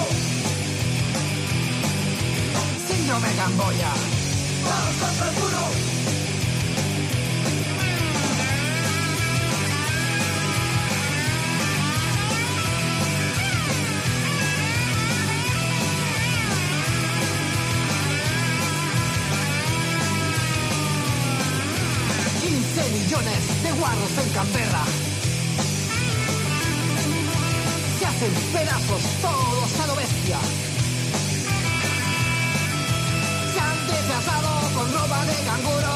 [2.89, 3.93] Síndrome Camboya.
[4.65, 6.02] ¡Todos contra el!
[23.83, 24.85] Guarros en Canberra.
[27.99, 30.39] Se hacen pedazos todos a lo bestia.
[33.53, 35.95] Se han desplazado con ropa de canguro.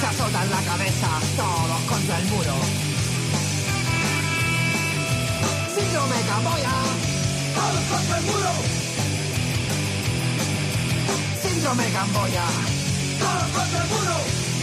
[0.00, 2.56] Se azotan la cabeza todos contra el muro.
[5.76, 6.76] Síndrome Camboya.
[7.58, 8.52] Todos contra el muro.
[11.42, 12.46] Síndrome Camboya.
[13.18, 14.57] ¡Todos contra el muro!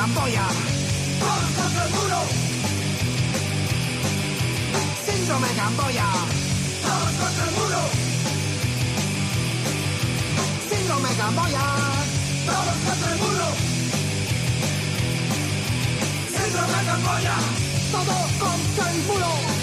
[0.00, 0.46] Camboya.
[1.20, 2.20] ¡Todos contra el muro!
[5.04, 6.06] Síndrome Camboya.
[6.80, 7.82] ¡Todos contra el muro!
[10.70, 11.64] Síndrome Camboya.
[12.46, 13.46] ¡Todos contra el muro!
[16.34, 17.36] Síndrome Camboya.
[17.92, 19.59] Todos contra el muro.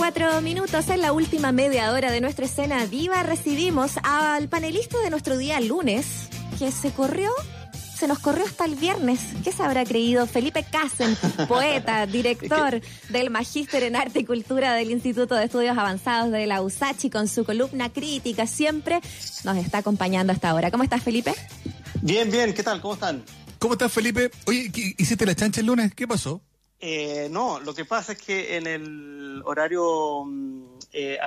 [0.00, 4.98] Con 34 minutos en la última media hora de nuestra escena viva recibimos al panelista
[5.00, 7.30] de nuestro día lunes que se corrió
[7.98, 9.20] se nos corrió hasta el viernes.
[9.44, 10.26] ¿Qué se habrá creído?
[10.26, 11.14] Felipe Casen,
[11.48, 16.62] poeta, director del Magíster en Arte y Cultura del Instituto de Estudios Avanzados de la
[16.62, 19.00] USACH con su columna crítica siempre
[19.44, 20.70] nos está acompañando hasta ahora.
[20.70, 21.34] ¿Cómo estás, Felipe?
[22.00, 22.80] Bien, bien, ¿qué tal?
[22.80, 23.22] ¿Cómo están?
[23.58, 24.30] ¿Cómo estás, Felipe?
[24.46, 25.94] Oye, ¿hiciste la chancha el lunes?
[25.94, 26.40] ¿Qué pasó?
[26.80, 30.24] Eh, no, lo que pasa es que en el horario,
[30.92, 31.18] eh,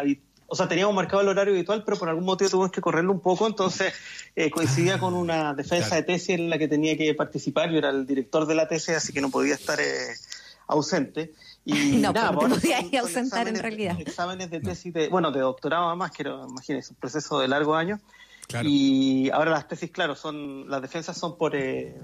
[0.47, 3.19] o sea, teníamos marcado el horario habitual, pero por algún motivo tuvimos que correrlo un
[3.21, 3.93] poco, entonces
[4.35, 7.91] eh, coincidía con una defensa de tesis en la que tenía que participar, yo era
[7.91, 9.79] el director de la tesis, así que no podía estar
[10.67, 11.33] ausente.
[11.65, 13.99] Y No, nada, pero te podías son ausentar en exámenes- realidad.
[14.01, 17.77] Exámenes de tesis, de, bueno, de doctorado además, que era, imagínense, un proceso de largos
[17.77, 17.99] años.
[18.63, 21.95] Y ahora las tesis, claro, son las defensas son por, eh,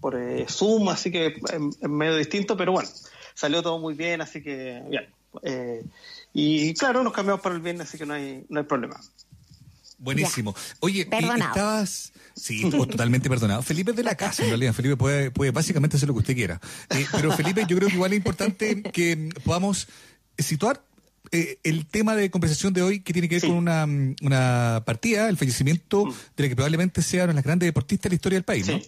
[0.00, 2.88] por eh, Zoom, así que en, en medio distinto, pero bueno,
[3.34, 5.06] salió todo muy bien, así que bien.
[5.42, 5.82] Eh,
[6.32, 8.98] y claro, nos cambiamos para el viernes, así que no hay, no hay problema.
[9.98, 10.54] Buenísimo.
[10.80, 11.50] Oye, y Perdonado.
[11.50, 12.12] estabas.
[12.34, 13.62] Sí, to- totalmente perdonado.
[13.62, 14.72] Felipe es de la casa, en realidad.
[14.72, 16.60] Felipe puede, puede básicamente hacer lo que usted quiera.
[16.90, 19.88] Eh, pero Felipe, yo creo que igual es importante que podamos
[20.38, 20.82] situar
[21.32, 24.82] eh, el tema de conversación de hoy que tiene que ver con una, mm, una
[24.86, 26.04] partida, el fallecimiento
[26.34, 28.66] de la que probablemente sea una de las grandes deportistas de la historia del país,
[28.68, 28.80] ¿no?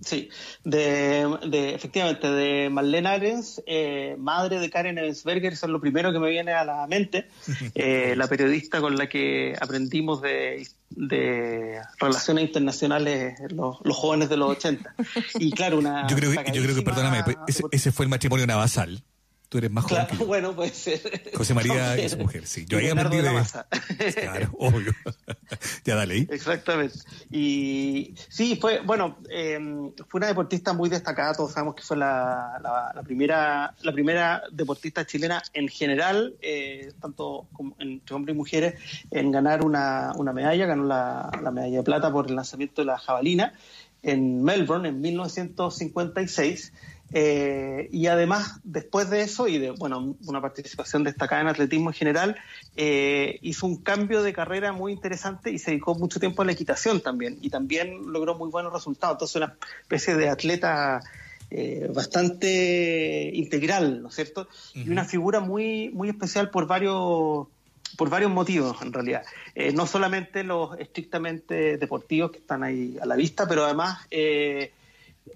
[0.00, 0.28] Sí,
[0.64, 6.12] de, de- efectivamente, de Marlene Arens, eh, madre de Karen Evensberger, eso es lo primero
[6.12, 7.28] que me viene a la mente,
[7.74, 14.36] eh, la periodista con la que aprendimos de, de relaciones internacionales los, los jóvenes de
[14.36, 14.94] los 80.
[15.40, 16.06] Y claro, una...
[16.06, 19.02] Yo creo que, yo creo que perdóname, pues, ese, ese fue el matrimonio navasal.
[19.48, 21.30] Tú eres más joven Claro, bueno, puede ser.
[21.34, 22.66] José María su mujer, sí.
[22.68, 23.30] Yo ahí aprendí de.
[24.14, 24.92] Claro, obvio.
[25.84, 26.28] ya dale ahí.
[26.30, 26.98] Exactamente.
[27.30, 29.58] Y sí, fue, bueno, eh,
[30.08, 34.42] fue una deportista muy destacada, todos sabemos que fue la, la- la primera la primera
[34.52, 38.74] deportista chilena en general, eh, tanto como entre hombres y mujeres,
[39.10, 42.86] en ganar una, una medalla, ganó la, la medalla de plata por el lanzamiento de
[42.86, 43.54] la jabalina
[44.02, 46.72] en Melbourne en 1956.
[47.12, 51.94] Eh, y además, después de eso y de bueno, una participación destacada en atletismo en
[51.94, 52.36] general,
[52.76, 56.52] eh, hizo un cambio de carrera muy interesante y se dedicó mucho tiempo a la
[56.52, 57.38] equitación también.
[57.40, 59.14] Y también logró muy buenos resultados.
[59.14, 61.00] Entonces, una especie de atleta
[61.50, 64.48] eh, bastante integral, ¿no es cierto?
[64.74, 67.46] Y una figura muy, muy especial por varios
[67.96, 69.22] por varios motivos en realidad.
[69.54, 74.72] Eh, no solamente los estrictamente deportivos que están ahí a la vista, pero además eh,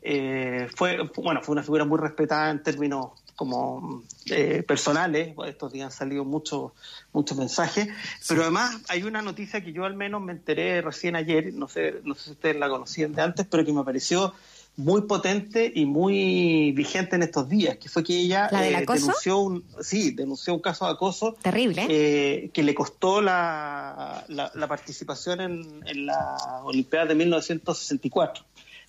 [0.02, 5.35] eh, fue bueno fue una figura muy respetada en términos como eh, personales.
[5.47, 6.73] Estos días han salido muchos
[7.12, 7.89] muchos mensajes.
[8.28, 11.52] Pero además hay una noticia que yo al menos me enteré recién ayer.
[11.55, 14.32] No sé no sé si ustedes la conocían de antes pero que me pareció
[14.77, 18.86] muy potente y muy vigente en estos días que fue que ella ¿La del eh,
[18.89, 21.85] denunció un sí denunció un caso de acoso Terrible.
[21.90, 28.44] eh, que le costó la, la, la participación en, en la Olimpiada de 1964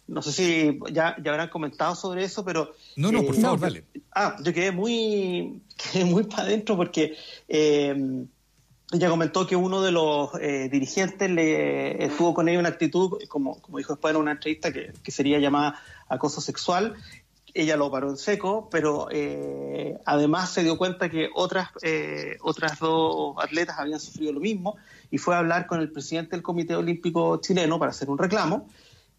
[0.07, 2.73] no sé si ya, ya habrán comentado sobre eso, pero...
[2.95, 3.85] No, no, por eh, favor, dale.
[4.13, 5.61] Ah, yo quedé muy,
[5.93, 7.15] quedé muy para adentro porque
[7.47, 8.25] eh,
[8.91, 13.59] ella comentó que uno de los eh, dirigentes le tuvo con ella una actitud, como,
[13.61, 16.95] como dijo después en una entrevista, que, que sería llamada acoso sexual.
[17.55, 22.79] Ella lo paró en seco, pero eh, además se dio cuenta que otras, eh, otras
[22.79, 24.75] dos atletas habían sufrido lo mismo
[25.11, 28.67] y fue a hablar con el presidente del Comité Olímpico Chileno para hacer un reclamo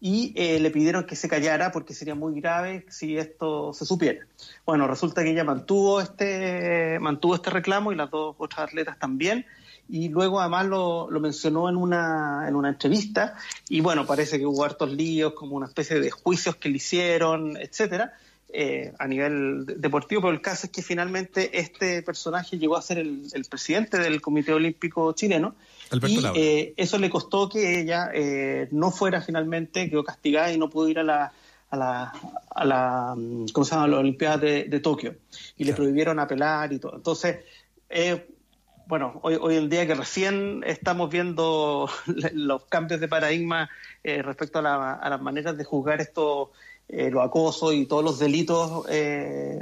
[0.07, 4.23] y eh, le pidieron que se callara porque sería muy grave si esto se supiera.
[4.63, 9.47] Bueno, resulta que ella mantuvo este, mantuvo este reclamo y las dos otras atletas también.
[9.89, 13.33] Y luego además lo, lo mencionó en una, en una entrevista.
[13.67, 17.57] Y bueno, parece que hubo hartos líos, como una especie de juicios que le hicieron,
[17.57, 18.13] etcétera,
[18.53, 20.21] eh, a nivel de- deportivo.
[20.21, 24.53] Pero el caso es que finalmente este personaje llegó a ser el presidente del Comité
[24.53, 25.55] Olímpico Chileno.
[25.91, 30.57] Alberto y eh, eso le costó que ella eh, no fuera finalmente, quedó castigada y
[30.57, 31.31] no pudo ir a la,
[31.69, 32.13] a la,
[32.49, 33.83] a la mm, ¿cómo se llama?
[33.85, 35.15] A las Olimpiadas de, de Tokio.
[35.57, 36.95] Y le prohibieron apelar y todo.
[36.95, 37.37] Entonces,
[37.89, 38.27] eh,
[38.87, 41.89] bueno, hoy, hoy en día que recién estamos viendo
[42.33, 43.69] los cambios de paradigma
[44.03, 46.49] eh, respecto a, la- a las maneras de juzgar estos,
[46.87, 49.59] eh, los acosos y todos los delitos eh,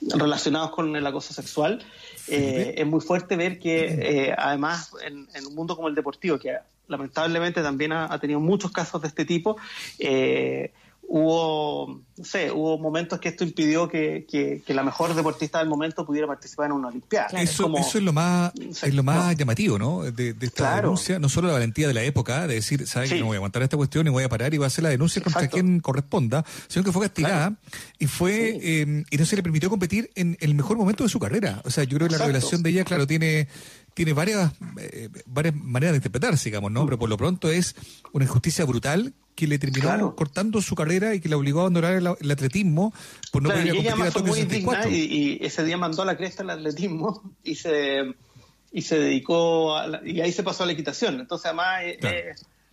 [0.00, 1.84] relacionados con el acoso sexual,
[2.28, 6.38] eh, es muy fuerte ver que eh, además en, en un mundo como el deportivo,
[6.38, 6.56] que
[6.88, 9.56] lamentablemente también ha, ha tenido muchos casos de este tipo,
[9.98, 10.72] eh,
[11.12, 15.68] hubo, no sé, hubo momentos que esto impidió que, que- que la mejor deportista del
[15.68, 17.26] momento pudiera participar en una Olimpiada.
[17.42, 20.02] Eso, como- eso es lo más, es lo más llamativo, ¿no?
[20.04, 20.82] De, de esta Claro.
[20.82, 23.38] denuncia, no solo la valentía de la época, de decir, sabes que no voy a
[23.38, 25.80] aguantar esta cuestión y voy a parar y voy a hacer la denuncia contra quien
[25.80, 27.54] corresponda, sino que fue castigada
[27.98, 31.18] y fue eh, y no se le permitió competir en el mejor momento de su
[31.18, 31.60] carrera.
[31.64, 32.26] O sea, yo creo que la Exacto.
[32.32, 33.48] revelación de ella, claro, tiene
[33.94, 36.84] tiene varias eh, varias maneras de interpretarse, digamos, ¿no?
[36.84, 37.74] Pero por lo pronto es
[38.12, 40.14] una injusticia brutal que le terminó Claro.
[40.14, 42.92] cortando su carrera y que la obligó a abandonar el, el atletismo
[43.32, 44.90] por no Claro, poder y a ella competir a además fue Tokio muy digna 64.
[44.90, 48.14] y, y ese día mandó a la cresta el atletismo y se
[48.72, 51.98] y se dedicó a la- y ahí se pasó a la equitación entonces además eh,
[52.02, 52.24] eh,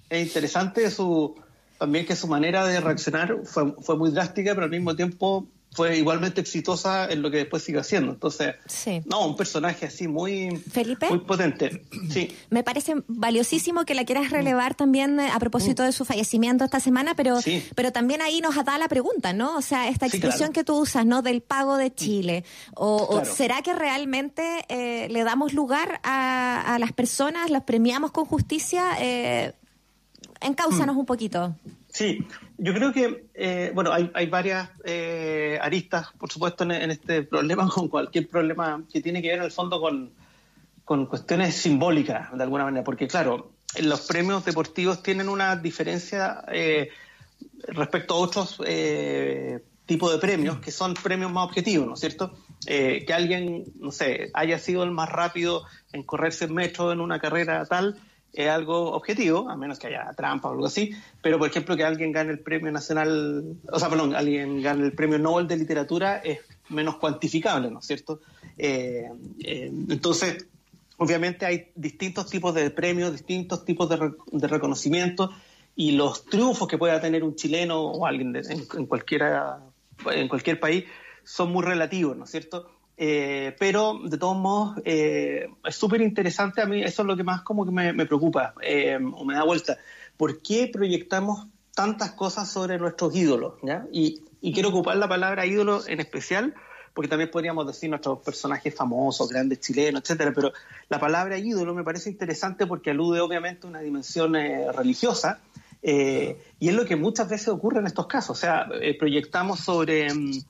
[0.10, 1.36] es interesante su
[1.80, 5.48] también que su manera de reaccionar fue, fue muy drástica pero al mismo tiempo
[5.78, 8.12] fue igualmente exitosa en lo que después sigue haciendo.
[8.12, 8.56] Entonces,
[9.06, 11.08] no, un personaje así muy, Felipe.
[11.08, 11.84] muy potente.
[12.10, 12.36] Sí.
[12.50, 16.80] Me parece valiosísimo que la quieras relevar también eh, a propósito de su fallecimiento esta
[16.80, 17.64] semana, pero, Sí.
[17.76, 19.56] pero también ahí nos da la pregunta, ¿no?
[19.56, 20.54] O sea, esta Sí, expresión claro.
[20.54, 21.22] que tú usas, ¿no?
[21.22, 22.44] Del pago de Chile.
[22.74, 28.26] O, será que realmente eh, le damos lugar a, a las personas, las premiamos con
[28.26, 28.84] justicia?
[29.00, 29.54] Eh,
[30.42, 31.00] encáusanos Mm.
[31.00, 31.56] un poquito.
[31.92, 32.26] Sí,
[32.58, 37.70] yo creo que, eh, bueno, hay, hay varias eh, aristas, por supuesto, en, este problema,
[37.74, 40.12] con cualquier problema que tiene que ver en el fondo con,
[41.08, 43.52] cuestiones simbólicas, de alguna manera, porque claro,
[43.82, 46.90] los premios deportivos tienen una diferencia eh,
[47.68, 52.34] respecto a otros eh, tipos de premios, que son premios más objetivos, ¿no es cierto?
[52.66, 55.64] Eh, que alguien, no sé, haya sido el más rápido
[55.94, 58.00] en correrse en metro en una carrera tal,
[58.34, 60.92] es algo objetivo, a menos que haya trampa o algo así,
[61.22, 64.94] pero por ejemplo que alguien gane el premio nacional, o sea, perdón, alguien gane el
[64.94, 66.40] premio Nobel de literatura es
[66.70, 68.22] menos cuantificable, ¿no es cierto?
[68.58, 69.10] Eh,
[69.44, 70.48] eh, entonces,
[70.98, 75.32] obviamente hay distintos tipos de premios, distintos tipos de, re- de reconocimiento
[75.76, 79.60] y los triunfos que pueda tener un chileno o alguien de- en, en cualquiera,
[80.12, 80.86] en cualquier país
[81.24, 82.70] son muy relativos, ¿no es cierto?
[83.00, 87.24] Eh, pero de todos modos eh, es súper interesante a mí, eso es lo que
[87.24, 89.78] más como que me, preocupa eh, o me da vuelta.
[90.18, 91.46] ¿Por qué proyectamos
[91.76, 93.54] tantas cosas sobre nuestros ídolos?
[93.62, 93.86] ¿ya?
[93.92, 96.56] Y, quiero ocupar la palabra ídolo en especial
[96.94, 100.52] porque también podríamos decir nuestros personajes famosos, grandes chilenos, etcétera, pero
[100.90, 105.42] la palabra ídolo me parece interesante porque alude obviamente a una dimensión eh, religiosa
[105.84, 108.38] y es lo que muchas veces ocurre en estos casos.
[108.38, 108.68] O sea,
[109.00, 110.42] proyectamos sobre, mm,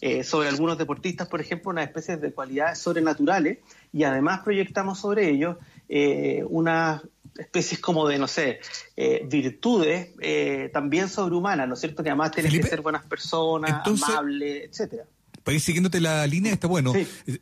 [0.00, 3.58] eh, sobre algunos deportistas, por ejemplo, unas especies de cualidades sobrenaturales
[3.92, 5.56] y además proyectamos sobre ellos
[5.88, 7.02] eh, unas
[7.36, 8.60] especies como de, no sé,
[8.96, 12.02] eh, virtudes eh, también sobrehumanas, ¿no es cierto?
[12.02, 15.04] Que además tienen que ser buenas personas, entonces- amables, etcétera.
[15.44, 16.92] Para ir siguiéndote la línea, está bueno.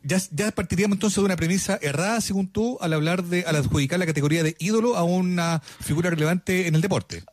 [0.03, 3.99] Ya, ya partiríamos entonces de una premisa errada, según tú, al hablar de, al adjudicar
[3.99, 7.23] la categoría de ídolo a una figura relevante en el deporte.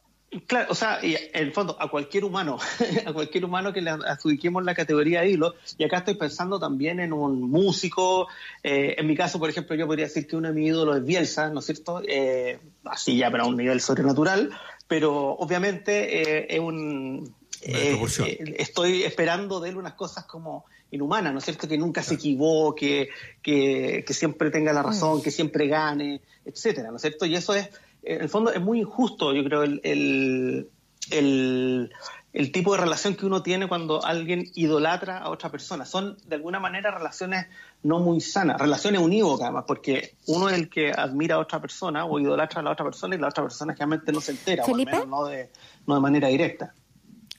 [0.47, 2.59] Claro, o sea, en el fondo, a cualquier humano,
[3.07, 6.99] a cualquier humano que le adjudiquemos la categoría de ídolo, y acá estoy pensando también
[6.99, 8.27] en un músico,
[8.63, 11.05] eh, en mi caso, por ejemplo, yo podría decir que uno de mis ídolos es
[11.05, 12.03] Bielsa, ¿no es cierto?
[12.07, 14.51] Eh, así ya, pero a un nivel sobrenatural,
[14.89, 17.33] pero obviamente eh, es un...
[17.63, 21.67] eh, eh, estoy esperando de él unas cosas como inhumanas, ¿no es cierto?
[21.67, 23.09] Que nunca se equivoque,
[23.43, 27.27] que, que siempre tenga la razón, que siempre gane, etcétera, ¿no es cierto?
[27.27, 27.69] Y eso es,
[28.07, 30.71] en el fondo, es muy injusto, yo creo, el, el,
[31.11, 31.93] el,
[32.33, 35.85] el tipo de relación que uno tiene cuando alguien idolatra a otra persona.
[35.85, 37.47] Son, de alguna manera, relaciones
[37.83, 42.05] no muy sanas, relaciones unívocas, además, porque uno es el que admira a otra persona
[42.05, 44.67] o idolatra a la otra persona y la otra persona realmente no se entera, o
[44.67, 44.93] al ¿Felipe?
[44.93, 45.51] menos no de,
[45.87, 46.75] no de manera directa.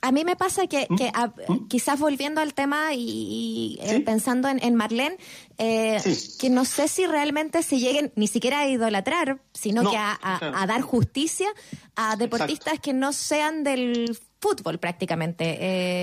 [0.00, 0.96] A mí me pasa que, ¿Mm?
[0.96, 1.32] que a-
[1.68, 5.16] quizás volviendo al tema y, y, eh, pensando en, en Marlene,
[5.58, 6.00] eh,
[6.38, 10.12] que no sé si realmente se lleguen ni siquiera a idolatrar, sino No, que a,
[10.22, 10.56] a- claro.
[10.56, 11.48] a dar justicia
[11.96, 15.58] a deportistas que no sean del fútbol prácticamente.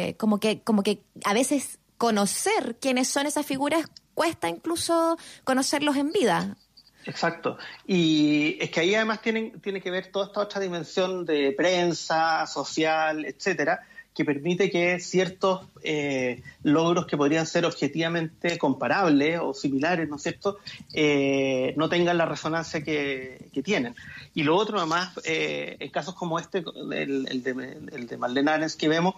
[0.10, 5.96] Eh, como que, como que a veces conocer quiénes son esas figuras cuesta incluso conocerlos
[5.96, 6.58] en vida.
[7.06, 7.58] Exacto.
[7.86, 12.48] Y es que ahí además tienen, tiene que ver toda esta otra dimensión de prensa,
[12.48, 13.82] social, etcétera,
[14.14, 20.24] que permite que ciertos eh, logros que podrían ser objetivamente comparables o similares, ¿no es
[20.24, 20.58] cierto?,
[20.94, 23.94] eh, no tengan la resonancia que, que tienen.
[24.34, 26.64] Y lo otro, además, eh, en casos como este,
[26.94, 29.16] el, de, el de Marlene Arens que vemos,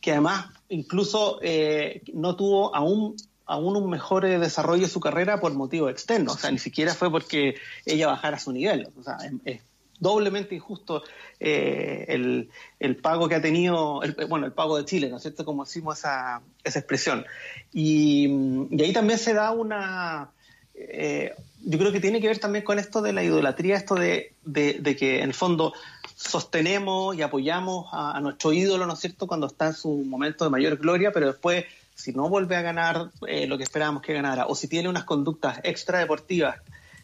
[0.00, 3.16] que además incluso eh, no tuvo aún
[3.50, 6.36] aún un mejor eh, desarrollo de su carrera por motivos externos.
[6.36, 8.88] O sea, ni siquiera fue porque ella bajara su nivel.
[8.98, 9.62] O sea, es, es
[9.98, 11.02] doblemente injusto
[11.38, 12.48] eh, el,
[12.78, 15.44] el pago que ha tenido, el, bueno, el pago de Chile, ¿no es cierto?
[15.44, 17.26] Como decimos esa, esa expresión.
[17.72, 18.28] Y,
[18.70, 20.30] y ahí también se da una...
[20.74, 24.32] eh, yo creo que tiene que ver también con esto de la idolatría, esto de,
[24.44, 25.74] de, de que en el fondo
[26.16, 30.44] sostenemos y apoyamos a, a nuestro ídolo, ¿no es cierto?, cuando está en su momento
[30.44, 31.66] de mayor gloria, pero después
[32.00, 35.04] si no vuelve a ganar eh, lo que esperábamos que ganara, o si tiene unas
[35.04, 36.56] conductas extra deportivas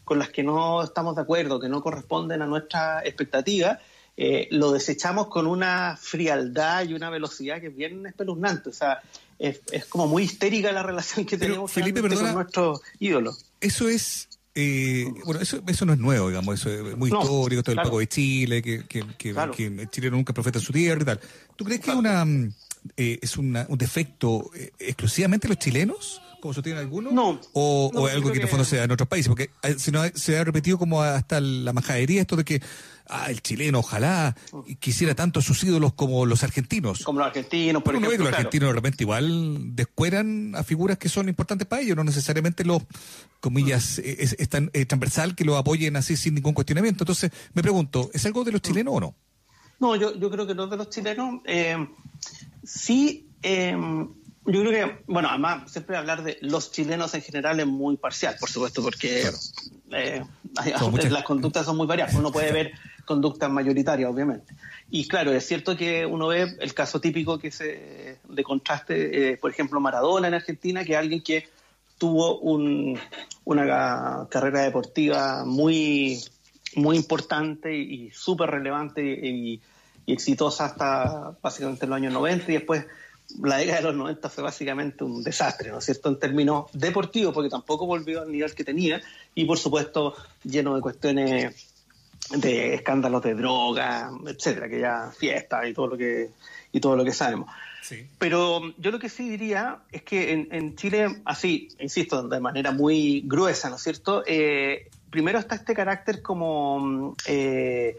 [0.03, 3.79] con las que no estamos de acuerdo, que no corresponden a nuestra expectativa,
[4.15, 8.69] eh, lo desechamos con una frialdad y una velocidad que es bien espeluznante.
[8.69, 8.99] O sea,
[9.37, 12.21] es, es como muy histérica la relación que tenemos Felipe, perdona.
[12.27, 13.35] con nuestro ídolo.
[13.61, 14.29] Eso es.
[14.55, 17.81] eh, bueno, eso, eso no es nuevo, digamos, eso es muy No, histórico, todo el
[17.83, 19.51] pago de Chile, que, que, que, Claro.
[19.51, 21.19] que chileno nunca profeta en su tierra y tal.
[21.55, 22.53] ¿Tú crees que una, mm,
[22.97, 26.21] eh, es una- un defecto eh, exclusivamente de los chilenos?
[26.39, 27.11] como sostienen algunos?
[27.13, 27.41] No.
[27.53, 29.27] ¿O, No, o algo que en el que- fondo se da en otros países?
[29.27, 32.61] Porque eh, si no, se ha repetido como hasta la majadería esto de que
[33.07, 34.35] ah, el chileno ojalá
[34.79, 37.03] quisiera tanto a sus ídolos como los argentinos.
[37.03, 38.25] Como los argentinos, por Pero uno ve que ejemplo.
[38.25, 38.37] los claro.
[38.47, 42.83] argentinos de repente igual descueran a figuras que son importantes para ellos, no necesariamente los,
[43.39, 47.03] comillas, eh, es, es tan eh, transversal que los apoyen así sin ningún cuestionamiento.
[47.03, 49.15] Entonces, me pregunto, ¿es algo de los chilenos o no?
[49.79, 51.41] No, yo, yo creo que no de los chilenos.
[51.45, 51.77] eh,
[52.67, 53.75] sí, eh,
[54.45, 58.35] yo creo que, bueno, además, siempre hablar de los chilenos en general es muy parcial,
[58.39, 59.23] por supuesto, porque
[59.91, 60.23] eh,
[60.57, 62.15] hay- Son muchas- las conductas son muy variadas.
[62.15, 62.71] Uno puede ver
[63.05, 64.53] conductas mayoritarias, obviamente.
[64.89, 69.37] Y claro, es cierto que uno ve el caso típico que se de contraste, eh,
[69.37, 71.47] por ejemplo, Maradona en Argentina, que es alguien que
[71.97, 72.97] tuvo un-
[73.45, 76.21] una carrera deportiva muy,
[76.75, 79.61] muy importante y, súper relevante y, y
[80.13, 82.85] exitosa hasta básicamente los años 90 y después
[83.41, 87.33] la década de los 90 fue básicamente un desastre, ¿no es cierto?, en términos deportivos,
[87.33, 89.01] porque tampoco volvió al nivel que tenía
[89.35, 91.73] y por supuesto lleno de cuestiones
[92.29, 96.29] de escándalos de droga, etcétera, que ya fiesta y todo lo que
[96.71, 97.49] y todo lo que sabemos.
[98.19, 102.71] Pero yo lo que sí diría es que en, en Chile, así, insisto, de manera
[102.71, 104.23] muy gruesa, ¿no es cierto?
[104.25, 107.97] Eh, primero está este carácter como eh,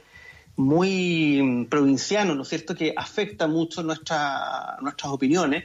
[0.59, 5.65] muy mm, provinciano, ¿no es cierto?, que afecta mucho nuestra, nuestras opiniones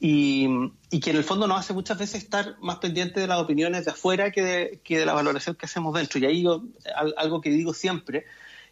[0.00, 0.48] y,
[0.90, 3.84] y que en el fondo nos hace muchas veces estar más pendientes de las opiniones
[3.84, 6.18] de afuera que de, que de la valoración que hacemos dentro.
[6.18, 6.64] Y ahí yo,
[6.96, 8.24] al- algo que digo siempre,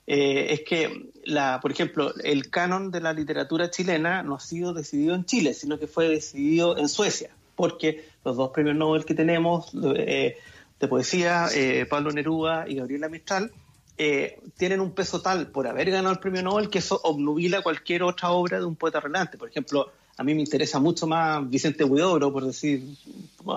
[0.07, 4.73] eh, es que, la, por ejemplo, el canon de la literatura chilena no ha sido
[4.73, 9.15] decidido en Chile, sino que fue decidido en Suecia, porque los dos premios Nobel que
[9.15, 10.39] tenemos eh,
[10.81, 13.53] de poesía, eh, Pablo Neruda y Gabriela Mistral,
[14.01, 18.05] eh, tienen un peso tal por haber ganado el premio Nobel que eso obnubila cualquier
[18.05, 19.37] otra obra de un poeta relevante.
[19.37, 22.85] Por ejemplo, a mí me interesa mucho más Vicente Huidobro, por decir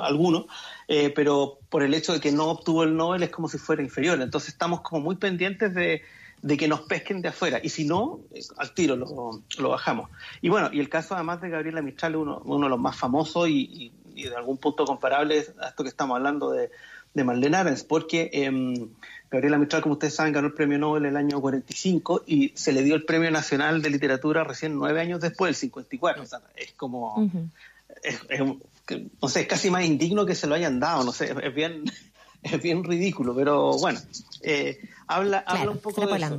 [0.02, 0.48] alguno,
[0.88, 3.84] eh, pero por el hecho de que no obtuvo el Nobel es como si fuera
[3.84, 4.20] inferior.
[4.20, 6.02] Entonces estamos como muy pendientes de,
[6.58, 7.60] que nos pesquen de afuera.
[7.62, 10.10] Y si no, eh, al tiro lo, bajamos.
[10.42, 13.48] Y bueno, y el caso además de Gabriela Mistral, uno, uno de los más famosos
[13.48, 16.70] y de algún punto comparable a esto que estamos hablando de,
[17.14, 18.90] de Marlene Arens, porque em,
[19.32, 22.84] Gabriela Mistral, como ustedes saben, ganó el premio Nobel el año 45 y se le
[22.84, 26.22] dio el premio nacional de literatura recién nueve años después, el 54.
[26.24, 27.30] O sea, es como,
[28.04, 28.20] es,
[29.22, 31.86] no sé, es casi más indigno que se lo hayan dado, no sé, es, bien,
[32.44, 34.00] es bien ridículo, pero bueno,
[34.42, 36.38] eh, habla, habla un poco de, eso,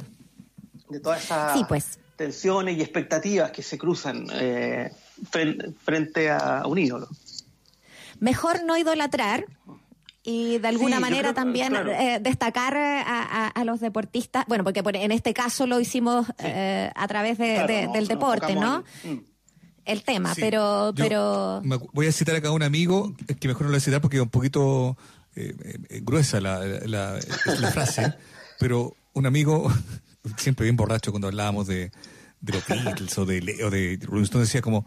[0.91, 1.99] de todas esas Sí, pues.
[2.17, 4.93] tensiones y expectativas que se cruzan eh,
[5.31, 7.09] fren- frente a un ídolo.
[8.21, 9.47] Mejor no idolatrar
[10.25, 11.91] y de alguna Sí, manera creo también claro.
[11.93, 16.27] eh, destacar a, a- a los deportistas, bueno, porque por- en este caso lo hicimos
[16.39, 18.85] eh, a través de- Claro, de- no, del deporte, ¿no?
[19.05, 19.27] en-
[19.85, 21.63] El tema, Sí, pero, yo pero
[21.93, 24.01] voy a citar acá a un amigo, es que mejor no lo voy a citar
[24.01, 24.97] porque es un poquito
[25.35, 25.55] eh,
[25.89, 27.19] eh, gruesa la, la-
[27.59, 28.15] la frase,
[28.61, 29.73] pero un amigo,
[30.37, 31.91] siempre bien borracho cuando hablábamos de,
[32.41, 34.87] de los Beatles o de, Le- o de Rolling Stone, decía como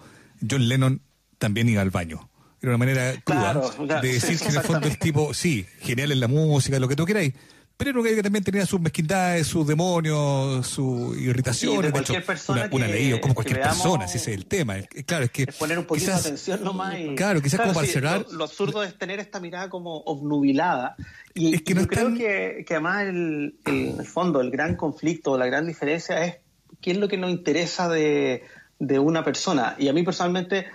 [0.50, 1.02] John Lennon
[1.40, 2.30] también iba al baño.
[2.66, 5.34] Era una manera cruda Claro, claro, de decir sí, que en el fondo el tipo,
[5.34, 7.34] sí, genial en la música, lo que tú queráis,
[7.78, 11.80] pero era un gallo que también tenía sus mezquindades, sus demonios, sus irritaciones.
[11.80, 14.08] Sí, de cualquier hecho, persona una, una que- ley, o como que cualquier veamos- persona,
[14.08, 14.76] si ese es el tema.
[15.06, 16.98] Claro, es que poner un poquito quizás- de atención nomás.
[16.98, 19.98] Y, Claro, quizás como para sí, cerrar- Lo, lo absurdo es tener esta mirada como
[20.06, 20.96] obnubilada.
[21.34, 25.46] Y, y yo creo que, que además el, el- el fondo, el gran conflicto, la
[25.46, 26.38] gran diferencia es
[26.82, 28.42] qué es lo que nos interesa de,
[28.80, 29.76] de una persona.
[29.78, 30.66] Y a mí personalmente,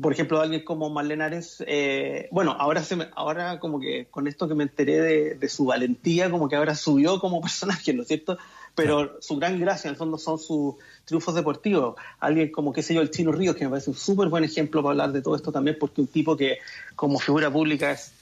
[0.00, 4.26] por ejemplo, alguien como Marlene Arens, eh, bueno, ahora, se me- ahora como que con
[4.26, 8.02] esto que me enteré de, de su valentía, como que ahora subió como personaje, ¿no
[8.02, 8.36] es cierto?
[8.74, 10.74] Pero su gran gracia, en el fondo, son sus
[11.04, 11.96] triunfos deportivos.
[12.20, 14.82] Alguien como, qué sé yo, el Chino Ríos, que me parece un súper buen ejemplo
[14.82, 16.58] para hablar de todo esto también, porque un tipo que
[16.94, 18.12] como figura pública es,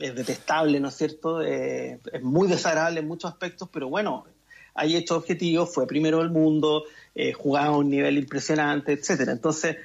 [0.00, 1.42] es detestable, ¿no es cierto?
[1.42, 4.24] Eh, es muy desagradable en muchos aspectos, pero bueno,
[4.74, 6.84] hay hecho objetivos, fue primero del mundo,
[7.14, 9.32] eh, jugaba a un nivel impresionante, etcétera.
[9.32, 9.76] Entonces,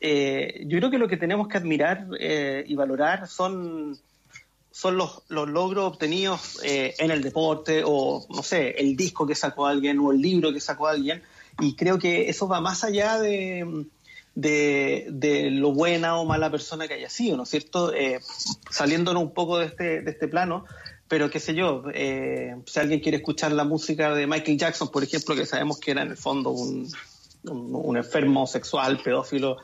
[0.00, 3.98] eh, yo creo que lo que tenemos que admirar eh, y valorar son
[4.70, 9.34] son los, los logros obtenidos eh, en el deporte o, no sé, el disco que
[9.34, 11.20] sacó alguien o el libro que sacó alguien.
[11.58, 13.86] Y creo que eso va más allá de,
[14.36, 17.92] de, lo buena o mala persona que haya sido, ¿no es cierto?
[17.92, 18.20] Eh,
[18.70, 20.64] saliéndonos un poco de este, de este plano,
[21.08, 25.34] pero qué sé yo, si alguien quiere escuchar la música de Michael Jackson, por ejemplo,
[25.34, 26.88] que sabemos que era en el fondo un,
[27.44, 29.56] un enfermo sexual, pedófilo,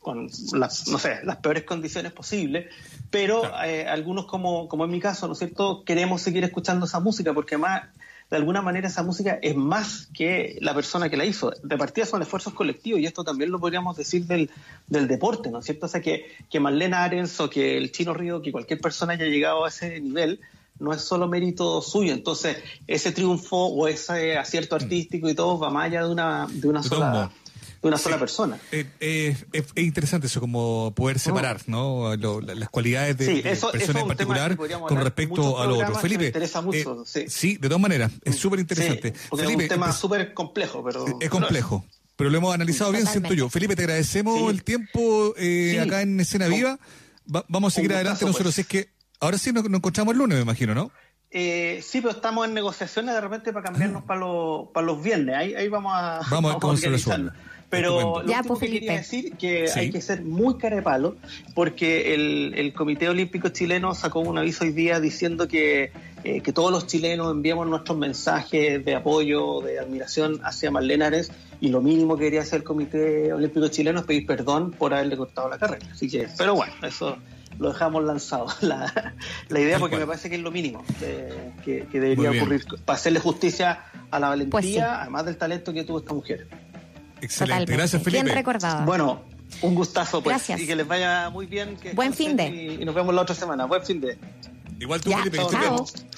[0.00, 2.66] con las, no sé, las peores condiciones posibles,
[3.10, 7.00] pero eh, algunos como, como en mi caso, ¿no es cierto?, queremos seguir escuchando esa
[7.00, 7.82] música porque además
[8.30, 11.52] de alguna manera esa música es más que la persona que la hizo.
[11.64, 14.50] De partida son esfuerzos colectivos y esto también lo podríamos decir del,
[14.86, 15.86] del deporte, ¿no es cierto?
[15.86, 19.26] O sea, que, que Marlene Arens o que el Chino Río, que cualquier persona haya
[19.26, 20.40] llegado a ese nivel,
[20.78, 22.12] no es solo mérito suyo.
[22.12, 22.56] Entonces,
[22.86, 26.82] ese triunfo o ese acierto artístico y todo va más allá de una, de una
[26.82, 27.30] De sola.
[27.82, 28.58] De una sola persona.
[28.72, 32.14] Eh, eh, es, es interesante eso, como poder separar ¿no?
[32.16, 35.86] Lo- la- las cualidades de, Sí, eso- personas en particular con respecto a lo otro.
[35.88, 37.56] que me Felipe, interesa mucho, eh, sí.
[37.56, 39.12] de todas maneras, es súper interesante.
[39.12, 41.04] Felipe, es un tema súper complejo, pero...
[41.20, 41.84] es complejo.
[42.16, 43.48] Pero lo hemos analizado bien, siento yo.
[43.48, 45.78] Felipe, te agradecemos el tiempo eh, Sí.
[45.78, 46.78] acá en Escena Viva.
[47.34, 48.54] Va- vamos a seguir adelante nosotros.
[48.54, 48.54] pues.
[48.56, 48.90] Si es que
[49.20, 50.90] ahora sí nos, nos encontramos el lunes, me imagino, ¿no?
[51.30, 55.34] Eh, sí, pero estamos en negociaciones de repente para cambiarnos para los para los viernes.
[55.36, 57.32] Ahí, ahí vamos a, Vamos a ver cómo se organizarnos.
[57.70, 59.78] Pero lo Ya, último pues, que quería decir que Sí.
[59.78, 61.16] hay que ser muy cara de palo
[61.54, 65.92] porque el, el Comité Olímpico Chileno sacó un aviso hoy día diciendo que,
[66.24, 71.30] eh, que todos los chilenos enviamos nuestros mensajes de apoyo, de admiración hacia Marlene Ares
[71.60, 75.16] y lo mínimo que quería hacer el Comité Olímpico Chileno es pedir perdón por haberle
[75.16, 75.86] cortado la carrera.
[75.92, 77.18] Así que, pero bueno, eso
[77.58, 79.14] lo dejamos lanzado, la,
[79.48, 81.28] la idea, porque me parece que es lo mínimo que,
[81.64, 84.78] que- que debería ocurrir para hacerle justicia a la valentía, Pues sí.
[84.78, 86.48] además del talento que tuvo esta mujer.
[87.22, 87.66] Excelente.
[87.66, 87.76] Totalmente.
[87.76, 88.34] Gracias, Bien Felipe.
[88.34, 88.84] recordado.
[88.86, 89.22] Bueno,
[89.62, 90.60] un gustazo, pues, Gracias.
[90.60, 91.76] y que les vaya muy bien.
[91.76, 92.48] Que Buen fin de.
[92.48, 93.66] Y, y nos vemos la otra semana.
[93.66, 94.18] Buen fin de.
[94.78, 95.84] Igual tú, Ya, Felipe, chao.
[95.84, 96.10] bien.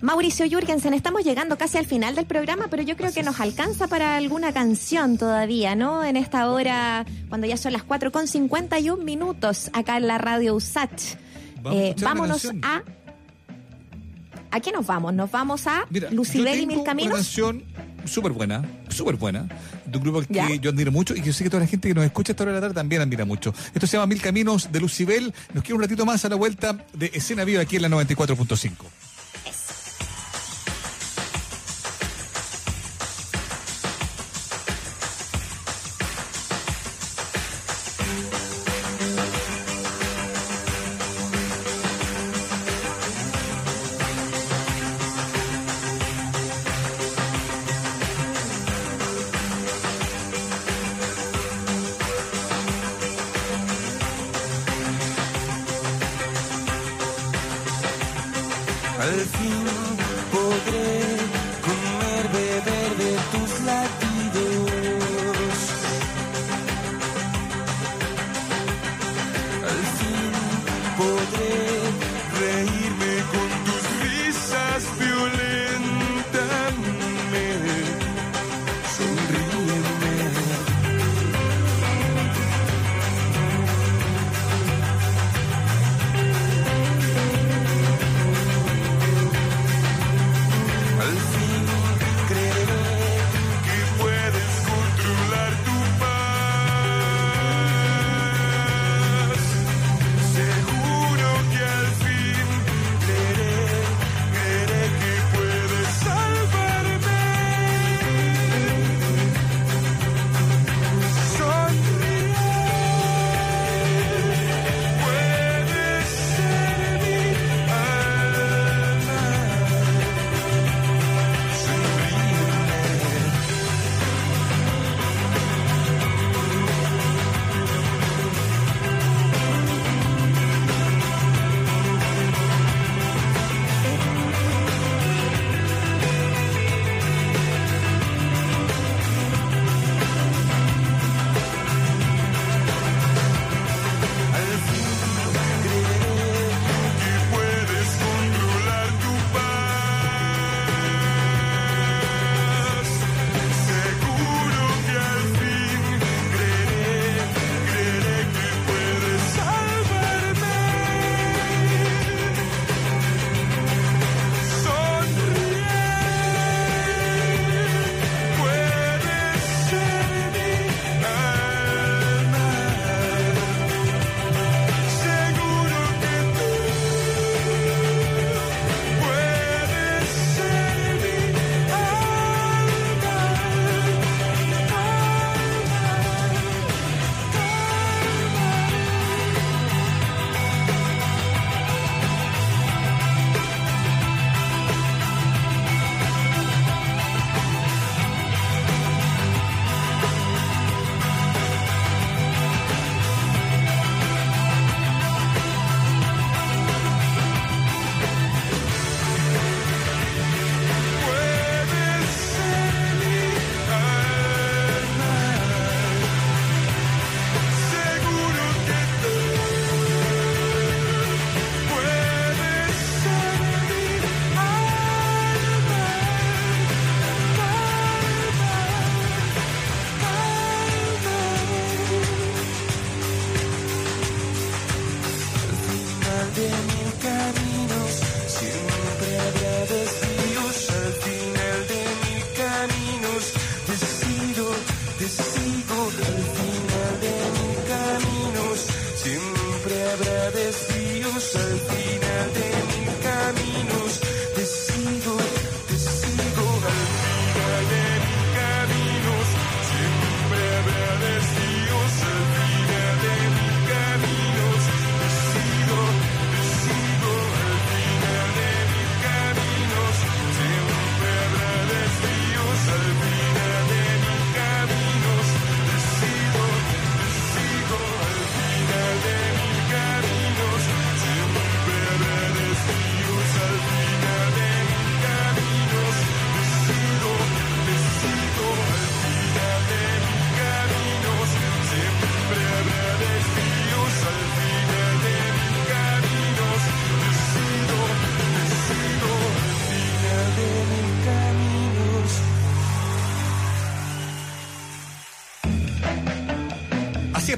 [0.00, 3.86] Mauricio Jürgensen, estamos llegando casi al final del programa, pero yo creo que nos alcanza
[3.86, 6.02] para alguna canción todavía, ¿no?
[6.02, 10.56] En esta hora, cuando ya son las 4 con 51 minutos, acá en la radio
[10.56, 11.14] USACH.
[11.62, 12.82] Vamos Eh, vámonos a...
[14.50, 15.14] ¿A qué nos vamos?
[15.14, 17.12] Nos vamos a Mira, Lucibel yo y Mil Caminos.
[17.12, 17.64] Una canción
[18.06, 19.46] súper buena, súper buena,
[19.86, 20.48] de un grupo al que Ya.
[20.56, 22.44] yo admiro mucho y que yo sé que toda la gente que nos escucha esta
[22.44, 23.54] hora de la tarde también admira mucho.
[23.74, 25.32] Esto se llama Mil Caminos de Lucibel.
[25.54, 28.70] Nos queda un ratito más a la vuelta de Escena Viva aquí en la 94.5.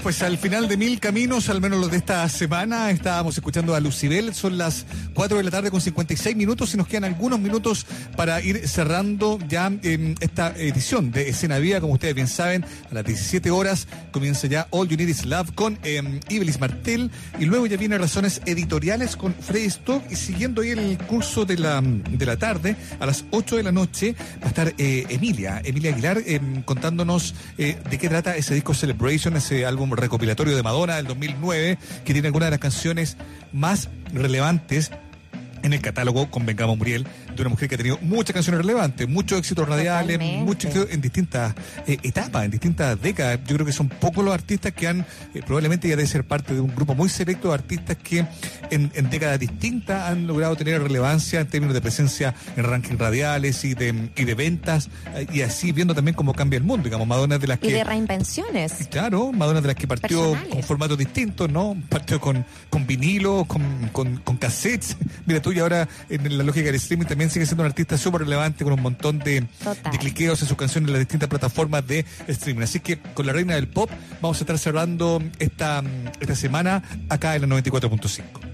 [0.05, 3.81] pues al final de mil caminos, al menos los de esta semana, estábamos escuchando a
[3.81, 4.35] Lucibel.
[4.35, 7.87] Son las 4 de la tarde con 56 minutos y nos quedan algunos minutos
[8.17, 11.81] para ir cerrando ya em, esta edición de Escena Viva.
[11.81, 15.53] Como ustedes bien saben, a las 17 horas comienza ya All You Need Is Love
[15.55, 20.63] con eh, Ibelis Martel y luego ya viene Razones Editoriales con Freddy Stock y siguiendo
[20.63, 24.47] ahí el curso de la, de la tarde, a las 8 de la noche, va
[24.47, 29.37] a estar eh, Emilia, Emilia Aguilar, em, contándonos eh, de qué trata ese disco Celebration,
[29.37, 33.17] ese álbum recopilatorio de Madonna del 2009, que tiene algunas de las canciones
[33.53, 34.91] más relevantes
[35.65, 39.39] en el catálogo, convengamos Muriel, de una mujer que ha tenido muchas canciones relevantes, muchos
[39.39, 41.55] éxitos radiales, muchos éxitos en distintas
[41.87, 43.41] eh, etapas, en distintas décadas.
[43.47, 45.01] Yo creo que son pocos los artistas que han,
[45.35, 48.27] eh, probablemente ya debe ser parte de un grupo muy selecto de artistas que
[48.71, 53.65] en, en décadas distintas han logrado tener relevancia en términos de presencia en rankings radiales
[53.65, 56.85] y de, y de ventas, eh, y así viendo también cómo cambia el mundo.
[56.85, 57.73] Digamos, Madonna es de las Y que...
[57.73, 58.87] de reinvenciones.
[58.91, 60.55] Claro, Madonna de las que partió Personales.
[60.55, 61.75] con formatos distintos, ¿no?
[61.89, 63.63] Partió con, con vinilo, con,
[63.93, 64.97] con, con cassettes.
[65.27, 68.23] Mira tú, y ahora en la lógica del streaming también sigue siendo un artista súper
[68.23, 72.05] relevante con un montón de, de cliqueos en sus canciones en las distintas plataformas de
[72.29, 72.63] streaming.
[72.63, 73.91] Así que con la reina del pop
[74.21, 75.83] vamos a estar cerrando esta,
[76.21, 78.54] esta semana acá en la 94.5.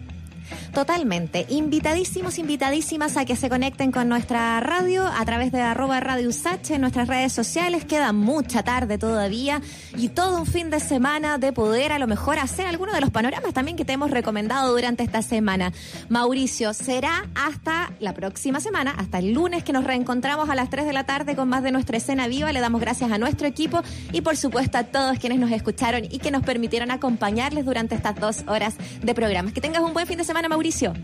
[0.72, 1.46] Totalmente.
[1.48, 6.70] Invitadísimos, invitadísimas a que se conecten con nuestra radio a través de arroba Radio Usach
[6.70, 7.84] en nuestras redes sociales.
[7.84, 9.60] Queda mucha tarde todavía
[9.96, 13.10] y todo un fin de semana de poder a lo mejor hacer algunos de los
[13.10, 15.72] panoramas también que te hemos recomendado durante esta semana.
[16.08, 20.86] Mauricio, será hasta la próxima semana, hasta el lunes que nos reencontramos a las 3
[20.86, 22.52] de la tarde con más de nuestra escena viva.
[22.52, 23.82] Le damos gracias a nuestro equipo
[24.12, 28.14] y por supuesto a todos quienes nos escucharon y que nos permitieron acompañarles durante estas
[28.20, 29.52] dos horas de programas.
[29.52, 30.59] Que tengas un buen fin de semana, Mauricio.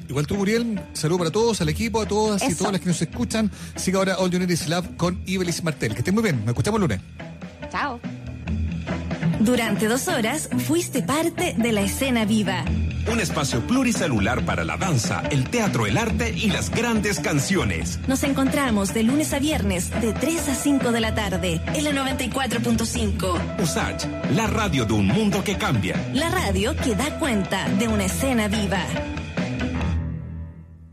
[0.08, 3.00] Igual tú, Muriel, saludo para todos, al equipo, a todas y todas las que nos
[3.00, 3.50] escuchan.
[3.74, 5.92] Siga ahora All You Need Is Love con Ibelis Martel.
[5.92, 7.00] Que estén muy bien, nos escuchamos el lunes.
[7.70, 8.00] Chao.
[9.40, 12.64] Durante dos horas fuiste parte de la escena viva.
[13.10, 18.00] Un espacio pluricelular para la danza, el teatro, el arte y las grandes canciones.
[18.08, 21.92] Nos encontramos de lunes a viernes de 3 a 5 de la tarde en la
[21.92, 23.62] 94.5.
[23.62, 25.94] USACH, la radio de un mundo que cambia.
[26.14, 28.84] La radio que da cuenta de una escena viva.